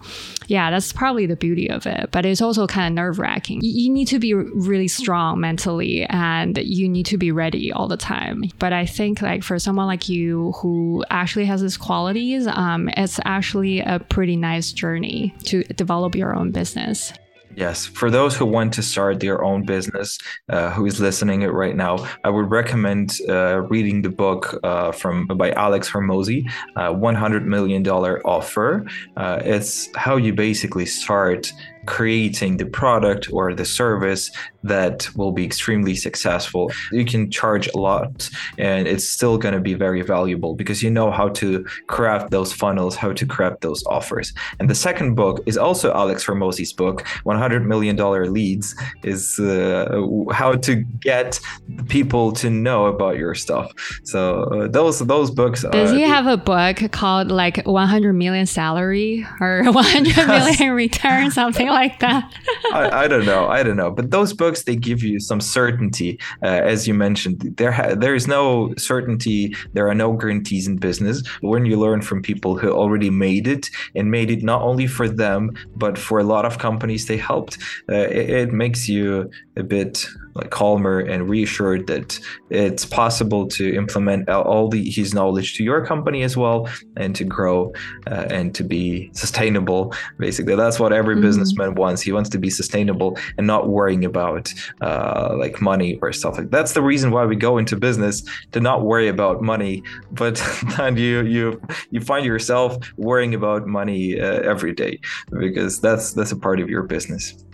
yeah, 0.47 0.71
that's 0.71 0.93
probably 0.93 1.27
the 1.27 1.37
beauty 1.37 1.69
of 1.71 1.87
it. 1.87 2.11
But 2.11 2.25
it's 2.25 2.41
also 2.41 2.67
kind 2.67 2.87
of 2.87 2.95
nerve 2.95 3.19
wracking. 3.19 3.61
You 3.63 3.91
need 3.91 4.07
to 4.09 4.19
be 4.19 4.35
really 4.35 4.89
strong 4.89 5.41
mentally 5.41 6.05
and 6.05 6.59
you 6.59 6.89
need 6.89 7.07
to 7.07 7.19
be 7.19 7.31
ready 7.33 7.73
all 7.73 7.89
the 7.89 7.97
time. 7.97 8.45
But 8.59 8.73
I 8.73 8.87
think 8.87 9.23
like 9.23 9.43
for 9.43 9.59
someone 9.59 9.87
like 9.87 10.09
you 10.09 10.53
who 10.53 11.05
actually 11.11 11.45
has 11.47 11.63
these 11.63 11.77
qualities, 11.77 12.47
um, 12.47 12.89
it's 12.97 13.21
actually 13.25 13.81
a 13.81 14.01
pretty 14.09 14.37
nice 14.37 14.73
journey 14.73 15.35
to 15.45 15.63
develop 15.65 16.15
your 16.15 16.35
own 16.35 16.51
business. 16.51 17.13
Yes, 17.59 17.87
for 17.87 18.09
those 18.09 18.37
who 18.37 18.47
want 18.47 18.73
to 18.75 18.85
start 18.85 19.19
their 19.19 19.43
own 19.43 19.65
business, 19.65 20.17
uh, 20.49 20.71
who 20.71 20.87
is 20.87 21.01
listening 21.01 21.43
it 21.43 21.53
right 21.53 21.75
now, 21.75 22.07
I 22.23 22.31
would 22.31 22.53
recommend 22.53 23.19
uh, 23.29 23.63
reading 23.63 24.03
the 24.03 24.11
book 24.11 24.61
uh, 24.63 24.93
from 24.93 25.27
by 25.27 25.51
Alex 25.51 25.91
Hormozi, 25.91 26.49
uh, 26.77 26.93
"100 26.93 27.49
Million 27.49 27.83
Dollar 27.83 28.25
Offer." 28.25 28.87
Uh, 29.17 29.43
it's 29.45 29.89
how 29.97 30.17
you 30.17 30.33
basically 30.33 30.87
start 30.87 31.53
creating 31.89 32.59
the 32.59 32.67
product 32.67 33.33
or 33.33 33.55
the 33.55 33.65
service 33.65 34.31
that 34.63 35.09
will 35.17 35.33
be 35.33 35.43
extremely 35.43 35.95
successful. 35.95 36.71
You 36.93 37.07
can 37.07 37.31
charge 37.31 37.67
a 37.69 37.79
lot 37.79 38.29
and 38.59 38.87
it's 38.87 39.09
still 39.09 39.39
going 39.39 39.55
to 39.55 39.61
be 39.61 39.73
very 39.73 40.03
valuable 40.03 40.55
because 40.55 40.83
you 40.83 40.91
know 40.91 41.11
how 41.11 41.29
to 41.41 41.65
craft 41.87 42.31
those 42.31 42.53
funnels, 42.53 42.95
how 42.95 43.13
to 43.15 43.25
craft 43.25 43.63
those 43.63 43.83
offers. 43.87 44.35
And 44.61 44.69
the 44.69 44.75
second 44.75 45.15
book 45.15 45.43
is 45.47 45.57
also 45.57 45.87
Alex 45.95 46.27
Hormozi's 46.27 46.75
book, 46.75 47.05
$100 47.25 47.65
Million 47.65 47.97
Leads, 48.35 48.77
is 49.03 49.39
uh, 49.39 49.89
how 50.31 50.53
to 50.67 50.75
get 51.01 51.41
people 51.89 52.33
to 52.33 52.51
know 52.51 52.85
about 52.87 53.17
your 53.17 53.35
stuff. 53.35 53.73
So 54.05 54.43
uh, 54.43 54.69
those 54.69 54.99
those 54.99 55.31
books. 55.31 55.65
Does 55.73 55.93
he 55.93 56.03
have 56.03 56.27
a 56.27 56.37
book 56.37 56.77
called 56.93 57.31
like 57.31 57.65
100 57.65 58.13
million 58.13 58.45
salary 58.45 59.27
or 59.41 59.63
100 59.73 60.27
million 60.29 60.73
return, 60.73 61.31
something 61.31 61.69
like 61.69 61.78
like 61.79 62.01
that. 62.01 62.33
I, 62.73 63.05
I, 63.05 63.09
don't 63.09 63.27
know. 63.27 63.49
I 63.49 63.63
don't 63.63 63.77
know. 63.77 63.91
But 63.91 64.11
those 64.11 64.33
books 64.33 64.65
they 64.65 64.77
give 64.77 65.03
you 65.03 65.21
some 65.21 65.41
certainty, 65.41 66.19
uh, 66.43 66.61
as 66.73 66.87
you 66.89 66.95
mentioned. 66.95 67.55
There 67.57 67.73
ha- 67.73 67.95
there 67.95 68.15
is 68.15 68.27
no 68.27 68.75
certainty. 68.77 69.55
There 69.75 69.89
are 69.89 69.95
no 69.95 70.13
guarantees 70.13 70.67
in 70.67 70.77
business. 70.77 71.27
When 71.41 71.65
you 71.65 71.77
learn 71.79 72.03
from 72.03 72.23
people 72.23 72.59
who 72.59 72.71
already 72.71 73.11
made 73.11 73.47
it 73.47 73.71
and 73.95 74.11
made 74.11 74.31
it 74.31 74.43
not 74.43 74.63
only 74.63 74.87
for 74.87 75.09
them 75.09 75.43
but 75.77 75.97
for 75.99 76.19
a 76.19 76.25
lot 76.25 76.45
of 76.45 76.59
companies 76.59 77.07
they 77.07 77.17
helped, 77.17 77.59
uh, 77.89 78.09
it, 78.21 78.31
it 78.31 78.53
makes 78.53 78.89
you 78.89 79.31
a 79.57 79.63
bit 79.63 80.07
like 80.39 80.51
calmer 80.51 81.01
and 81.01 81.29
reassured 81.29 81.87
that 81.87 82.19
it's 82.51 82.85
possible 82.85 83.47
to 83.47 83.75
implement 83.75 84.29
all 84.29 84.69
the, 84.69 84.91
his 84.91 85.15
knowledge 85.15 85.55
to 85.57 85.65
your 85.65 85.85
company 85.85 86.23
as 86.23 86.37
well 86.37 86.69
and 86.97 87.15
to 87.17 87.25
grow 87.25 87.73
uh, 88.07 88.27
and 88.31 88.55
to 88.55 88.65
be 88.65 89.11
sustainable 89.13 89.93
basically. 90.19 90.55
That's 90.55 90.79
what 90.79 90.93
every 90.93 91.15
mm-hmm. 91.15 91.23
businessman 91.23 91.75
wants. 91.75 92.03
He 92.03 92.13
wants 92.13 92.31
to 92.31 92.39
be 92.39 92.51
sustainable 92.51 93.19
and 93.37 93.47
not 93.47 93.69
worrying 93.69 94.05
about 94.05 94.53
uh, 94.81 95.35
like 95.39 95.61
money 95.61 95.99
or 96.03 96.13
stuff 96.13 96.39
like 96.39 96.51
that's 96.51 96.73
the 96.73 96.83
reason 96.83 97.11
why 97.11 97.25
we 97.25 97.37
go 97.37 97.59
into 97.59 97.77
business 97.77 98.23
to 98.53 98.61
not 98.61 98.85
worry 98.85 99.09
about 99.09 99.43
money. 99.43 99.83
But 100.13 100.43
then 100.77 100.97
you 100.97 101.23
you 101.23 101.61
you 101.91 102.01
find 102.01 102.25
yourself 102.25 102.77
worrying 102.97 103.35
about 103.35 103.67
money 103.67 104.21
uh, 104.21 104.41
every 104.43 104.73
day 104.73 105.01
because 105.31 105.81
that's 105.81 106.13
that's 106.13 106.33
a 106.33 106.37
part 106.37 106.61
of 106.61 106.69
your 106.69 106.83
business 106.83 107.45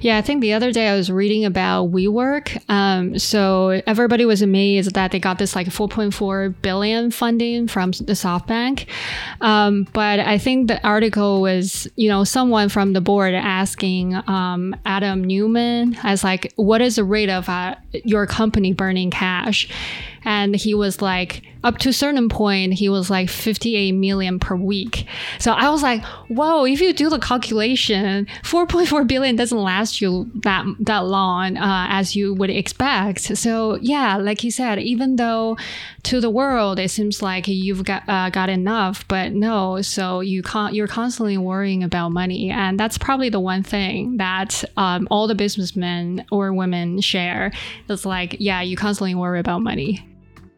Yeah, 0.00 0.16
I 0.18 0.22
think 0.22 0.40
the 0.40 0.52
other 0.52 0.72
day 0.72 0.88
I 0.88 0.96
was 0.96 1.10
reading 1.10 1.44
about 1.44 1.90
WeWork. 1.90 2.62
Um, 2.68 3.18
so 3.18 3.80
everybody 3.86 4.24
was 4.24 4.42
amazed 4.42 4.94
that 4.94 5.12
they 5.12 5.18
got 5.18 5.38
this 5.38 5.54
like 5.54 5.68
4.4 5.68 6.54
billion 6.62 7.10
funding 7.10 7.68
from 7.68 7.92
the 7.92 8.12
SoftBank. 8.12 8.86
Um, 9.40 9.86
but 9.92 10.20
I 10.20 10.38
think 10.38 10.68
the 10.68 10.84
article 10.86 11.40
was, 11.40 11.88
you 11.96 12.08
know, 12.08 12.24
someone 12.24 12.68
from 12.68 12.92
the 12.92 13.00
board 13.00 13.34
asking 13.34 14.14
um, 14.28 14.74
Adam 14.84 15.24
Neumann 15.24 15.96
as 16.02 16.24
like, 16.24 16.52
what 16.56 16.80
is 16.80 16.96
the 16.96 17.04
rate 17.04 17.30
of 17.30 17.48
uh, 17.48 17.76
your 18.04 18.26
company 18.26 18.72
burning 18.72 19.10
cash? 19.10 19.68
And 20.24 20.54
he 20.54 20.74
was 20.74 21.02
like 21.02 21.42
up 21.64 21.78
to 21.78 21.90
a 21.90 21.92
certain 21.92 22.28
point 22.28 22.74
he 22.74 22.88
was 22.88 23.08
like 23.08 23.28
58 23.28 23.92
million 23.92 24.38
per 24.38 24.56
week. 24.56 25.06
So 25.38 25.52
i 25.52 25.68
was 25.70 25.82
like 25.82 26.04
whoa 26.28 26.64
if 26.64 26.80
you 26.80 26.92
do 26.92 27.08
the 27.08 27.18
calculation 27.18 28.26
4.4 28.42 29.06
billion 29.06 29.36
doesn't 29.36 29.58
last 29.58 30.00
you 30.00 30.30
that 30.42 30.64
that 30.80 31.00
long 31.00 31.56
uh, 31.56 31.86
as 31.88 32.16
you 32.16 32.34
would 32.34 32.50
expect. 32.50 33.20
So 33.38 33.78
yeah 33.80 34.16
like 34.16 34.40
he 34.40 34.50
said 34.50 34.78
even 34.78 35.16
though 35.16 35.56
to 36.04 36.20
the 36.20 36.30
world 36.30 36.78
it 36.78 36.90
seems 36.90 37.22
like 37.22 37.46
you've 37.46 37.84
got 37.84 38.02
uh, 38.08 38.30
got 38.30 38.48
enough 38.48 39.06
but 39.08 39.32
no 39.32 39.80
so 39.82 40.20
you 40.20 40.42
can't 40.42 40.74
you're 40.74 40.88
constantly 40.88 41.38
worrying 41.38 41.82
about 41.82 42.10
money. 42.10 42.50
And 42.50 42.78
that's 42.78 42.98
probably 42.98 43.28
the 43.28 43.40
one 43.40 43.62
thing 43.62 44.16
that 44.16 44.64
um, 44.76 45.06
all 45.10 45.26
the 45.26 45.34
businessmen 45.34 46.24
or 46.30 46.52
women 46.52 47.00
share. 47.00 47.52
It's 47.88 48.04
like 48.04 48.36
yeah 48.40 48.62
you 48.62 48.76
constantly 48.76 49.14
worry 49.14 49.38
about 49.38 49.60
money 49.62 50.04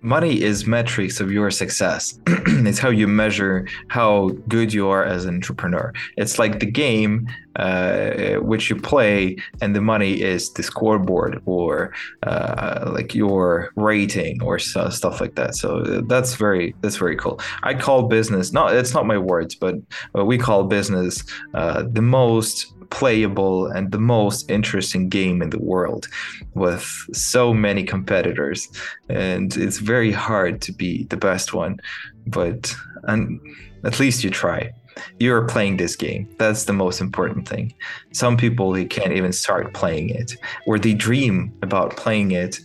money 0.05 0.43
is 0.43 0.67
metrics 0.67 1.19
of 1.19 1.33
your 1.33 1.51
success. 1.51 2.19
It's 2.47 2.79
how 2.79 2.91
you 2.91 3.09
measure 3.09 3.67
how 3.89 4.31
good 4.49 4.73
you 4.73 4.89
are 4.89 5.05
as 5.05 5.25
an 5.25 5.35
entrepreneur. 5.35 5.93
It's 6.17 6.39
like 6.39 6.61
the 6.61 6.71
game 6.71 7.27
uh, 7.57 8.35
which 8.41 8.69
you 8.69 8.77
play 8.77 9.37
and 9.61 9.77
the 9.77 9.81
money 9.81 10.21
is 10.21 10.53
the 10.53 10.63
scoreboard 10.63 11.41
or 11.47 11.93
uh, 12.25 12.91
like 12.93 13.15
your 13.15 13.71
rating 13.77 14.43
or 14.43 14.59
stuff 14.59 15.21
like 15.21 15.37
that. 15.37 15.55
So 15.55 15.83
that's 16.09 16.35
very 16.35 16.75
that's 16.81 16.97
very 16.97 17.17
cool. 17.17 17.41
I 17.63 17.75
call 17.75 18.03
business 18.05 18.53
not 18.53 18.75
it's 18.75 18.95
not 18.95 19.07
my 19.07 19.19
words 19.19 19.55
but 19.55 19.77
uh, 20.17 20.25
we 20.25 20.37
call 20.37 20.65
business 20.65 21.25
uh, 21.55 21.85
the 21.89 22.03
most 22.03 22.74
playable 22.95 23.67
and 23.67 23.91
the 23.91 24.05
most 24.17 24.51
interesting 24.51 25.09
game 25.09 25.43
in 25.43 25.51
the 25.51 25.65
world 25.73 26.07
with 26.55 26.85
so 27.13 27.53
many 27.53 27.83
competitors. 27.83 28.69
And 29.09 29.57
it's 29.57 29.79
very 29.79 30.13
hard 30.13 30.63
to 30.63 30.73
be 30.73 31.05
the 31.13 31.17
best 31.17 31.53
one 31.53 31.81
but 32.27 32.75
and 33.05 33.41
at 33.85 34.01
least 34.01 34.25
you 34.25 34.31
try. 34.31 34.73
You're 35.19 35.47
playing 35.47 35.77
this 35.77 35.97
game. 35.97 36.29
That's 36.39 36.65
the 36.65 36.73
most 36.73 37.01
important 37.01 37.49
thing. 37.49 37.75
Some 38.13 38.37
people 38.37 38.73
they 38.73 38.85
can't 38.85 39.13
even 39.13 39.33
start 39.33 39.75
playing 39.75 40.11
it 40.11 40.37
or 40.67 40.79
they 40.79 40.95
dream 40.95 41.53
about 41.63 41.97
playing 41.97 42.31
it 42.31 42.61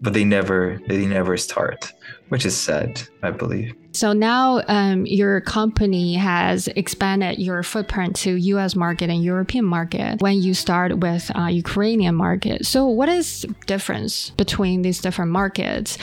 but 0.00 0.12
they 0.12 0.24
never 0.24 0.80
they 0.88 1.06
never 1.06 1.36
start 1.36 1.92
which 2.28 2.44
is 2.44 2.56
sad 2.56 3.00
i 3.22 3.30
believe 3.30 3.74
so 3.96 4.12
now 4.12 4.60
um, 4.68 5.06
your 5.06 5.40
company 5.40 6.16
has 6.16 6.68
expanded 6.68 7.38
your 7.38 7.62
footprint 7.62 8.14
to 8.16 8.36
U.S. 8.36 8.76
market 8.76 9.08
and 9.08 9.24
European 9.24 9.64
market. 9.64 10.20
When 10.20 10.42
you 10.42 10.52
start 10.52 10.98
with 10.98 11.30
uh, 11.34 11.46
Ukrainian 11.46 12.14
market, 12.14 12.66
so 12.66 12.86
what 12.86 13.08
is 13.08 13.46
difference 13.66 14.30
between 14.36 14.82
these 14.82 15.00
different 15.00 15.30
markets? 15.30 15.96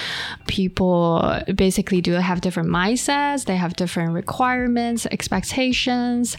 People 0.48 1.40
basically 1.54 2.02
do 2.02 2.14
have 2.14 2.42
different 2.42 2.70
mindsets. 2.70 3.46
They 3.46 3.58
have 3.58 3.76
different 3.76 4.14
requirements, 4.14 5.06
expectations. 5.12 6.36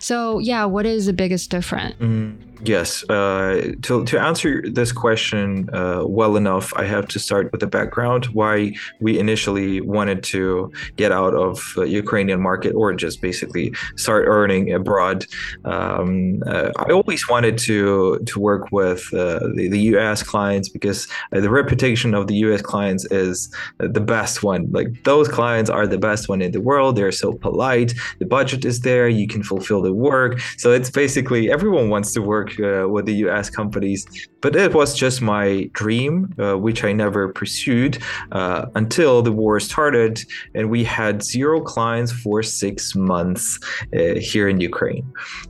So 0.00 0.38
yeah, 0.38 0.64
what 0.64 0.86
is 0.86 1.04
the 1.04 1.12
biggest 1.12 1.50
difference? 1.50 1.96
Mm. 1.96 2.53
Yes. 2.64 3.04
Uh, 3.10 3.72
to, 3.82 4.04
to 4.06 4.18
answer 4.18 4.62
this 4.70 4.90
question 4.90 5.68
uh, 5.74 6.02
well 6.06 6.36
enough, 6.36 6.72
I 6.76 6.84
have 6.84 7.06
to 7.08 7.18
start 7.18 7.52
with 7.52 7.60
the 7.60 7.66
background 7.66 8.26
why 8.26 8.74
we 9.00 9.18
initially 9.18 9.82
wanted 9.82 10.22
to 10.24 10.72
get 10.96 11.12
out 11.12 11.34
of 11.34 11.72
the 11.76 11.82
Ukrainian 11.82 12.40
market 12.40 12.72
or 12.74 12.94
just 12.94 13.20
basically 13.20 13.74
start 13.96 14.24
earning 14.26 14.72
abroad. 14.72 15.26
Um, 15.66 16.42
uh, 16.46 16.70
I 16.78 16.90
always 16.92 17.28
wanted 17.28 17.58
to 17.58 18.18
to 18.24 18.40
work 18.40 18.72
with 18.72 19.12
uh, 19.12 19.40
the, 19.54 19.68
the 19.68 19.80
U.S. 19.94 20.22
clients 20.22 20.68
because 20.68 21.06
the 21.30 21.50
reputation 21.50 22.14
of 22.14 22.28
the 22.28 22.36
U.S. 22.46 22.62
clients 22.62 23.04
is 23.06 23.52
the 23.78 24.00
best 24.00 24.42
one. 24.42 24.68
Like 24.72 24.88
those 25.04 25.28
clients 25.28 25.68
are 25.68 25.86
the 25.86 25.98
best 25.98 26.28
one 26.28 26.40
in 26.40 26.52
the 26.52 26.60
world. 26.60 26.96
They're 26.96 27.12
so 27.12 27.34
polite. 27.34 27.92
The 28.20 28.26
budget 28.26 28.64
is 28.64 28.80
there. 28.80 29.08
You 29.08 29.26
can 29.26 29.42
fulfill 29.42 29.82
the 29.82 29.92
work. 29.92 30.40
So 30.56 30.72
it's 30.72 30.90
basically 30.90 31.50
everyone 31.50 31.90
wants 31.90 32.12
to 32.12 32.22
work 32.22 32.53
uh, 32.60 32.88
with 32.88 33.06
the 33.06 33.14
US 33.26 33.50
companies. 33.50 34.06
But 34.40 34.56
it 34.56 34.74
was 34.74 34.94
just 34.94 35.22
my 35.22 35.70
dream, 35.72 36.34
uh, 36.38 36.56
which 36.58 36.84
I 36.84 36.92
never 36.92 37.28
pursued 37.28 37.98
uh, 38.32 38.66
until 38.74 39.22
the 39.22 39.32
war 39.32 39.58
started 39.60 40.22
and 40.54 40.70
we 40.70 40.84
had 40.84 41.22
zero 41.22 41.60
clients 41.60 42.12
for 42.12 42.42
six 42.42 42.94
months 42.94 43.58
uh, 43.94 44.14
here 44.18 44.48
in 44.48 44.60
Ukraine. 44.60 45.06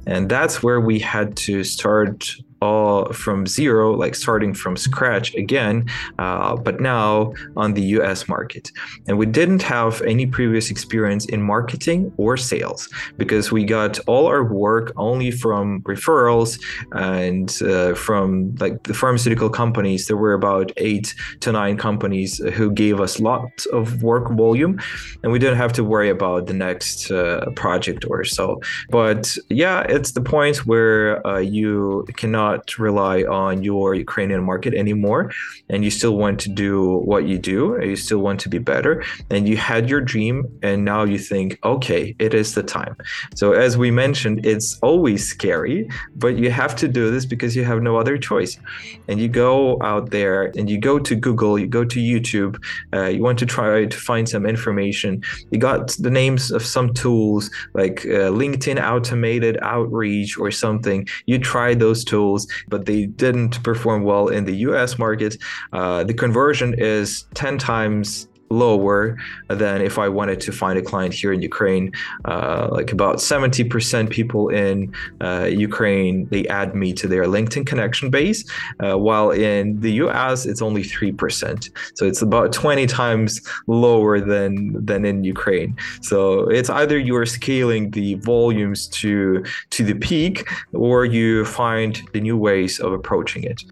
And 0.06 0.28
that's 0.28 0.62
where 0.62 0.80
we 0.80 0.98
had 0.98 1.36
to 1.48 1.64
start 1.64 2.30
all 2.64 3.12
from 3.12 3.38
zero, 3.46 3.84
like 4.02 4.14
starting 4.14 4.52
from 4.62 4.74
scratch 4.76 5.28
again, 5.44 5.76
uh, 6.18 6.56
but 6.66 6.76
now 6.80 7.10
on 7.56 7.68
the 7.78 7.84
US 7.98 8.20
market. 8.34 8.64
And 9.06 9.14
we 9.22 9.26
didn't 9.40 9.62
have 9.76 9.92
any 10.14 10.26
previous 10.38 10.66
experience 10.74 11.24
in 11.34 11.40
marketing 11.54 12.00
or 12.16 12.32
sales 12.52 12.80
because 13.22 13.46
we 13.56 13.62
got 13.78 13.92
all 14.10 14.26
our 14.26 14.44
work 14.64 14.86
only 14.96 15.30
from 15.42 15.66
referrals 15.92 16.50
and 16.92 17.48
uh, 17.62 17.94
from 18.06 18.54
like 18.64 18.76
the 18.88 18.94
pharmaceutical 18.94 19.50
companies. 19.62 20.06
There 20.08 20.20
were 20.24 20.36
about 20.42 20.68
eight 20.88 21.14
to 21.44 21.48
nine 21.52 21.76
companies 21.88 22.30
who 22.56 22.66
gave 22.84 22.96
us 23.06 23.14
lots 23.30 23.66
of 23.78 24.02
work 24.02 24.26
volume, 24.44 24.74
and 25.22 25.28
we 25.32 25.38
didn't 25.42 25.60
have 25.64 25.74
to 25.78 25.84
worry 25.84 26.10
about 26.18 26.40
the 26.50 26.58
next 26.66 27.10
uh, 27.10 27.50
project 27.62 28.00
or 28.10 28.24
so. 28.24 28.60
But 28.90 29.22
yeah, 29.62 29.78
it's 29.96 30.12
the 30.18 30.24
point 30.36 30.56
where 30.70 31.26
uh, 31.26 31.42
you 31.56 32.06
cannot 32.20 32.53
not 32.54 32.78
rely 32.78 33.22
on 33.22 33.62
your 33.62 33.94
Ukrainian 33.94 34.42
market 34.44 34.74
anymore, 34.74 35.22
and 35.68 35.84
you 35.84 35.90
still 35.90 36.16
want 36.16 36.36
to 36.40 36.48
do 36.66 36.98
what 37.10 37.22
you 37.30 37.38
do, 37.38 37.78
you 37.82 37.96
still 37.96 38.22
want 38.26 38.38
to 38.40 38.48
be 38.48 38.58
better, 38.58 38.94
and 39.30 39.48
you 39.48 39.56
had 39.56 39.82
your 39.90 40.00
dream, 40.00 40.36
and 40.62 40.84
now 40.84 41.02
you 41.04 41.18
think, 41.18 41.58
okay, 41.64 42.14
it 42.18 42.32
is 42.34 42.54
the 42.54 42.62
time. 42.62 42.94
So, 43.34 43.52
as 43.52 43.76
we 43.76 43.90
mentioned, 43.90 44.46
it's 44.52 44.78
always 44.82 45.20
scary, 45.34 45.88
but 46.16 46.36
you 46.42 46.50
have 46.50 46.74
to 46.82 46.86
do 46.88 47.10
this 47.10 47.26
because 47.26 47.56
you 47.56 47.64
have 47.64 47.80
no 47.82 47.96
other 47.96 48.16
choice. 48.18 48.58
And 49.08 49.20
you 49.20 49.28
go 49.28 49.52
out 49.82 50.10
there 50.10 50.40
and 50.56 50.68
you 50.70 50.78
go 50.78 50.98
to 50.98 51.14
Google, 51.26 51.58
you 51.58 51.66
go 51.66 51.84
to 51.84 51.98
YouTube, 52.12 52.54
uh, 52.94 53.08
you 53.14 53.22
want 53.22 53.38
to 53.40 53.46
try 53.46 53.84
to 53.84 53.98
find 54.10 54.28
some 54.28 54.44
information. 54.46 55.22
You 55.50 55.58
got 55.58 55.88
the 56.06 56.10
names 56.10 56.50
of 56.50 56.62
some 56.64 56.88
tools 56.94 57.50
like 57.80 57.96
uh, 58.06 58.30
LinkedIn 58.42 58.78
automated 58.92 59.58
outreach 59.62 60.38
or 60.38 60.50
something. 60.50 61.06
You 61.26 61.38
try 61.38 61.74
those 61.74 62.04
tools 62.04 62.43
but 62.68 62.86
they 62.86 63.06
didn't 63.06 63.62
perform 63.62 64.04
well 64.04 64.28
in 64.28 64.44
the 64.44 64.56
US 64.68 64.98
market. 64.98 65.36
Uh, 65.72 66.04
the 66.04 66.14
conversion 66.14 66.74
is 66.78 67.26
10 67.34 67.58
times 67.58 68.28
lower 68.62 69.16
than 69.48 69.80
if 69.80 69.98
I 69.98 70.08
wanted 70.08 70.40
to 70.46 70.52
find 70.52 70.78
a 70.78 70.82
client 70.82 71.12
here 71.14 71.32
in 71.32 71.42
Ukraine. 71.42 71.92
Uh, 72.24 72.68
like 72.70 72.92
about 72.92 73.16
70% 73.16 74.10
people 74.10 74.48
in 74.48 74.92
uh, 75.20 75.44
Ukraine, 75.68 76.26
they 76.32 76.46
add 76.48 76.74
me 76.74 76.92
to 76.94 77.06
their 77.08 77.24
LinkedIn 77.24 77.66
connection 77.66 78.10
base, 78.10 78.44
uh, 78.84 78.96
while 79.06 79.30
in 79.30 79.80
the 79.80 79.92
US, 80.04 80.46
it's 80.46 80.62
only 80.62 80.82
3%. 80.82 81.70
So 81.94 82.06
it's 82.06 82.22
about 82.22 82.52
20 82.52 82.86
times 82.86 83.40
lower 83.66 84.20
than, 84.20 84.84
than 84.84 85.04
in 85.04 85.24
Ukraine. 85.24 85.76
So 86.00 86.48
it's 86.48 86.70
either 86.70 86.98
you're 86.98 87.26
scaling 87.26 87.90
the 87.90 88.14
volumes 88.14 88.86
to, 89.00 89.44
to 89.70 89.84
the 89.84 89.94
peak 89.94 90.48
or 90.72 91.04
you 91.04 91.44
find 91.44 92.00
the 92.12 92.20
new 92.20 92.36
ways 92.36 92.80
of 92.80 92.92
approaching 92.92 93.44
it. 93.44 93.64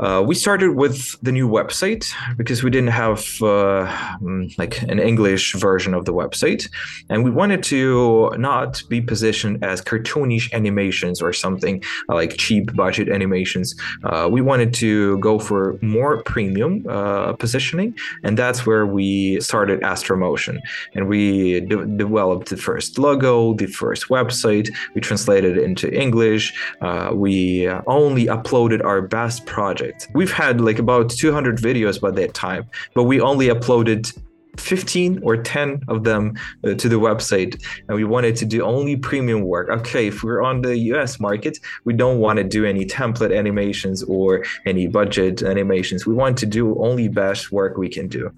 Uh, 0.00 0.22
we 0.24 0.34
started 0.34 0.76
with 0.76 1.16
the 1.22 1.32
new 1.32 1.48
website 1.48 2.06
because 2.36 2.62
we 2.62 2.70
didn't 2.70 2.90
have 2.90 3.18
uh, 3.42 3.86
mm, 4.22 4.56
like 4.58 4.82
an 4.82 4.98
English 4.98 5.54
version 5.54 5.92
of 5.94 6.04
the 6.04 6.12
website, 6.12 6.68
and 7.08 7.24
we 7.24 7.30
wanted 7.30 7.62
to 7.62 8.32
not 8.38 8.82
be 8.88 9.00
positioned 9.00 9.62
as 9.64 9.82
cartoonish 9.82 10.52
animations 10.52 11.20
or 11.20 11.32
something 11.32 11.82
like 12.08 12.36
cheap 12.36 12.74
budget 12.76 13.08
animations. 13.08 13.74
Uh, 14.04 14.28
we 14.30 14.40
wanted 14.40 14.72
to 14.72 15.18
go 15.18 15.38
for 15.38 15.78
more 15.82 16.22
premium 16.22 16.84
uh, 16.88 17.32
positioning, 17.34 17.96
and 18.22 18.38
that's 18.38 18.64
where 18.66 18.86
we 18.86 19.40
started 19.40 19.80
AstraMotion, 19.80 20.58
and 20.94 21.08
we 21.08 21.60
de- 21.60 21.86
developed 21.96 22.50
the 22.50 22.56
first 22.56 22.98
logo, 22.98 23.54
the 23.54 23.66
first 23.66 24.08
website. 24.08 24.68
We 24.94 25.00
translated 25.00 25.58
it 25.58 25.64
into 25.64 25.92
English. 25.92 26.54
Uh, 26.80 27.10
we 27.14 27.68
only 27.86 28.26
uploaded 28.26 28.84
our 28.84 29.02
best 29.02 29.44
project 29.88 30.08
We've 30.14 30.32
had 30.32 30.60
like 30.60 30.78
about 30.78 31.10
200 31.10 31.58
videos 31.58 32.00
by 32.00 32.10
that 32.12 32.34
time, 32.34 32.66
but 32.94 33.04
we 33.04 33.20
only 33.20 33.48
uploaded 33.48 34.16
15 34.60 35.20
or 35.22 35.36
10 35.36 35.82
of 35.88 36.04
them 36.04 36.34
uh, 36.64 36.74
to 36.74 36.88
the 36.88 36.96
website 36.96 37.62
and 37.88 37.96
we 37.96 38.04
wanted 38.04 38.36
to 38.36 38.44
do 38.44 38.62
only 38.62 38.96
premium 38.96 39.42
work. 39.42 39.68
Okay 39.68 40.08
if 40.08 40.22
we're 40.22 40.42
on 40.42 40.62
the 40.62 40.76
us 40.76 41.20
market 41.20 41.58
we 41.84 41.92
don't 41.92 42.18
want 42.18 42.38
to 42.38 42.44
do 42.44 42.64
any 42.64 42.84
template 42.84 43.36
animations 43.36 44.02
or 44.04 44.44
any 44.66 44.86
budget 44.86 45.42
animations. 45.42 46.06
We 46.06 46.14
want 46.14 46.38
to 46.38 46.46
do 46.46 46.78
only 46.80 47.08
best 47.08 47.52
work 47.52 47.76
we 47.76 47.88
can 47.88 48.08
do. 48.08 48.32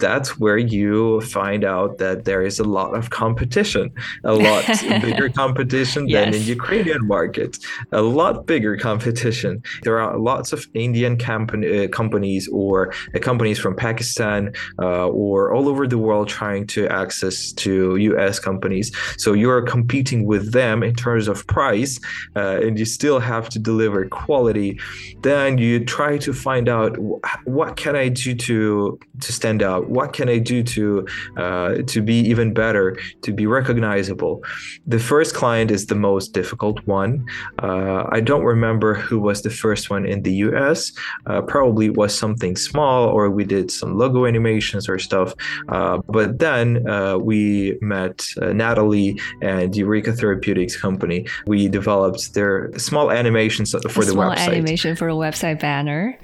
That's 0.00 0.38
where 0.38 0.58
you 0.58 1.20
find 1.22 1.64
out 1.64 1.98
that 1.98 2.24
there 2.24 2.42
is 2.42 2.58
a 2.58 2.64
lot 2.64 2.94
of 2.94 3.10
competition 3.10 3.92
a 4.24 4.34
lot 4.48 4.64
bigger 5.02 5.28
competition 5.28 6.08
yes. 6.08 6.24
than 6.24 6.34
in 6.34 6.42
ukrainian 6.42 7.06
market 7.06 7.58
a 7.92 8.02
lot 8.02 8.46
bigger 8.46 8.76
competition. 8.76 9.62
There 9.82 9.98
are 10.00 10.18
lots 10.18 10.52
of 10.52 10.66
indian 10.74 11.16
company, 11.16 11.84
uh, 11.84 11.88
companies 11.88 12.48
or 12.48 12.92
uh, 13.14 13.18
companies 13.18 13.58
from 13.58 13.74
pakistan 13.76 14.52
uh, 14.80 15.08
or 15.08 15.52
all 15.52 15.63
over 15.68 15.86
the 15.86 15.98
world 15.98 16.28
trying 16.28 16.66
to 16.68 16.88
access 16.88 17.52
to 17.52 17.96
US 17.96 18.38
companies. 18.38 18.92
So 19.18 19.32
you're 19.32 19.62
competing 19.62 20.26
with 20.26 20.52
them 20.52 20.82
in 20.82 20.94
terms 20.94 21.28
of 21.28 21.46
price, 21.46 22.00
uh, 22.36 22.60
and 22.62 22.78
you 22.78 22.84
still 22.84 23.20
have 23.20 23.48
to 23.50 23.58
deliver 23.58 24.06
quality. 24.06 24.78
Then 25.22 25.58
you 25.58 25.84
try 25.84 26.18
to 26.18 26.32
find 26.32 26.68
out 26.68 26.96
what 27.44 27.76
can 27.76 27.96
I 27.96 28.08
do 28.08 28.34
to 28.34 28.98
to 29.20 29.32
stand 29.32 29.62
out? 29.62 29.88
What 29.88 30.12
can 30.12 30.28
I 30.28 30.38
do 30.38 30.62
to 30.62 31.06
uh, 31.36 31.74
to 31.86 32.02
be 32.02 32.18
even 32.32 32.52
better, 32.52 32.96
to 33.22 33.32
be 33.32 33.46
recognizable? 33.46 34.42
The 34.86 34.98
first 34.98 35.34
client 35.34 35.70
is 35.70 35.86
the 35.86 35.94
most 35.94 36.32
difficult 36.32 36.86
one. 36.86 37.26
Uh, 37.62 38.04
I 38.10 38.20
don't 38.20 38.44
remember 38.44 38.94
who 38.94 39.18
was 39.18 39.42
the 39.42 39.50
first 39.50 39.90
one 39.90 40.04
in 40.06 40.22
the 40.22 40.34
US. 40.48 40.92
Uh, 41.26 41.42
probably 41.42 41.90
was 41.90 42.16
something 42.16 42.56
small, 42.56 43.08
or 43.08 43.30
we 43.30 43.44
did 43.44 43.70
some 43.70 43.96
logo 43.98 44.26
animations 44.26 44.88
or 44.88 44.98
stuff. 44.98 45.34
Uh, 45.68 45.98
but 46.08 46.38
then 46.38 46.88
uh, 46.88 47.18
we 47.18 47.78
met 47.80 48.26
uh, 48.40 48.52
Natalie 48.52 49.20
and 49.42 49.74
Eureka 49.76 50.12
Therapeutics 50.12 50.76
company. 50.80 51.26
We 51.46 51.68
developed 51.68 52.34
their 52.34 52.76
small 52.78 53.10
animations 53.10 53.70
for 53.72 53.78
a 53.78 54.04
the 54.04 54.12
small 54.12 54.30
website. 54.30 54.48
animation 54.48 54.96
for 54.96 55.08
a 55.08 55.12
website 55.12 55.60
banner. 55.60 56.18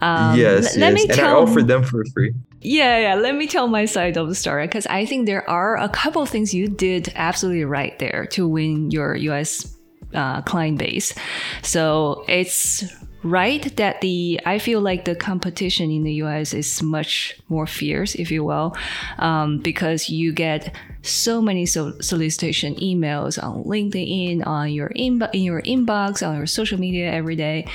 Um, 0.00 0.38
yes, 0.38 0.76
let 0.76 0.92
yes. 0.92 0.94
me 0.94 1.02
and 1.04 1.12
tell, 1.12 1.38
I 1.38 1.42
offered 1.42 1.68
them 1.68 1.82
for 1.82 2.04
free. 2.12 2.34
Yeah, 2.60 2.98
yeah. 2.98 3.14
Let 3.14 3.34
me 3.34 3.46
tell 3.46 3.68
my 3.68 3.84
side 3.84 4.16
of 4.16 4.28
the 4.28 4.34
story 4.34 4.66
because 4.66 4.86
I 4.86 5.06
think 5.06 5.26
there 5.26 5.48
are 5.48 5.76
a 5.76 5.88
couple 5.88 6.22
of 6.22 6.28
things 6.28 6.52
you 6.52 6.68
did 6.68 7.12
absolutely 7.14 7.64
right 7.64 7.98
there 7.98 8.26
to 8.32 8.48
win 8.48 8.90
your 8.90 9.14
US 9.14 9.76
uh, 10.14 10.42
client 10.42 10.78
base. 10.78 11.14
So 11.62 12.24
it's 12.28 12.84
right 13.26 13.76
that 13.76 14.00
the 14.00 14.40
I 14.46 14.58
feel 14.58 14.80
like 14.80 15.04
the 15.04 15.14
competition 15.14 15.90
in 15.90 16.04
the 16.04 16.14
US 16.14 16.54
is 16.54 16.82
much 16.82 17.38
more 17.48 17.66
fierce, 17.66 18.14
if 18.14 18.30
you 18.30 18.44
will, 18.44 18.76
um, 19.18 19.58
because 19.58 20.08
you 20.08 20.32
get 20.32 20.74
so 21.02 21.40
many 21.40 21.66
so 21.66 21.98
solicitation 22.00 22.74
emails 22.76 23.42
on 23.42 23.64
LinkedIn, 23.64 24.46
on 24.46 24.72
your 24.72 24.90
inbo- 24.90 25.32
in 25.34 25.42
your 25.42 25.62
inbox, 25.62 26.26
on 26.26 26.36
your 26.36 26.46
social 26.46 26.78
media 26.78 27.10
every 27.10 27.36
day, 27.36 27.66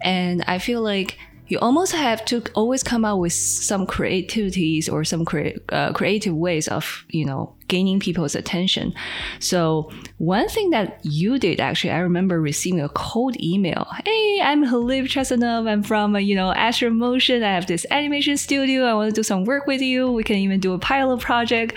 and 0.00 0.42
I 0.46 0.58
feel 0.58 0.82
like 0.82 1.18
you 1.48 1.58
almost 1.60 1.92
have 1.92 2.24
to 2.26 2.42
always 2.54 2.82
come 2.82 3.04
up 3.04 3.18
with 3.18 3.32
some 3.32 3.86
creativities 3.86 4.88
or 4.88 5.04
some 5.04 5.24
crea- 5.24 5.58
uh, 5.68 5.92
creative 5.92 6.34
ways 6.34 6.68
of 6.68 7.04
you 7.08 7.24
know 7.24 7.54
gaining 7.68 7.98
people's 7.98 8.34
attention. 8.34 8.94
So 9.38 9.90
one 10.18 10.48
thing 10.48 10.70
that 10.70 11.00
you 11.02 11.38
did 11.38 11.58
actually 11.58 11.90
i 11.90 11.98
remember 11.98 12.40
receiving 12.40 12.80
a 12.80 12.88
cold 12.90 13.40
email. 13.40 13.86
Hey 14.04 14.40
i'm 14.42 14.64
Hlib 14.64 15.06
chesanov 15.08 15.66
i'm 15.66 15.82
from 15.82 16.14
uh, 16.14 16.18
you 16.18 16.34
know 16.34 16.52
AstraMotion. 16.56 17.42
I 17.42 17.54
have 17.54 17.66
this 17.66 17.86
animation 17.90 18.36
studio. 18.36 18.84
I 18.84 18.94
want 18.94 19.14
to 19.14 19.18
do 19.18 19.22
some 19.22 19.44
work 19.44 19.66
with 19.66 19.80
you. 19.80 20.10
We 20.10 20.24
can 20.24 20.36
even 20.36 20.60
do 20.60 20.72
a 20.72 20.78
pilot 20.78 21.20
project 21.20 21.74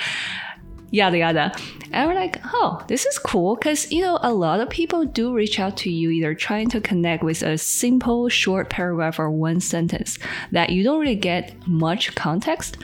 yada 0.91 1.17
yada. 1.17 1.51
And 1.91 2.07
we're 2.07 2.15
like, 2.15 2.39
oh, 2.53 2.83
this 2.87 3.05
is 3.05 3.17
cool 3.17 3.55
because 3.55 3.91
you 3.91 4.01
know 4.01 4.19
a 4.21 4.33
lot 4.33 4.59
of 4.59 4.69
people 4.69 5.05
do 5.05 5.33
reach 5.33 5.59
out 5.59 5.77
to 5.77 5.91
you 5.91 6.09
either 6.09 6.35
trying 6.35 6.69
to 6.69 6.81
connect 6.81 7.23
with 7.23 7.41
a 7.41 7.57
simple 7.57 8.29
short 8.29 8.69
paragraph 8.69 9.19
or 9.19 9.31
one 9.31 9.59
sentence 9.59 10.19
that 10.51 10.69
you 10.69 10.83
don't 10.83 10.99
really 10.99 11.15
get 11.15 11.55
much 11.67 12.13
context. 12.15 12.77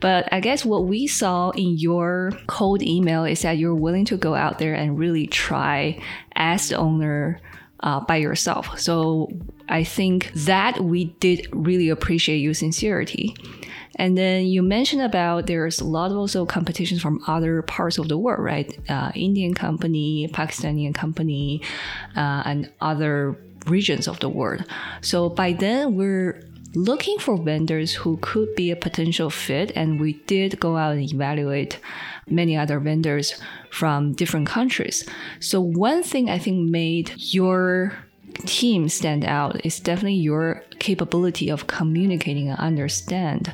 But 0.00 0.28
I 0.32 0.40
guess 0.40 0.64
what 0.64 0.84
we 0.84 1.06
saw 1.06 1.50
in 1.50 1.76
your 1.76 2.32
cold 2.46 2.82
email 2.82 3.24
is 3.24 3.42
that 3.42 3.58
you're 3.58 3.74
willing 3.74 4.04
to 4.06 4.16
go 4.16 4.34
out 4.34 4.58
there 4.58 4.74
and 4.74 4.98
really 4.98 5.26
try 5.26 6.00
as 6.34 6.68
the 6.68 6.76
owner 6.76 7.40
uh, 7.80 8.00
by 8.00 8.16
yourself. 8.16 8.78
So 8.78 9.28
I 9.68 9.84
think 9.84 10.30
that 10.34 10.80
we 10.80 11.06
did 11.20 11.48
really 11.52 11.88
appreciate 11.88 12.38
your 12.38 12.54
sincerity. 12.54 13.34
And 13.96 14.16
then 14.16 14.46
you 14.46 14.62
mentioned 14.62 15.02
about 15.02 15.46
there's 15.46 15.80
a 15.80 15.84
lot 15.84 16.10
of 16.10 16.16
also 16.16 16.46
competitions 16.46 17.02
from 17.02 17.22
other 17.26 17.62
parts 17.62 17.98
of 17.98 18.08
the 18.08 18.18
world, 18.18 18.40
right? 18.40 18.78
Uh, 18.88 19.12
Indian 19.14 19.54
company, 19.54 20.28
Pakistani 20.32 20.92
company, 20.94 21.62
uh, 22.16 22.42
and 22.44 22.70
other 22.80 23.36
regions 23.66 24.08
of 24.08 24.18
the 24.20 24.28
world. 24.28 24.64
So 25.00 25.28
by 25.28 25.52
then 25.52 25.94
we're 25.94 26.42
looking 26.74 27.18
for 27.18 27.36
vendors 27.36 27.92
who 27.94 28.16
could 28.22 28.54
be 28.54 28.70
a 28.70 28.76
potential 28.76 29.30
fit, 29.30 29.72
and 29.76 30.00
we 30.00 30.14
did 30.26 30.58
go 30.58 30.76
out 30.76 30.92
and 30.96 31.12
evaluate 31.12 31.78
many 32.28 32.56
other 32.56 32.80
vendors 32.80 33.34
from 33.70 34.12
different 34.12 34.46
countries. 34.46 35.06
So 35.40 35.60
one 35.60 36.02
thing 36.02 36.30
I 36.30 36.38
think 36.38 36.70
made 36.70 37.12
your 37.16 37.92
team 38.46 38.88
stand 38.88 39.24
out 39.24 39.64
is 39.64 39.80
definitely 39.80 40.14
your 40.14 40.64
capability 40.78 41.50
of 41.50 41.66
communicating 41.66 42.48
and 42.48 42.58
understand 42.58 43.52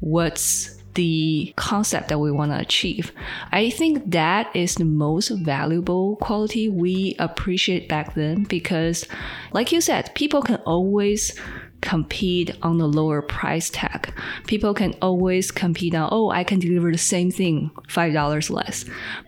what's 0.00 0.76
the 0.94 1.52
concept 1.56 2.08
that 2.08 2.18
we 2.18 2.32
want 2.32 2.50
to 2.50 2.58
achieve. 2.58 3.12
I 3.52 3.70
think 3.70 4.10
that 4.10 4.54
is 4.56 4.74
the 4.74 4.84
most 4.84 5.28
valuable 5.28 6.16
quality 6.16 6.68
we 6.68 7.14
appreciate 7.18 7.88
back 7.88 8.14
then 8.14 8.44
because, 8.44 9.06
like 9.52 9.72
you 9.72 9.80
said, 9.80 10.14
people 10.14 10.42
can 10.42 10.56
always 10.66 11.38
compete 11.82 12.56
on 12.62 12.78
the 12.78 12.88
lower 12.88 13.22
price 13.22 13.70
tag. 13.70 14.12
People 14.46 14.74
can 14.74 14.94
always 15.02 15.50
compete 15.50 15.94
on, 15.94 16.08
oh, 16.10 16.30
I 16.30 16.42
can 16.42 16.58
deliver 16.58 16.90
the 16.90 16.98
same 16.98 17.30
thing 17.30 17.70
$5 17.88 18.50
less. 18.50 18.86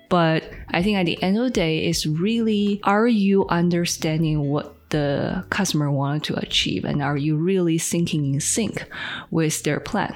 But 0.09 0.45
I 0.71 0.83
think 0.83 0.97
at 0.97 1.07
the 1.07 1.23
end 1.23 1.37
of 1.37 1.45
the 1.45 1.51
day, 1.51 1.85
it's 1.85 2.07
really 2.07 2.81
are 2.85 3.07
you 3.07 3.47
understanding 3.49 4.41
what 4.49 4.78
the 4.91 5.45
customer 5.51 5.91
wanted 5.91 6.25
to 6.25 6.39
achieve 6.39 6.85
and 6.85 7.03
are 7.03 7.17
you 7.17 7.37
really 7.37 7.79
syncing 7.79 8.35
in 8.35 8.41
sync 8.41 8.87
with 9.31 9.63
their 9.63 9.81
plan? 9.81 10.15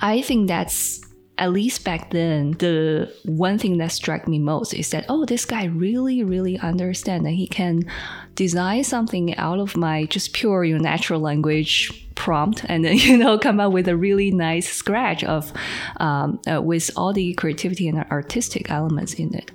I 0.00 0.22
think 0.22 0.48
that's 0.48 1.00
at 1.36 1.52
least 1.52 1.84
back 1.84 2.10
then, 2.10 2.52
the 2.52 3.12
one 3.24 3.58
thing 3.58 3.78
that 3.78 3.90
struck 3.90 4.28
me 4.28 4.38
most 4.38 4.72
is 4.72 4.90
that, 4.90 5.04
oh, 5.08 5.24
this 5.24 5.44
guy 5.44 5.64
really, 5.64 6.22
really 6.22 6.58
understands 6.58 7.24
that 7.24 7.32
he 7.32 7.46
can 7.48 7.90
design 8.34 8.84
something 8.84 9.36
out 9.36 9.58
of 9.58 9.76
my 9.76 10.06
just 10.06 10.32
pure 10.32 10.64
you 10.64 10.76
know, 10.76 10.82
natural 10.82 11.20
language 11.20 11.92
prompt 12.14 12.64
and 12.68 12.84
then, 12.84 12.96
you 12.98 13.16
know, 13.16 13.38
come 13.38 13.60
up 13.60 13.72
with 13.72 13.88
a 13.88 13.96
really 13.96 14.30
nice 14.30 14.72
scratch 14.72 15.24
of, 15.24 15.52
um, 15.98 16.40
uh, 16.50 16.60
with 16.60 16.90
all 16.96 17.12
the 17.12 17.34
creativity 17.34 17.88
and 17.88 17.98
artistic 18.10 18.70
elements 18.70 19.14
in 19.14 19.34
it. 19.34 19.50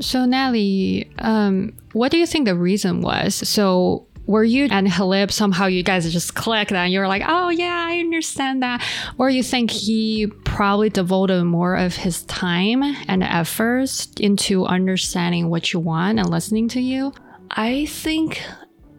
So, 0.00 0.24
Natalie, 0.24 1.10
um, 1.18 1.72
what 1.92 2.10
do 2.10 2.18
you 2.18 2.26
think 2.26 2.46
the 2.46 2.56
reason 2.56 3.00
was? 3.00 3.34
So, 3.48 4.06
were 4.26 4.44
you 4.44 4.68
and 4.70 4.86
Hlib 4.86 5.32
somehow 5.32 5.66
you 5.66 5.82
guys 5.82 6.10
just 6.12 6.34
clicked 6.34 6.70
and 6.70 6.92
you're 6.92 7.08
like, 7.08 7.24
oh 7.26 7.48
yeah, 7.48 7.86
I 7.88 7.98
understand 7.98 8.62
that? 8.62 8.80
Or 9.18 9.28
you 9.28 9.42
think 9.42 9.70
he 9.70 10.28
probably 10.44 10.90
devoted 10.90 11.44
more 11.44 11.74
of 11.74 11.96
his 11.96 12.22
time 12.22 12.82
and 13.08 13.24
efforts 13.24 14.08
into 14.20 14.64
understanding 14.64 15.50
what 15.50 15.72
you 15.72 15.80
want 15.80 16.20
and 16.20 16.30
listening 16.30 16.68
to 16.68 16.80
you? 16.80 17.12
I 17.52 17.86
think 17.86 18.42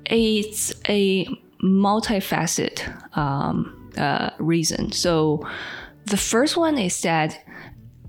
it's 0.05 0.73
a 0.87 1.27
multifaceted 1.63 3.17
um, 3.17 3.91
uh, 3.97 4.31
reason. 4.37 4.91
So 4.91 5.47
the 6.05 6.17
first 6.17 6.57
one 6.57 6.77
is 6.77 7.01
that 7.01 7.39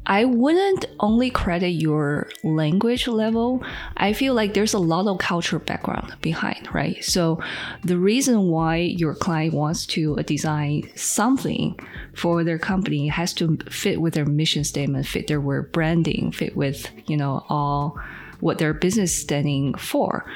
I 0.07 0.27
wouldn't 0.27 0.85
only 1.01 1.31
credit 1.31 1.71
your 1.71 2.29
language 2.43 3.09
level. 3.09 3.65
I 3.97 4.13
feel 4.13 4.35
like 4.35 4.53
there's 4.53 4.75
a 4.75 4.79
lot 4.79 5.07
of 5.07 5.17
cultural 5.19 5.63
background 5.65 6.15
behind, 6.21 6.75
right? 6.75 7.03
So 7.03 7.41
the 7.85 7.97
reason 7.97 8.49
why 8.49 8.77
your 8.77 9.15
client 9.15 9.55
wants 9.55 9.87
to 9.87 10.17
design 10.17 10.91
something 10.95 11.79
for 12.15 12.45
their 12.45 12.59
company 12.59 13.09
has 13.09 13.33
to 13.35 13.57
fit 13.71 13.99
with 13.99 14.13
their 14.13 14.27
mission 14.27 14.65
statement, 14.65 15.07
fit 15.07 15.27
their 15.27 15.41
branding, 15.63 16.33
fit 16.33 16.55
with, 16.55 16.91
you 17.07 17.17
know, 17.17 17.47
all 17.49 17.99
what 18.45 18.59
their 18.59 18.75
business 18.75 19.17
standing 19.17 19.73
for. 19.75 20.31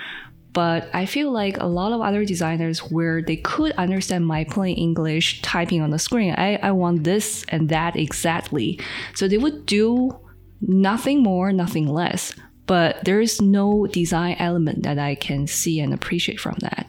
But 0.54 0.88
I 0.94 1.04
feel 1.04 1.30
like 1.30 1.58
a 1.58 1.66
lot 1.66 1.92
of 1.92 2.00
other 2.00 2.24
designers 2.24 2.78
where 2.78 3.20
they 3.20 3.36
could 3.36 3.72
understand 3.72 4.26
my 4.26 4.44
plain 4.44 4.76
English 4.76 5.42
typing 5.42 5.82
on 5.82 5.90
the 5.90 5.98
screen, 5.98 6.34
I, 6.36 6.56
I 6.56 6.70
want 6.72 7.04
this 7.04 7.44
and 7.50 7.68
that 7.68 7.96
exactly. 7.96 8.80
So 9.14 9.28
they 9.28 9.36
would 9.36 9.66
do 9.66 10.18
nothing 10.62 11.22
more, 11.22 11.52
nothing 11.52 11.86
less, 11.86 12.34
but 12.64 13.04
there 13.04 13.20
is 13.20 13.42
no 13.42 13.86
design 13.86 14.36
element 14.38 14.84
that 14.84 14.98
I 14.98 15.14
can 15.14 15.46
see 15.46 15.78
and 15.78 15.92
appreciate 15.92 16.40
from 16.40 16.56
that. 16.60 16.88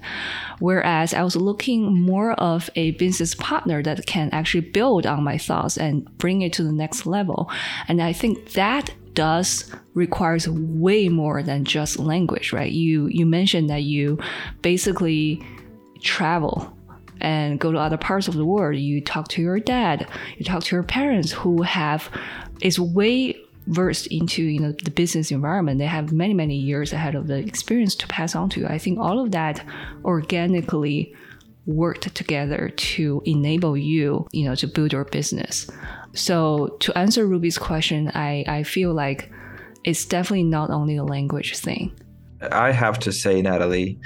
Whereas 0.60 1.14
I 1.14 1.24
was 1.24 1.36
looking 1.36 2.00
more 2.00 2.32
of 2.34 2.70
a 2.76 2.92
business 2.92 3.36
partner 3.36 3.84
that 3.84 4.06
can 4.06 4.30
actually 4.32 4.70
build 4.72 5.06
on 5.06 5.24
my 5.24 5.38
thoughts 5.38 5.78
and 5.78 6.06
bring 6.18 6.42
it 6.42 6.54
to 6.54 6.64
the 6.64 6.72
next 6.72 7.06
level. 7.06 7.52
And 7.90 8.02
I 8.02 8.14
think 8.14 8.54
that 8.54 8.94
does 9.20 9.70
requires 9.96 10.48
way 10.48 11.10
more 11.10 11.44
than 11.44 11.66
just 11.66 12.00
language, 12.00 12.54
right? 12.54 12.72
You 12.72 13.08
you 13.08 13.26
mentioned 13.26 13.70
that 13.70 13.84
you 13.84 14.18
basically 14.62 15.46
travel 16.02 16.74
and 17.20 17.60
go 17.60 17.70
to 17.74 17.78
other 17.78 17.98
parts 17.98 18.30
of 18.30 18.36
the 18.36 18.46
world. 18.46 18.78
You 18.78 19.02
talk 19.02 19.28
to 19.30 19.42
your 19.42 19.60
dad, 19.60 20.08
you 20.38 20.46
talk 20.46 20.64
to 20.64 20.76
your 20.78 20.84
parents 20.84 21.34
who 21.34 21.64
have 21.64 22.10
is 22.62 22.80
way 22.80 23.36
versed 23.68 24.08
into 24.08 24.42
you 24.42 24.62
know 24.62 24.74
the 24.84 24.90
business 24.90 25.30
environment 25.32 25.78
they 25.78 25.86
have 25.86 26.12
many 26.12 26.34
many 26.34 26.56
years 26.56 26.92
ahead 26.92 27.14
of 27.14 27.28
the 27.28 27.36
experience 27.36 27.94
to 27.94 28.08
pass 28.08 28.34
on 28.34 28.50
to 28.50 28.62
you 28.62 28.66
i 28.66 28.80
think 28.80 28.98
all 28.98 29.20
of 29.24 29.30
that 29.32 29.64
organically 30.04 31.14
worked 31.68 32.16
together 32.16 32.70
to 32.78 33.22
enable 33.26 33.78
you 33.78 34.26
you 34.32 34.44
know 34.44 34.56
to 34.56 34.66
build 34.66 34.92
your 34.92 35.06
business 35.06 35.70
so 36.14 36.76
to 36.80 36.98
answer 36.98 37.26
ruby's 37.26 37.58
question 37.58 38.12
i 38.16 38.44
i 38.48 38.64
feel 38.64 38.94
like 38.94 39.32
it's 39.84 40.06
definitely 40.06 40.44
not 40.44 40.70
only 40.70 40.98
a 40.98 41.04
language 41.04 41.58
thing. 41.58 41.98
I 42.52 42.72
have 42.72 43.00
to 43.00 43.12
say, 43.12 43.42
Natalie, 43.42 44.00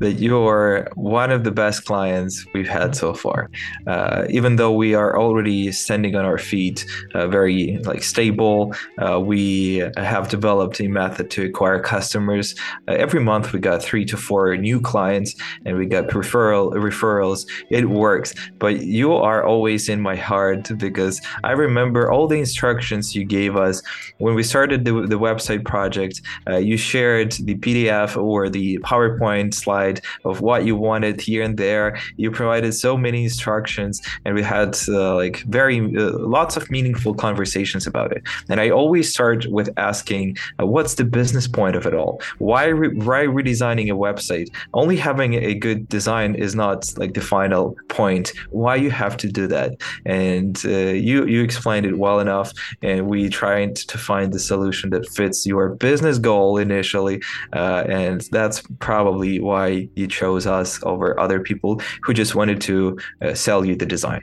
that 0.00 0.14
you're 0.14 0.88
one 0.94 1.30
of 1.30 1.44
the 1.44 1.50
best 1.50 1.84
clients 1.84 2.46
we've 2.54 2.68
had 2.68 2.94
so 2.94 3.14
far. 3.14 3.50
Uh, 3.86 4.26
even 4.30 4.56
though 4.56 4.72
we 4.72 4.94
are 4.94 5.18
already 5.18 5.72
standing 5.72 6.14
on 6.16 6.24
our 6.24 6.38
feet, 6.38 6.86
uh, 7.14 7.26
very 7.28 7.78
like 7.84 8.02
stable, 8.02 8.74
uh, 8.98 9.20
we 9.20 9.84
have 9.96 10.28
developed 10.28 10.80
a 10.80 10.88
method 10.88 11.30
to 11.30 11.44
acquire 11.44 11.80
customers. 11.80 12.54
Uh, 12.88 12.92
every 12.92 13.20
month, 13.20 13.52
we 13.52 13.58
got 13.58 13.82
three 13.82 14.04
to 14.04 14.16
four 14.16 14.56
new 14.56 14.80
clients, 14.80 15.34
and 15.64 15.76
we 15.76 15.86
got 15.86 16.08
referral 16.08 16.72
referrals. 16.72 17.46
It 17.70 17.88
works, 17.88 18.34
but 18.58 18.80
you 18.82 19.12
are 19.12 19.44
always 19.44 19.88
in 19.88 20.00
my 20.00 20.16
heart 20.16 20.70
because 20.78 21.20
I 21.44 21.52
remember 21.52 22.10
all 22.10 22.26
the 22.26 22.38
instructions 22.38 23.14
you 23.14 23.24
gave 23.24 23.56
us 23.56 23.82
when 24.18 24.34
we 24.34 24.42
started 24.42 24.84
the, 24.84 24.92
the 25.06 25.18
website 25.18 25.64
project. 25.64 26.22
Uh, 26.48 26.56
you 26.56 26.76
shared 26.76 27.32
the 27.32 27.54
PDF 27.56 27.80
PDF 27.80 28.16
or 28.16 28.48
the 28.48 28.78
PowerPoint 28.78 29.54
slide 29.54 29.89
of 30.24 30.40
what 30.40 30.60
you 30.66 30.74
wanted 30.88 31.16
here 31.28 31.42
and 31.42 31.56
there. 31.56 31.88
You 32.16 32.30
provided 32.30 32.72
so 32.72 32.96
many 32.96 33.20
instructions, 33.24 33.94
and 34.24 34.34
we 34.38 34.42
had 34.42 34.70
uh, 34.88 35.14
like 35.22 35.36
very 35.60 35.78
uh, 35.96 36.10
lots 36.38 36.54
of 36.58 36.70
meaningful 36.70 37.14
conversations 37.26 37.84
about 37.86 38.10
it. 38.16 38.22
And 38.50 38.60
I 38.60 38.70
always 38.70 39.06
start 39.16 39.40
with 39.56 39.68
asking, 39.76 40.26
uh, 40.60 40.66
what's 40.74 40.94
the 40.94 41.04
business 41.04 41.46
point 41.48 41.76
of 41.76 41.86
it 41.86 41.94
all? 41.94 42.20
Why 42.38 42.64
re- 42.80 42.96
why 43.06 43.22
redesigning 43.38 43.88
a 43.90 43.96
website? 44.06 44.48
Only 44.74 44.96
having 44.96 45.34
a 45.34 45.54
good 45.54 45.88
design 45.88 46.34
is 46.34 46.54
not 46.54 46.78
like 46.96 47.14
the 47.14 47.26
final 47.36 47.76
point. 47.88 48.32
Why 48.50 48.74
you 48.76 48.90
have 48.90 49.16
to 49.18 49.28
do 49.40 49.46
that? 49.48 49.70
And 50.04 50.60
uh, 50.64 50.94
you 51.08 51.26
you 51.26 51.42
explained 51.42 51.86
it 51.86 51.98
well 51.98 52.20
enough, 52.20 52.52
and 52.82 53.08
we 53.08 53.28
tried 53.28 53.76
to 53.76 53.98
find 53.98 54.32
the 54.32 54.38
solution 54.38 54.90
that 54.90 55.08
fits 55.08 55.46
your 55.46 55.70
business 55.70 56.18
goal 56.18 56.58
initially. 56.58 57.22
Uh, 57.52 57.84
and 57.88 58.20
that's 58.30 58.62
probably 58.78 59.40
why 59.40 59.66
you 59.70 60.06
chose 60.06 60.46
us 60.46 60.82
over 60.84 61.18
other 61.18 61.40
people 61.40 61.80
who 62.02 62.12
just 62.14 62.34
wanted 62.34 62.60
to 62.62 62.98
uh, 63.22 63.34
sell 63.34 63.64
you 63.64 63.76
the 63.76 63.86
design, 63.86 64.22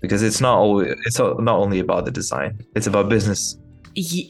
because 0.00 0.22
it's 0.22 0.40
not 0.40 0.56
always, 0.58 0.94
it's 1.04 1.18
not 1.18 1.48
only 1.48 1.78
about 1.78 2.04
the 2.04 2.10
design; 2.10 2.58
it's 2.74 2.86
about 2.86 3.08
business 3.08 3.56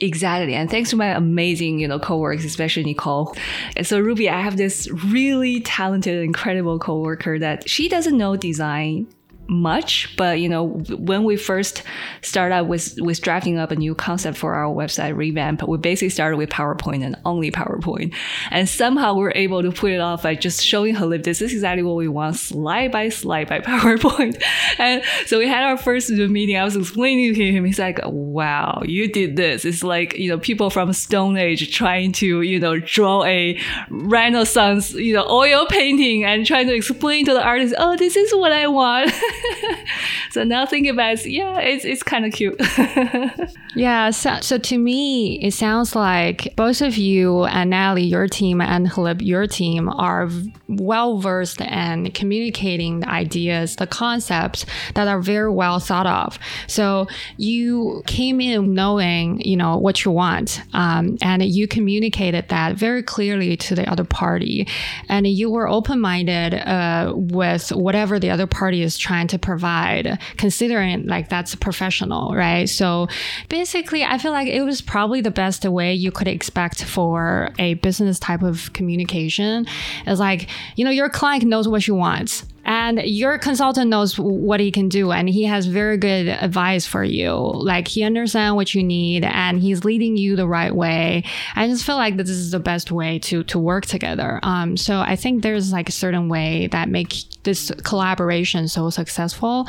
Exactly. 0.01 0.55
And 0.55 0.71
thanks 0.71 0.91
to 0.91 0.97
my 0.97 1.09
amazing, 1.09 1.79
you 1.79 1.89
know, 1.89 1.99
coworkers, 1.99 2.45
especially 2.45 2.85
Nicole. 2.85 3.37
And 3.77 3.87
so 3.87 4.01
Ruby, 4.01 4.31
I 4.31 4.41
have 4.41 4.57
this 4.57 4.89
really 4.91 5.61
talented, 5.61 6.23
incredible 6.25 6.79
coworker 6.79 7.39
that 7.39 7.69
she 7.69 7.89
doesn't 7.89 8.17
know 8.17 8.37
design 8.37 9.07
much, 9.49 10.15
but 10.17 10.41
you 10.41 10.49
know, 10.49 10.67
when 10.99 11.25
we 11.25 11.37
first 11.37 11.83
started 12.23 12.55
out 12.55 12.69
with 12.69 12.95
with 13.01 13.21
drafting 13.23 13.59
up 13.59 13.71
a 13.71 13.77
new 13.77 13.95
concept 13.95 14.37
for 14.37 14.55
our 14.55 14.73
website 14.73 15.17
revamp, 15.17 15.67
we 15.67 15.79
basically 15.79 16.11
started 16.11 16.37
with 16.37 16.51
PowerPoint 16.51 17.05
and 17.05 17.17
only 17.25 17.51
PowerPoint, 17.51 18.15
and 18.51 18.69
somehow 18.69 19.15
we 19.15 19.25
are 19.25 19.33
able 19.35 19.63
to 19.63 19.73
put 19.73 19.93
it 19.93 20.01
off 20.01 20.23
by 20.23 20.35
just 20.35 20.63
showing 20.65 20.95
Hlib 20.95 21.25
this 21.25 21.41
is 21.41 21.53
exactly 21.53 21.83
what 21.83 21.97
we 21.97 22.09
want, 22.09 22.37
slide 22.37 22.93
by 22.93 23.09
slide 23.09 23.49
by 23.49 23.61
PowerPoint. 23.69 24.43
And 24.79 25.03
so 25.27 25.39
we 25.39 25.49
had 25.49 25.65
our 25.65 25.77
first 25.77 26.11
meeting. 26.11 26.57
I 26.57 26.65
was 26.65 26.77
explaining 26.77 27.35
to 27.35 27.53
him. 27.53 27.65
He's 27.65 27.79
like, 27.79 28.01
"Wow, 28.05 28.83
you 28.85 29.11
did 29.11 29.37
this! 29.37 29.65
It's 29.65 29.83
like 29.83 30.19
you 30.19 30.29
know 30.29 30.39
people 30.39 30.69
from 30.71 30.93
Stone 30.93 31.39
Age 31.39 31.75
trying 31.75 32.13
to 32.13 32.43
you 32.43 32.61
know 32.61 32.79
draw 32.79 33.25
a 33.25 33.59
Renaissance 33.91 34.93
you 34.93 35.15
know 35.15 35.27
oil 35.29 35.67
painting 35.67 36.25
and 36.25 36.45
trying 36.45 36.67
to 36.67 36.75
explain 36.75 37.25
to 37.27 37.33
the 37.33 37.43
artist, 37.43 37.75
oh, 37.79 37.97
this 37.97 38.17
is 38.17 38.33
what 38.35 38.53
I 38.53 38.67
want." 38.67 39.11
so 40.31 40.45
now 40.45 40.67
think 40.67 40.87
about 40.87 41.15
it, 41.15 41.27
yeah, 41.27 41.59
it's, 41.59 41.85
it's 41.85 42.03
kind 42.03 42.25
of 42.25 42.33
cute. 42.33 42.61
yeah. 43.75 44.11
So, 44.11 44.39
so 44.41 44.59
to 44.59 44.79
me, 44.79 45.41
it 45.43 45.53
sounds 45.53 45.95
like 45.95 46.55
both 46.57 46.81
of 46.81 46.97
you 46.97 47.45
and 47.45 47.73
Ali, 47.73 48.05
your 48.05 48.27
team, 48.27 48.61
and 48.61 48.89
Hlib, 48.89 49.23
your 49.23 49.47
team, 49.47 49.89
are 49.89 50.29
well 50.69 51.19
versed 51.19 51.61
in 51.61 52.11
communicating 52.13 53.01
the 53.01 53.09
ideas, 53.09 53.77
the 53.77 53.87
concepts 53.87 54.67
that 54.95 55.09
are 55.09 55.21
very 55.21 55.51
well 55.51 55.79
thought 55.79 56.07
of. 56.07 56.39
So 56.67 57.07
you 57.37 58.03
came 58.07 58.41
in 58.41 58.75
knowing, 58.75 59.41
you 59.41 59.57
know, 59.57 59.77
what 59.77 60.05
you 60.05 60.11
want, 60.11 60.61
um, 60.73 61.17
and 61.23 61.43
you 61.43 61.69
communicated 61.69 62.49
that 62.49 62.77
very 62.77 63.03
clearly 63.03 63.57
to 63.57 63.75
the 63.75 63.89
other 63.91 64.05
party, 64.05 64.69
and 65.09 65.27
you 65.27 65.51
were 65.51 65.69
open 65.69 66.01
minded 66.01 66.55
uh, 66.55 67.13
with 67.15 67.71
whatever 67.71 68.19
the 68.19 68.31
other 68.31 68.47
party 68.47 68.83
is 68.83 68.99
trying 68.99 69.28
to 69.29 69.39
provide, 69.39 70.19
considering 70.37 71.07
like 71.07 71.29
that's 71.29 71.55
professional, 71.55 72.35
right? 72.35 72.69
So 72.69 73.09
basically, 73.49 74.05
I 74.05 74.19
feel 74.19 74.33
like 74.33 74.49
it 74.49 74.63
was 74.63 74.81
probably 74.81 75.21
the 75.21 75.31
best 75.31 75.65
way 75.65 75.95
you 75.95 76.11
could 76.11 76.29
expect 76.29 76.85
for 76.85 77.51
a 77.59 77.75
business 77.75 78.19
type 78.19 78.43
of 78.43 78.73
communication. 78.73 79.67
Is 80.07 80.21
like, 80.21 80.49
you 80.77 80.85
know, 80.85 80.91
your 80.91 81.09
client 81.09 81.45
knows 81.45 81.69
what 81.69 81.83
she 81.83 81.93
want 81.93 82.45
and 82.69 83.01
your 83.01 83.39
consultant 83.39 83.89
knows 83.89 84.19
what 84.19 84.61
he 84.61 84.71
can 84.71 84.91
do 84.91 85.11
and 85.11 85.27
he 85.27 85.45
has 85.45 85.65
very 85.65 85.97
good 85.97 86.29
advice 86.29 86.85
for 86.85 87.03
you. 87.03 87.33
Like 87.33 87.89
he 87.89 88.03
understands 88.03 88.55
what 88.55 88.75
you 88.75 88.85
need 88.85 89.25
and 89.25 89.59
he's 89.59 89.87
leading 89.87 90.19
you 90.19 90.37
the 90.37 90.47
right 90.47 90.75
way. 90.75 91.25
I 91.57 91.67
just 91.67 91.87
feel 91.87 91.97
like 91.97 92.19
this 92.19 92.29
is 92.29 92.51
the 92.51 92.61
best 92.61 92.93
way 92.93 93.21
to 93.21 93.43
to 93.45 93.59
work 93.59 93.87
together. 93.87 94.39
Um, 94.43 94.77
so 94.77 94.99
i 95.01 95.17
think 95.17 95.43
there's 95.43 95.73
like 95.73 95.89
a 95.89 95.93
certain 95.93 96.29
way 96.29 96.67
that 96.67 96.91
make 96.91 97.15
this 97.45 97.73
collaboration 97.85 98.69
so 98.69 98.91
successful 98.91 99.67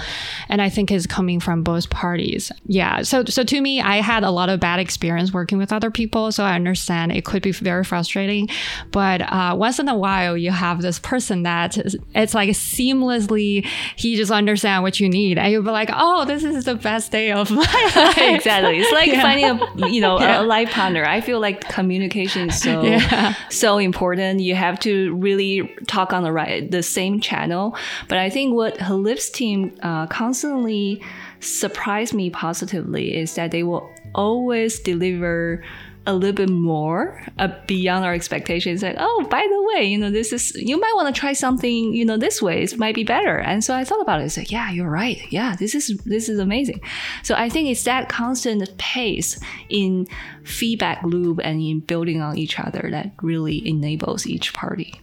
and 0.50 0.62
i 0.62 0.68
think 0.68 0.92
is 0.92 1.08
coming 1.08 1.40
from 1.40 1.64
both 1.64 1.90
parties. 1.90 2.52
Yeah 2.66 3.04
so 3.04 3.24
so 3.24 3.44
to 3.46 3.62
me 3.62 3.80
i 3.80 3.98
had 4.02 4.24
a 4.24 4.32
lot 4.32 4.50
of 4.50 4.60
bad 4.60 4.82
experience 4.82 5.32
working 5.34 5.58
with 5.58 5.72
other 5.72 5.90
people 5.90 6.34
so 6.34 6.44
i 6.44 6.54
understand 6.54 7.14
it 7.14 7.24
could 7.24 7.44
be 7.44 7.54
very 7.54 7.86
frustrating. 7.86 8.50
But 8.92 9.22
uh, 9.22 9.56
once 9.58 9.80
in 9.80 9.88
a 9.88 9.98
while 9.98 10.36
you 10.36 10.52
have 10.52 10.82
this 10.82 11.00
person 11.00 11.44
that 11.44 11.78
it's 12.14 12.34
like 12.34 12.50
a 12.50 12.54
seamlessly 12.90 13.66
he 13.96 14.16
just 14.16 14.32
understand 14.32 14.84
what 14.84 15.00
you 15.00 15.10
need 15.10 15.38
and 15.38 15.52
you'll 15.52 15.64
be 15.64 15.70
like 15.70 15.90
oh 15.94 16.26
this 16.26 16.44
is 16.44 16.66
the 16.66 16.76
best 16.76 17.12
day 17.12 17.32
of 17.32 17.50
my 17.52 17.62
life 17.96 18.18
exactly 18.18 18.80
it's 18.80 18.92
like 18.92 19.08
yeah. 19.08 19.22
finding 19.22 19.46
a 19.46 19.90
you 19.90 20.02
know 20.02 20.20
yeah. 20.20 20.42
a 20.42 20.44
life 20.44 20.70
partner 20.72 21.06
i 21.06 21.22
feel 21.22 21.40
like 21.40 21.68
communication 21.70 22.50
is 22.50 22.62
so 22.62 22.84
yeah. 22.84 23.34
so 23.50 23.78
important 23.78 24.40
you 24.40 24.56
have 24.56 24.80
to 24.80 25.14
really 25.16 25.74
talk 25.88 26.14
on 26.14 26.24
the 26.24 26.32
right 26.32 26.72
the 26.72 26.84
same 26.84 27.20
channel 27.20 27.76
but 28.08 28.18
i 28.18 28.30
think 28.30 28.54
what 28.54 28.78
Hlib's 28.78 29.30
team 29.30 29.78
uh, 29.82 30.08
constantly 30.08 31.02
surprised 31.40 32.14
me 32.14 32.30
positively 32.30 33.16
is 33.16 33.36
that 33.36 33.52
they 33.52 33.64
will 33.64 33.90
always 34.14 34.80
deliver 34.80 35.64
a 36.10 36.14
little 36.14 36.34
bit 36.34 36.50
more 36.50 37.22
uh, 37.38 37.50
beyond 37.68 38.04
our 38.04 38.14
expectations. 38.14 38.82
Like, 38.82 38.96
oh, 38.98 39.28
by 39.30 39.48
the 39.48 39.64
way, 39.64 39.86
you 39.86 39.98
know, 39.98 40.10
this 40.10 40.34
is 40.34 40.56
you 40.56 40.80
might 40.80 40.94
want 40.96 41.14
to 41.14 41.20
try 41.20 41.34
something, 41.34 41.94
you 41.94 42.04
know, 42.04 42.18
this 42.18 42.42
way. 42.42 42.64
It 42.64 42.78
might 42.78 42.96
be 42.96 43.04
better. 43.04 43.38
And 43.38 43.64
so 43.64 43.76
I 43.76 43.84
thought 43.84 44.02
about 44.02 44.22
it. 44.22 44.26
It's 44.26 44.38
like, 44.38 44.52
yeah, 44.52 44.72
you're 44.72 44.90
right. 44.90 45.22
Yeah, 45.32 45.56
this 45.56 45.76
is 45.76 45.98
this 46.06 46.28
is 46.28 46.40
amazing. 46.40 46.82
So 47.24 47.36
I 47.36 47.48
think 47.48 47.70
it's 47.70 47.84
that 47.84 48.10
constant 48.10 48.76
pace 48.78 49.40
in 49.70 50.08
feedback 50.44 51.04
loop 51.04 51.40
and 51.44 51.62
in 51.62 51.82
building 51.82 52.22
on 52.22 52.38
each 52.38 52.60
other 52.60 52.90
that 52.92 53.12
really 53.22 53.68
enables 53.68 54.26
each 54.26 54.54
party. 54.54 55.00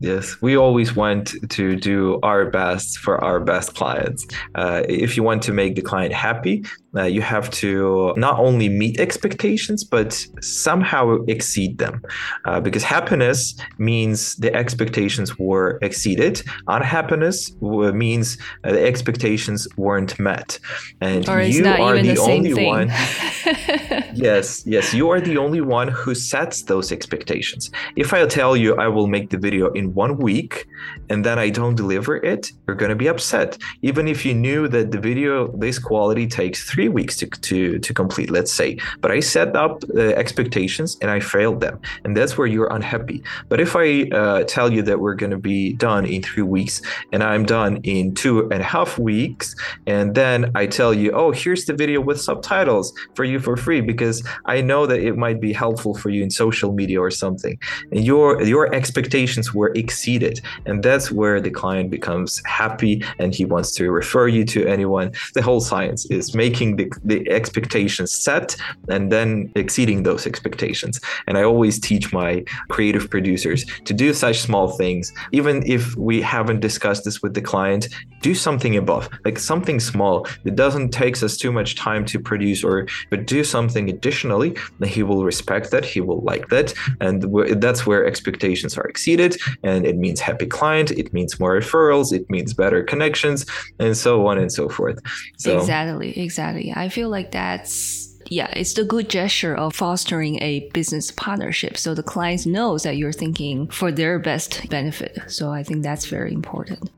Yes, 0.00 0.42
we 0.42 0.56
always 0.56 0.94
want 0.94 1.34
to 1.48 1.74
do 1.74 2.20
our 2.22 2.50
best 2.50 2.98
for 2.98 3.22
our 3.24 3.40
best 3.40 3.74
clients. 3.74 4.26
Uh, 4.54 4.82
if 4.88 5.16
you 5.16 5.22
want 5.22 5.42
to 5.44 5.52
make 5.52 5.74
the 5.74 5.80
client 5.80 6.12
happy, 6.12 6.64
uh, 6.96 7.04
you 7.04 7.20
have 7.20 7.50
to 7.50 8.14
not 8.16 8.38
only 8.38 8.68
meet 8.68 8.98
expectations, 9.00 9.84
but 9.84 10.26
somehow 10.40 11.18
exceed 11.26 11.78
them. 11.78 12.02
Uh, 12.44 12.60
because 12.60 12.82
happiness 12.82 13.54
means 13.78 14.36
the 14.36 14.54
expectations 14.54 15.38
were 15.38 15.78
exceeded, 15.82 16.42
unhappiness 16.68 17.54
means 17.60 18.38
uh, 18.64 18.72
the 18.72 18.84
expectations 18.84 19.68
weren't 19.76 20.18
met. 20.18 20.58
And 21.00 21.26
you 21.26 21.66
are 21.66 21.96
the, 21.96 22.14
the 22.14 22.20
only 22.20 22.52
thing. 22.52 22.66
one. 22.66 22.88
yes, 24.14 24.64
yes, 24.66 24.94
you 24.94 25.10
are 25.10 25.20
the 25.20 25.36
only 25.36 25.60
one 25.60 25.88
who 25.88 26.14
sets 26.14 26.62
those 26.62 26.92
expectations. 26.92 27.70
If 27.96 28.12
I 28.12 28.26
tell 28.26 28.56
you 28.56 28.74
I 28.76 28.88
will 28.88 29.06
make 29.06 29.30
the 29.30 29.38
video 29.38 29.70
in 29.72 29.94
one 29.94 30.16
week 30.18 30.66
and 31.10 31.24
then 31.24 31.38
I 31.38 31.50
don't 31.50 31.74
deliver 31.74 32.16
it, 32.16 32.52
you're 32.66 32.76
going 32.76 32.90
to 32.90 32.96
be 32.96 33.08
upset. 33.08 33.58
Even 33.82 34.08
if 34.08 34.24
you 34.24 34.34
knew 34.34 34.68
that 34.68 34.90
the 34.90 34.98
video, 34.98 35.54
this 35.56 35.78
quality 35.78 36.26
takes 36.26 36.68
three 36.68 36.85
weeks 36.88 37.16
to, 37.18 37.26
to, 37.26 37.78
to 37.78 37.94
complete, 37.94 38.30
let's 38.30 38.52
say. 38.52 38.78
But 39.00 39.10
I 39.10 39.20
set 39.20 39.54
up 39.56 39.82
uh, 39.94 40.00
expectations 40.00 40.96
and 41.00 41.10
I 41.10 41.20
failed 41.20 41.60
them. 41.60 41.80
And 42.04 42.16
that's 42.16 42.36
where 42.38 42.46
you're 42.46 42.72
unhappy. 42.72 43.22
But 43.48 43.60
if 43.60 43.76
I 43.76 44.04
uh, 44.10 44.44
tell 44.44 44.72
you 44.72 44.82
that 44.82 45.00
we're 45.00 45.14
going 45.14 45.30
to 45.30 45.38
be 45.38 45.72
done 45.74 46.06
in 46.06 46.22
three 46.22 46.42
weeks 46.42 46.82
and 47.12 47.22
I'm 47.22 47.44
done 47.44 47.78
in 47.82 48.14
two 48.14 48.48
and 48.50 48.60
a 48.60 48.64
half 48.64 48.98
weeks, 48.98 49.54
and 49.86 50.14
then 50.14 50.50
I 50.54 50.66
tell 50.66 50.92
you, 50.92 51.12
oh, 51.12 51.30
here's 51.30 51.64
the 51.64 51.74
video 51.74 52.00
with 52.00 52.20
subtitles 52.20 52.92
for 53.14 53.24
you 53.24 53.38
for 53.38 53.56
free 53.56 53.80
because 53.80 54.26
I 54.46 54.60
know 54.60 54.86
that 54.86 55.00
it 55.00 55.16
might 55.16 55.40
be 55.40 55.52
helpful 55.52 55.94
for 55.94 56.10
you 56.10 56.22
in 56.22 56.30
social 56.30 56.72
media 56.72 57.00
or 57.00 57.10
something. 57.10 57.58
And 57.92 58.04
your 58.04 58.42
your 58.42 58.74
expectations 58.74 59.54
were 59.54 59.72
exceeded. 59.74 60.40
And 60.66 60.82
that's 60.82 61.10
where 61.10 61.40
the 61.40 61.50
client 61.50 61.90
becomes 61.90 62.42
happy 62.44 63.02
and 63.18 63.34
he 63.34 63.44
wants 63.44 63.72
to 63.72 63.90
refer 63.90 64.28
you 64.28 64.44
to 64.46 64.66
anyone. 64.66 65.12
The 65.34 65.42
whole 65.42 65.60
science 65.60 66.06
is 66.06 66.34
making 66.34 66.65
the, 66.74 66.90
the 67.04 67.30
expectations 67.30 68.10
set 68.12 68.56
and 68.88 69.12
then 69.12 69.52
exceeding 69.54 70.02
those 70.02 70.26
expectations. 70.26 71.00
And 71.28 71.38
I 71.38 71.44
always 71.44 71.78
teach 71.78 72.12
my 72.12 72.44
creative 72.68 73.08
producers 73.08 73.64
to 73.84 73.94
do 73.94 74.12
such 74.12 74.40
small 74.40 74.68
things, 74.68 75.12
even 75.30 75.62
if 75.66 75.96
we 75.96 76.20
haven't 76.20 76.60
discussed 76.60 77.04
this 77.04 77.22
with 77.22 77.34
the 77.34 77.40
client, 77.40 77.88
do 78.22 78.34
something 78.34 78.76
above, 78.76 79.08
like 79.24 79.38
something 79.38 79.78
small 79.78 80.26
that 80.44 80.56
doesn't 80.56 80.90
takes 80.90 81.22
us 81.22 81.36
too 81.36 81.52
much 81.52 81.76
time 81.76 82.04
to 82.06 82.18
produce 82.18 82.64
or 82.64 82.86
but 83.10 83.26
do 83.26 83.44
something 83.44 83.88
additionally, 83.88 84.56
then 84.78 84.88
he 84.88 85.02
will 85.02 85.24
respect 85.24 85.70
that, 85.70 85.84
he 85.84 86.00
will 86.00 86.22
like 86.22 86.48
that. 86.48 86.74
And 87.00 87.22
that's 87.60 87.86
where 87.86 88.06
expectations 88.06 88.76
are 88.78 88.84
exceeded. 88.84 89.36
And 89.62 89.86
it 89.86 89.96
means 89.96 90.20
happy 90.20 90.46
client, 90.46 90.90
it 90.92 91.12
means 91.12 91.38
more 91.38 91.54
referrals, 91.60 92.12
it 92.12 92.28
means 92.30 92.54
better 92.54 92.82
connections, 92.82 93.46
and 93.78 93.96
so 93.96 94.26
on 94.26 94.38
and 94.38 94.50
so 94.50 94.68
forth. 94.68 94.98
So 95.36 95.58
Exactly, 95.58 96.18
exactly. 96.18 96.55
Exactly. 96.56 96.82
I 96.84 96.88
feel 96.88 97.08
like 97.08 97.32
that's 97.32 98.14
yeah, 98.28 98.48
it's 98.54 98.74
the 98.74 98.84
good 98.84 99.08
gesture 99.08 99.54
of 99.54 99.74
fostering 99.74 100.42
a 100.42 100.68
business 100.70 101.12
partnership. 101.12 101.76
So 101.76 101.94
the 101.94 102.02
client 102.02 102.44
knows 102.44 102.82
that 102.82 102.96
you're 102.96 103.12
thinking 103.12 103.68
for 103.68 103.92
their 103.92 104.18
best 104.18 104.68
benefit. 104.68 105.16
So 105.28 105.52
I 105.52 105.62
think 105.62 105.84
that's 105.84 106.06
very 106.06 106.32
important. 106.32 106.90